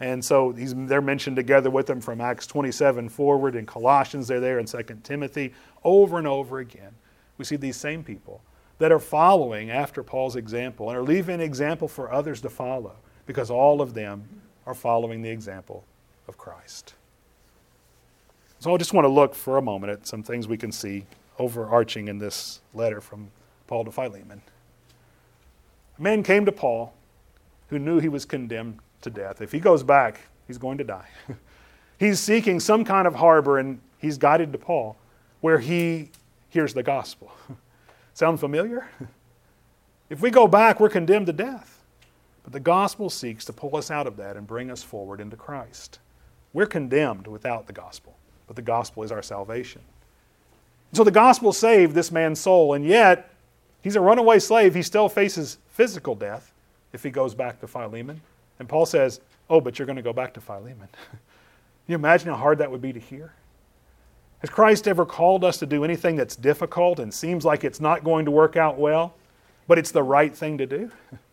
And 0.00 0.24
so 0.24 0.52
they're 0.56 1.02
mentioned 1.02 1.36
together 1.36 1.68
with 1.68 1.90
him 1.90 2.00
from 2.00 2.22
Acts 2.22 2.46
27 2.46 3.10
forward. 3.10 3.54
In 3.54 3.66
Colossians, 3.66 4.26
they're 4.26 4.40
there 4.40 4.58
in 4.58 4.64
2 4.64 4.82
Timothy. 5.02 5.52
Over 5.84 6.16
and 6.16 6.26
over 6.26 6.60
again, 6.60 6.94
we 7.36 7.44
see 7.44 7.56
these 7.56 7.76
same 7.76 8.02
people 8.02 8.40
that 8.78 8.90
are 8.90 8.98
following 8.98 9.70
after 9.70 10.02
Paul's 10.02 10.34
example 10.34 10.88
and 10.88 10.96
are 10.98 11.02
leaving 11.02 11.34
an 11.34 11.40
example 11.42 11.88
for 11.88 12.10
others 12.10 12.40
to 12.40 12.48
follow 12.48 12.96
because 13.26 13.50
all 13.50 13.80
of 13.80 13.94
them 13.94 14.24
are 14.66 14.74
following 14.74 15.22
the 15.22 15.30
example 15.30 15.84
of 16.28 16.38
Christ. 16.38 16.94
So 18.58 18.74
I 18.74 18.78
just 18.78 18.92
want 18.92 19.04
to 19.04 19.08
look 19.08 19.34
for 19.34 19.58
a 19.58 19.62
moment 19.62 19.92
at 19.92 20.06
some 20.06 20.22
things 20.22 20.48
we 20.48 20.56
can 20.56 20.72
see 20.72 21.06
overarching 21.38 22.08
in 22.08 22.18
this 22.18 22.60
letter 22.72 23.00
from 23.00 23.30
Paul 23.66 23.84
to 23.84 23.90
Philemon. 23.90 24.40
A 25.98 26.02
man 26.02 26.22
came 26.22 26.44
to 26.46 26.52
Paul 26.52 26.94
who 27.68 27.78
knew 27.78 27.98
he 27.98 28.08
was 28.08 28.24
condemned 28.24 28.78
to 29.02 29.10
death. 29.10 29.40
If 29.40 29.52
he 29.52 29.60
goes 29.60 29.82
back, 29.82 30.20
he's 30.46 30.58
going 30.58 30.78
to 30.78 30.84
die. 30.84 31.08
he's 31.98 32.20
seeking 32.20 32.60
some 32.60 32.84
kind 32.84 33.06
of 33.06 33.16
harbor, 33.16 33.58
and 33.58 33.80
he's 33.98 34.18
guided 34.18 34.52
to 34.52 34.58
Paul 34.58 34.96
where 35.40 35.58
he 35.58 36.10
hears 36.48 36.74
the 36.74 36.82
gospel. 36.82 37.32
Sound 38.14 38.40
familiar? 38.40 38.88
If 40.08 40.20
we 40.20 40.30
go 40.30 40.46
back, 40.46 40.78
we're 40.78 40.88
condemned 40.88 41.26
to 41.26 41.32
death. 41.32 41.75
But 42.46 42.54
the 42.54 42.60
gospel 42.60 43.10
seeks 43.10 43.44
to 43.44 43.52
pull 43.52 43.76
us 43.76 43.90
out 43.90 44.06
of 44.06 44.16
that 44.16 44.36
and 44.36 44.46
bring 44.46 44.70
us 44.70 44.82
forward 44.82 45.20
into 45.20 45.36
Christ. 45.36 45.98
We're 46.54 46.66
condemned 46.66 47.26
without 47.26 47.66
the 47.66 47.74
gospel, 47.74 48.16
but 48.46 48.56
the 48.56 48.62
gospel 48.62 49.02
is 49.02 49.12
our 49.12 49.22
salvation. 49.22 49.82
So 50.94 51.04
the 51.04 51.10
gospel 51.10 51.52
saved 51.52 51.94
this 51.94 52.10
man's 52.10 52.40
soul, 52.40 52.72
and 52.72 52.86
yet 52.86 53.36
He's 53.86 53.94
a 53.94 54.00
runaway 54.00 54.40
slave. 54.40 54.74
He 54.74 54.82
still 54.82 55.08
faces 55.08 55.58
physical 55.68 56.16
death 56.16 56.52
if 56.92 57.04
he 57.04 57.10
goes 57.10 57.36
back 57.36 57.60
to 57.60 57.68
Philemon. 57.68 58.20
And 58.58 58.68
Paul 58.68 58.84
says, 58.84 59.20
Oh, 59.48 59.60
but 59.60 59.78
you're 59.78 59.86
going 59.86 59.94
to 59.94 60.02
go 60.02 60.12
back 60.12 60.34
to 60.34 60.40
Philemon. 60.40 60.88
Can 60.88 61.18
you 61.86 61.94
imagine 61.94 62.28
how 62.28 62.34
hard 62.34 62.58
that 62.58 62.68
would 62.68 62.82
be 62.82 62.92
to 62.92 62.98
hear? 62.98 63.32
Has 64.40 64.50
Christ 64.50 64.88
ever 64.88 65.06
called 65.06 65.44
us 65.44 65.58
to 65.58 65.66
do 65.66 65.84
anything 65.84 66.16
that's 66.16 66.34
difficult 66.34 66.98
and 66.98 67.14
seems 67.14 67.44
like 67.44 67.62
it's 67.62 67.80
not 67.80 68.02
going 68.02 68.24
to 68.24 68.32
work 68.32 68.56
out 68.56 68.76
well, 68.76 69.14
but 69.68 69.78
it's 69.78 69.92
the 69.92 70.02
right 70.02 70.34
thing 70.34 70.58
to 70.58 70.66
do? 70.66 70.90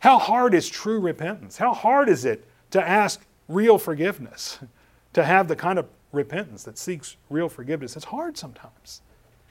How 0.00 0.18
hard 0.18 0.54
is 0.54 0.68
true 0.68 1.00
repentance? 1.00 1.56
How 1.56 1.74
hard 1.74 2.08
is 2.08 2.24
it 2.24 2.44
to 2.70 2.86
ask 2.86 3.24
real 3.48 3.78
forgiveness? 3.78 4.58
To 5.14 5.24
have 5.24 5.48
the 5.48 5.56
kind 5.56 5.78
of 5.78 5.88
repentance 6.12 6.64
that 6.64 6.76
seeks 6.76 7.16
real 7.30 7.48
forgiveness? 7.48 7.96
It's 7.96 8.04
hard 8.04 8.36
sometimes, 8.36 9.00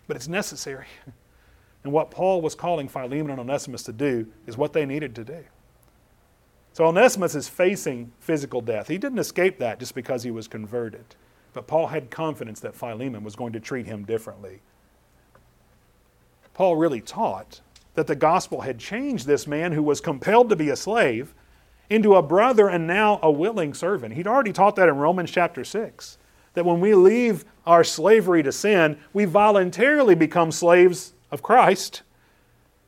but 0.07 0.15
it's 0.15 0.27
necessary. 0.27 0.85
And 1.83 1.93
what 1.93 2.11
Paul 2.11 2.41
was 2.41 2.53
calling 2.53 2.89
Philemon 2.89 3.31
and 3.31 3.39
Onesimus 3.39 3.83
to 3.83 3.93
do 3.93 4.27
is 4.45 4.57
what 4.57 4.73
they 4.73 4.85
needed 4.85 5.15
to 5.15 5.23
do. 5.23 5.43
So 6.73 6.85
Onesimus 6.85 7.33
is 7.33 7.47
facing 7.47 8.11
physical 8.19 8.59
death. 8.59 8.87
He 8.89 8.97
didn't 8.97 9.19
escape 9.19 9.57
that 9.59 9.79
just 9.79 9.95
because 9.95 10.23
he 10.23 10.31
was 10.31 10.47
converted. 10.47 11.15
But 11.53 11.65
Paul 11.65 11.87
had 11.87 12.11
confidence 12.11 12.59
that 12.59 12.75
Philemon 12.75 13.23
was 13.23 13.35
going 13.35 13.53
to 13.53 13.59
treat 13.59 13.85
him 13.85 14.03
differently. 14.03 14.61
Paul 16.53 16.75
really 16.75 17.01
taught 17.01 17.61
that 17.97 18.05
the 18.05 18.15
gospel 18.15 18.61
had 18.61 18.77
changed 18.77 19.25
this 19.25 19.47
man 19.47 19.71
who 19.71 19.81
was 19.81 19.99
compelled 19.99 20.49
to 20.49 20.55
be 20.55 20.69
a 20.69 20.75
slave 20.75 21.33
into 21.89 22.13
a 22.13 22.21
brother 22.21 22.69
and 22.69 22.85
now 22.85 23.19
a 23.23 23.31
willing 23.31 23.73
servant. 23.73 24.13
He'd 24.13 24.27
already 24.27 24.53
taught 24.53 24.75
that 24.75 24.87
in 24.87 24.97
Romans 24.97 25.31
chapter 25.31 25.63
6 25.65 26.19
that 26.53 26.63
when 26.63 26.79
we 26.79 26.93
leave 26.93 27.43
our 27.65 27.83
slavery 27.83 28.43
to 28.43 28.51
sin, 28.51 28.99
we 29.13 29.25
voluntarily 29.25 30.13
become 30.13 30.51
slaves 30.51 31.13
of 31.31 31.41
Christ. 31.41 32.03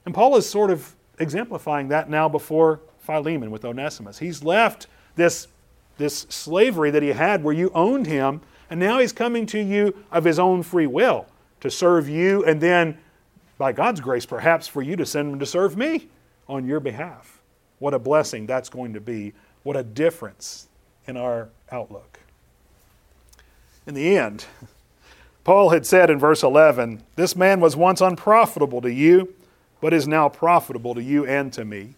And 0.06 0.14
Paul 0.14 0.38
is 0.38 0.48
sort 0.48 0.70
of 0.70 0.96
exemplifying 1.18 1.88
that 1.88 2.08
now 2.08 2.30
before 2.30 2.80
Philemon 3.00 3.50
with 3.50 3.66
Onesimus. 3.66 4.20
He's 4.20 4.44
left 4.44 4.86
this, 5.16 5.48
this 5.98 6.28
slavery 6.30 6.92
that 6.92 7.02
he 7.02 7.10
had 7.10 7.44
where 7.44 7.56
you 7.56 7.72
owned 7.74 8.06
him, 8.06 8.42
and 8.70 8.80
now 8.80 9.00
he's 9.00 9.12
coming 9.12 9.48
to 9.48 9.60
you 9.60 9.96
of 10.12 10.24
his 10.24 10.38
own 10.38 10.62
free 10.62 10.86
will 10.86 11.26
to 11.62 11.72
serve 11.72 12.08
you 12.08 12.46
and 12.46 12.62
then 12.62 13.00
by 13.60 13.74
God's 13.74 14.00
grace, 14.00 14.26
perhaps 14.26 14.68
for 14.68 14.82
you 14.82 14.96
to 14.96 15.06
send 15.06 15.32
them 15.32 15.40
to 15.40 15.46
serve 15.46 15.78
me 15.78 16.08
on 16.48 16.66
your 16.66 16.80
behalf. 16.80 17.42
What 17.78 17.94
a 17.94 18.00
blessing 18.00 18.48
that's 18.48 18.70
going 18.70 18.94
to 18.94 19.02
be. 19.02 19.34
What 19.62 19.76
a 19.76 19.84
difference 19.84 20.68
in 21.06 21.18
our 21.18 21.50
outlook. 21.72 22.20
In 23.86 23.94
the 23.94 24.18
end, 24.18 24.46
Paul 25.44 25.70
had 25.70 25.86
said 25.86 26.10
in 26.10 26.18
verse 26.18 26.42
11, 26.42 27.04
This 27.16 27.36
man 27.36 27.60
was 27.60 27.76
once 27.76 28.02
unprofitable 28.02 28.82
to 28.82 28.92
you, 28.92 29.36
but 29.82 29.94
is 29.94 30.08
now 30.08 30.30
profitable 30.30 30.96
to 30.96 31.04
you 31.04 31.26
and 31.26 31.52
to 31.54 31.66
me. 31.66 31.96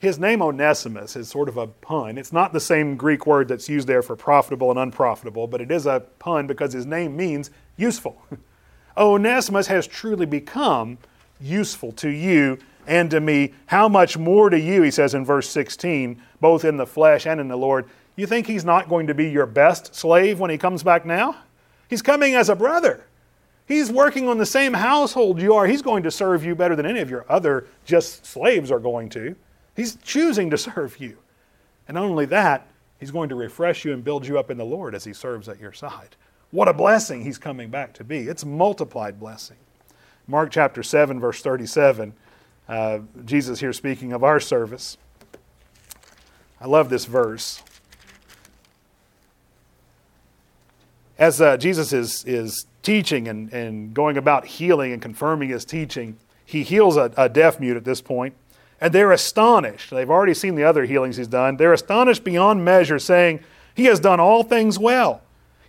His 0.00 0.18
name 0.18 0.42
Onesimus 0.42 1.16
is 1.16 1.28
sort 1.28 1.48
of 1.48 1.56
a 1.56 1.68
pun. 1.68 2.18
It's 2.18 2.32
not 2.32 2.52
the 2.52 2.60
same 2.60 2.96
Greek 2.96 3.26
word 3.26 3.48
that's 3.48 3.68
used 3.68 3.86
there 3.86 4.02
for 4.02 4.16
profitable 4.16 4.68
and 4.70 4.78
unprofitable, 4.78 5.46
but 5.46 5.60
it 5.60 5.70
is 5.70 5.86
a 5.86 6.00
pun 6.18 6.46
because 6.46 6.72
his 6.72 6.84
name 6.84 7.16
means 7.16 7.50
useful. 7.76 8.20
Oh, 8.96 9.14
Onesimus 9.14 9.66
has 9.68 9.86
truly 9.86 10.26
become 10.26 10.98
useful 11.40 11.92
to 11.92 12.08
you 12.08 12.58
and 12.86 13.10
to 13.10 13.20
me. 13.20 13.54
How 13.66 13.88
much 13.88 14.18
more 14.18 14.50
to 14.50 14.58
you, 14.58 14.82
he 14.82 14.90
says 14.90 15.14
in 15.14 15.24
verse 15.24 15.48
16, 15.48 16.20
both 16.40 16.64
in 16.64 16.76
the 16.76 16.86
flesh 16.86 17.26
and 17.26 17.40
in 17.40 17.48
the 17.48 17.56
Lord. 17.56 17.86
You 18.16 18.26
think 18.26 18.46
he's 18.46 18.64
not 18.64 18.88
going 18.88 19.06
to 19.06 19.14
be 19.14 19.30
your 19.30 19.46
best 19.46 19.94
slave 19.94 20.38
when 20.38 20.50
he 20.50 20.58
comes 20.58 20.82
back 20.82 21.06
now? 21.06 21.36
He's 21.88 22.02
coming 22.02 22.34
as 22.34 22.48
a 22.48 22.56
brother. 22.56 23.06
He's 23.66 23.90
working 23.90 24.28
on 24.28 24.38
the 24.38 24.46
same 24.46 24.74
household 24.74 25.40
you 25.40 25.54
are. 25.54 25.66
He's 25.66 25.82
going 25.82 26.02
to 26.02 26.10
serve 26.10 26.44
you 26.44 26.54
better 26.54 26.76
than 26.76 26.84
any 26.84 27.00
of 27.00 27.08
your 27.08 27.24
other 27.28 27.66
just 27.84 28.26
slaves 28.26 28.70
are 28.70 28.78
going 28.78 29.08
to. 29.10 29.34
He's 29.76 29.96
choosing 29.96 30.50
to 30.50 30.58
serve 30.58 30.98
you. 30.98 31.16
And 31.88 31.94
not 31.94 32.04
only 32.04 32.26
that, 32.26 32.66
he's 32.98 33.10
going 33.10 33.28
to 33.30 33.34
refresh 33.34 33.84
you 33.84 33.92
and 33.92 34.04
build 34.04 34.26
you 34.26 34.38
up 34.38 34.50
in 34.50 34.58
the 34.58 34.64
Lord 34.64 34.94
as 34.94 35.04
he 35.04 35.12
serves 35.12 35.48
at 35.48 35.60
your 35.60 35.72
side. 35.72 36.16
What 36.52 36.68
a 36.68 36.74
blessing 36.74 37.22
he's 37.22 37.38
coming 37.38 37.70
back 37.70 37.94
to 37.94 38.04
be. 38.04 38.28
It's 38.28 38.44
multiplied 38.44 39.18
blessing. 39.18 39.56
Mark 40.28 40.50
chapter 40.50 40.82
7, 40.82 41.18
verse 41.18 41.40
37, 41.40 42.12
uh, 42.68 42.98
Jesus 43.24 43.58
here 43.58 43.72
speaking 43.72 44.12
of 44.12 44.22
our 44.22 44.38
service. 44.38 44.98
I 46.60 46.66
love 46.66 46.90
this 46.90 47.06
verse. 47.06 47.62
As 51.18 51.40
uh, 51.40 51.56
Jesus 51.56 51.92
is, 51.94 52.22
is 52.26 52.66
teaching 52.82 53.28
and, 53.28 53.50
and 53.52 53.94
going 53.94 54.18
about 54.18 54.44
healing 54.44 54.92
and 54.92 55.00
confirming 55.00 55.48
his 55.48 55.64
teaching, 55.64 56.18
he 56.44 56.62
heals 56.64 56.98
a, 56.98 57.10
a 57.16 57.30
deaf 57.30 57.60
mute 57.60 57.78
at 57.78 57.84
this 57.84 58.02
point, 58.02 58.34
and 58.78 58.92
they're 58.92 59.12
astonished. 59.12 59.88
They've 59.90 60.10
already 60.10 60.34
seen 60.34 60.54
the 60.54 60.64
other 60.64 60.84
healings 60.84 61.16
he's 61.16 61.28
done. 61.28 61.56
They're 61.56 61.72
astonished 61.72 62.24
beyond 62.24 62.62
measure, 62.62 62.98
saying, 62.98 63.40
He 63.74 63.86
has 63.86 64.00
done 64.00 64.20
all 64.20 64.42
things 64.42 64.78
well. 64.78 65.22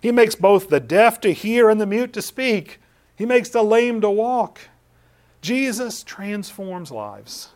He 0.04 0.12
makes 0.12 0.34
both 0.34 0.68
the 0.68 0.80
deaf 0.80 1.18
to 1.22 1.32
hear 1.32 1.70
and 1.70 1.80
the 1.80 1.86
mute 1.86 2.12
to 2.12 2.20
speak. 2.20 2.78
He 3.16 3.24
makes 3.24 3.48
the 3.48 3.62
lame 3.62 4.02
to 4.02 4.10
walk. 4.10 4.60
Jesus 5.40 6.02
transforms 6.02 6.90
lives. 6.90 7.48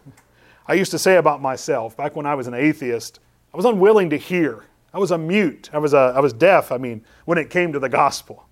I 0.67 0.73
used 0.73 0.91
to 0.93 0.99
say 0.99 1.17
about 1.17 1.43
myself, 1.43 1.95
back 1.95 2.17
when 2.17 2.25
I 2.25 2.35
was 2.35 2.47
an 2.47 2.55
atheist, 2.55 3.21
I 3.53 3.59
was 3.59 3.67
unwilling 3.67 4.09
to 4.09 4.17
hear. 4.17 4.65
I 4.95 4.99
was 4.99 5.11
a 5.11 5.19
mute. 5.19 5.69
I 5.75 5.79
was, 5.79 5.93
a, 5.93 6.15
I 6.17 6.21
was 6.21 6.33
deaf, 6.33 6.73
I 6.73 6.79
mean, 6.79 7.05
when 7.27 7.37
it 7.37 7.51
came 7.51 7.71
to 7.75 7.79
the 7.79 7.91
gospel. 7.91 8.49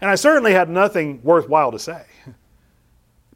And 0.00 0.10
I 0.10 0.16
certainly 0.16 0.52
had 0.52 0.68
nothing 0.68 1.20
worthwhile 1.22 1.70
to 1.70 1.78
say. 1.78 2.02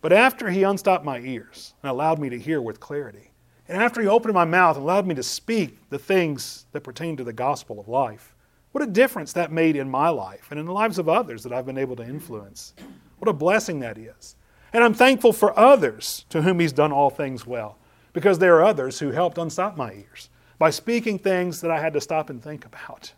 But 0.00 0.12
after 0.12 0.50
he 0.50 0.64
unstopped 0.64 1.04
my 1.04 1.20
ears 1.20 1.74
and 1.84 1.90
allowed 1.90 2.18
me 2.18 2.30
to 2.30 2.38
hear 2.38 2.60
with 2.60 2.80
clarity, 2.80 3.30
and 3.68 3.80
after 3.80 4.00
he 4.00 4.08
opened 4.08 4.34
my 4.34 4.44
mouth 4.44 4.74
and 4.74 4.82
allowed 4.82 5.06
me 5.06 5.14
to 5.14 5.22
speak 5.22 5.78
the 5.88 6.00
things 6.00 6.66
that 6.72 6.80
pertain 6.80 7.16
to 7.16 7.22
the 7.22 7.32
gospel 7.32 7.78
of 7.78 7.86
life, 7.86 8.34
what 8.72 8.84
a 8.84 8.86
difference 8.86 9.32
that 9.32 9.50
made 9.52 9.76
in 9.76 9.90
my 9.90 10.08
life 10.08 10.48
and 10.50 10.60
in 10.60 10.66
the 10.66 10.72
lives 10.72 10.98
of 10.98 11.08
others 11.08 11.42
that 11.42 11.52
I've 11.52 11.66
been 11.66 11.78
able 11.78 11.96
to 11.96 12.04
influence. 12.04 12.74
What 13.18 13.28
a 13.28 13.32
blessing 13.32 13.80
that 13.80 13.98
is. 13.98 14.36
And 14.72 14.84
I'm 14.84 14.94
thankful 14.94 15.32
for 15.32 15.58
others 15.58 16.24
to 16.30 16.42
whom 16.42 16.60
He's 16.60 16.72
done 16.72 16.92
all 16.92 17.10
things 17.10 17.46
well, 17.46 17.78
because 18.12 18.38
there 18.38 18.56
are 18.56 18.64
others 18.64 19.00
who 19.00 19.10
helped 19.10 19.38
unstop 19.38 19.76
my 19.76 19.92
ears 19.92 20.30
by 20.58 20.70
speaking 20.70 21.18
things 21.18 21.60
that 21.60 21.70
I 21.70 21.80
had 21.80 21.92
to 21.94 22.00
stop 22.00 22.30
and 22.30 22.42
think 22.42 22.64
about, 22.64 23.12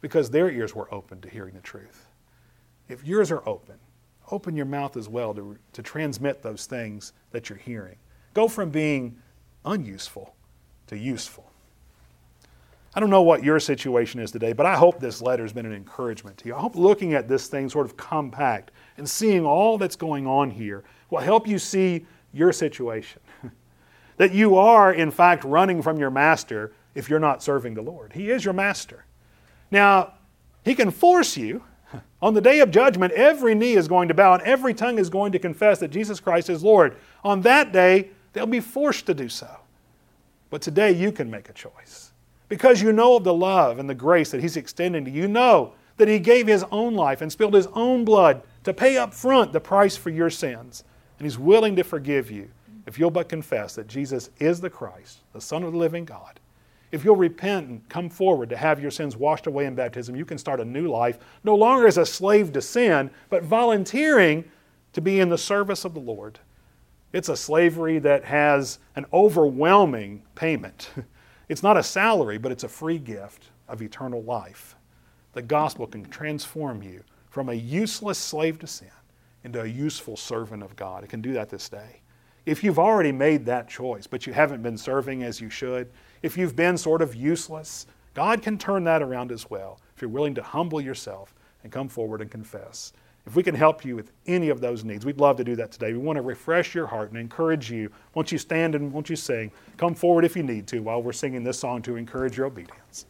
because 0.00 0.30
their 0.30 0.50
ears 0.50 0.74
were 0.74 0.92
open 0.92 1.20
to 1.22 1.30
hearing 1.30 1.54
the 1.54 1.60
truth. 1.60 2.08
If 2.88 3.06
yours 3.06 3.30
are 3.30 3.48
open, 3.48 3.76
open 4.30 4.56
your 4.56 4.66
mouth 4.66 4.96
as 4.96 5.08
well 5.08 5.32
to, 5.34 5.56
to 5.72 5.82
transmit 5.82 6.42
those 6.42 6.66
things 6.66 7.12
that 7.30 7.48
you're 7.48 7.58
hearing. 7.58 7.96
Go 8.34 8.48
from 8.48 8.70
being 8.70 9.16
unuseful 9.64 10.34
to 10.88 10.96
useful. 10.96 11.49
I 12.92 12.98
don't 12.98 13.10
know 13.10 13.22
what 13.22 13.44
your 13.44 13.60
situation 13.60 14.20
is 14.20 14.32
today, 14.32 14.52
but 14.52 14.66
I 14.66 14.74
hope 14.74 14.98
this 14.98 15.22
letter 15.22 15.44
has 15.44 15.52
been 15.52 15.66
an 15.66 15.72
encouragement 15.72 16.38
to 16.38 16.48
you. 16.48 16.56
I 16.56 16.58
hope 16.58 16.74
looking 16.74 17.14
at 17.14 17.28
this 17.28 17.46
thing 17.46 17.68
sort 17.68 17.86
of 17.86 17.96
compact 17.96 18.72
and 18.96 19.08
seeing 19.08 19.46
all 19.46 19.78
that's 19.78 19.94
going 19.94 20.26
on 20.26 20.50
here 20.50 20.82
will 21.08 21.20
help 21.20 21.46
you 21.46 21.58
see 21.58 22.04
your 22.32 22.52
situation. 22.52 23.20
that 24.16 24.34
you 24.34 24.56
are, 24.56 24.92
in 24.92 25.10
fact, 25.10 25.44
running 25.44 25.82
from 25.82 25.98
your 25.98 26.10
master 26.10 26.72
if 26.96 27.08
you're 27.08 27.20
not 27.20 27.44
serving 27.44 27.74
the 27.74 27.82
Lord. 27.82 28.12
He 28.12 28.30
is 28.30 28.44
your 28.44 28.54
master. 28.54 29.04
Now, 29.70 30.14
He 30.64 30.74
can 30.74 30.90
force 30.90 31.36
you. 31.36 31.62
On 32.22 32.34
the 32.34 32.40
day 32.40 32.58
of 32.58 32.72
judgment, 32.72 33.12
every 33.12 33.54
knee 33.54 33.74
is 33.74 33.86
going 33.86 34.08
to 34.08 34.14
bow 34.14 34.34
and 34.34 34.42
every 34.42 34.74
tongue 34.74 34.98
is 34.98 35.08
going 35.08 35.30
to 35.32 35.38
confess 35.38 35.78
that 35.78 35.88
Jesus 35.88 36.18
Christ 36.18 36.50
is 36.50 36.62
Lord. 36.64 36.96
On 37.22 37.40
that 37.42 37.72
day, 37.72 38.10
they'll 38.32 38.46
be 38.46 38.60
forced 38.60 39.06
to 39.06 39.14
do 39.14 39.28
so. 39.28 39.48
But 40.50 40.60
today, 40.60 40.90
you 40.90 41.12
can 41.12 41.30
make 41.30 41.48
a 41.48 41.52
choice 41.52 42.09
because 42.50 42.82
you 42.82 42.92
know 42.92 43.16
of 43.16 43.24
the 43.24 43.32
love 43.32 43.78
and 43.78 43.88
the 43.88 43.94
grace 43.94 44.32
that 44.32 44.42
He's 44.42 44.58
extending 44.58 45.06
to 45.06 45.10
you. 45.10 45.22
You 45.22 45.28
know 45.28 45.72
that 45.96 46.08
He 46.08 46.18
gave 46.18 46.46
His 46.46 46.64
own 46.70 46.94
life 46.94 47.22
and 47.22 47.32
spilled 47.32 47.54
His 47.54 47.68
own 47.68 48.04
blood 48.04 48.42
to 48.64 48.74
pay 48.74 48.98
up 48.98 49.14
front 49.14 49.54
the 49.54 49.60
price 49.60 49.96
for 49.96 50.10
your 50.10 50.28
sins. 50.28 50.84
And 51.18 51.24
He's 51.24 51.38
willing 51.38 51.76
to 51.76 51.84
forgive 51.84 52.30
you 52.30 52.50
if 52.86 52.98
you'll 52.98 53.10
but 53.10 53.28
confess 53.28 53.76
that 53.76 53.86
Jesus 53.86 54.30
is 54.40 54.60
the 54.60 54.68
Christ, 54.68 55.20
the 55.32 55.40
Son 55.40 55.62
of 55.62 55.72
the 55.72 55.78
living 55.78 56.04
God. 56.04 56.40
If 56.90 57.04
you'll 57.04 57.14
repent 57.14 57.68
and 57.68 57.88
come 57.88 58.08
forward 58.10 58.50
to 58.50 58.56
have 58.56 58.82
your 58.82 58.90
sins 58.90 59.16
washed 59.16 59.46
away 59.46 59.66
in 59.66 59.76
baptism, 59.76 60.16
you 60.16 60.24
can 60.24 60.38
start 60.38 60.58
a 60.58 60.64
new 60.64 60.88
life, 60.88 61.20
no 61.44 61.54
longer 61.54 61.86
as 61.86 61.98
a 61.98 62.04
slave 62.04 62.52
to 62.54 62.60
sin, 62.60 63.12
but 63.28 63.44
volunteering 63.44 64.44
to 64.92 65.00
be 65.00 65.20
in 65.20 65.28
the 65.28 65.38
service 65.38 65.84
of 65.84 65.94
the 65.94 66.00
Lord. 66.00 66.40
It's 67.12 67.28
a 67.28 67.36
slavery 67.36 68.00
that 68.00 68.24
has 68.24 68.80
an 68.96 69.06
overwhelming 69.12 70.24
payment. 70.34 70.90
It's 71.50 71.64
not 71.64 71.76
a 71.76 71.82
salary, 71.82 72.38
but 72.38 72.52
it's 72.52 72.62
a 72.62 72.68
free 72.68 72.98
gift 72.98 73.48
of 73.66 73.82
eternal 73.82 74.22
life. 74.22 74.76
The 75.32 75.42
gospel 75.42 75.88
can 75.88 76.04
transform 76.04 76.80
you 76.80 77.02
from 77.28 77.48
a 77.48 77.54
useless 77.54 78.18
slave 78.18 78.60
to 78.60 78.68
sin 78.68 78.92
into 79.42 79.60
a 79.60 79.66
useful 79.66 80.16
servant 80.16 80.62
of 80.62 80.76
God. 80.76 81.02
It 81.02 81.10
can 81.10 81.20
do 81.20 81.32
that 81.32 81.48
this 81.48 81.68
day. 81.68 82.02
If 82.46 82.62
you've 82.62 82.78
already 82.78 83.10
made 83.10 83.44
that 83.46 83.68
choice, 83.68 84.06
but 84.06 84.28
you 84.28 84.32
haven't 84.32 84.62
been 84.62 84.78
serving 84.78 85.24
as 85.24 85.40
you 85.40 85.50
should, 85.50 85.90
if 86.22 86.38
you've 86.38 86.54
been 86.54 86.78
sort 86.78 87.02
of 87.02 87.16
useless, 87.16 87.88
God 88.14 88.42
can 88.42 88.56
turn 88.56 88.84
that 88.84 89.02
around 89.02 89.32
as 89.32 89.50
well 89.50 89.80
if 89.96 90.00
you're 90.00 90.08
willing 90.08 90.36
to 90.36 90.42
humble 90.44 90.80
yourself 90.80 91.34
and 91.64 91.72
come 91.72 91.88
forward 91.88 92.20
and 92.20 92.30
confess. 92.30 92.92
If 93.26 93.36
we 93.36 93.42
can 93.42 93.54
help 93.54 93.84
you 93.84 93.96
with 93.96 94.12
any 94.26 94.48
of 94.48 94.60
those 94.60 94.82
needs, 94.82 95.04
we'd 95.04 95.20
love 95.20 95.36
to 95.36 95.44
do 95.44 95.54
that 95.56 95.70
today. 95.70 95.92
We 95.92 95.98
want 95.98 96.16
to 96.16 96.22
refresh 96.22 96.74
your 96.74 96.86
heart 96.86 97.10
and 97.10 97.18
encourage 97.18 97.70
you. 97.70 97.90
Won't 98.14 98.32
you 98.32 98.38
stand 98.38 98.74
and 98.74 98.92
won't 98.92 99.10
you 99.10 99.16
sing? 99.16 99.52
Come 99.76 99.94
forward 99.94 100.24
if 100.24 100.36
you 100.36 100.42
need 100.42 100.66
to 100.68 100.80
while 100.80 101.02
we're 101.02 101.12
singing 101.12 101.44
this 101.44 101.58
song 101.58 101.82
to 101.82 101.96
encourage 101.96 102.36
your 102.36 102.46
obedience. 102.46 103.06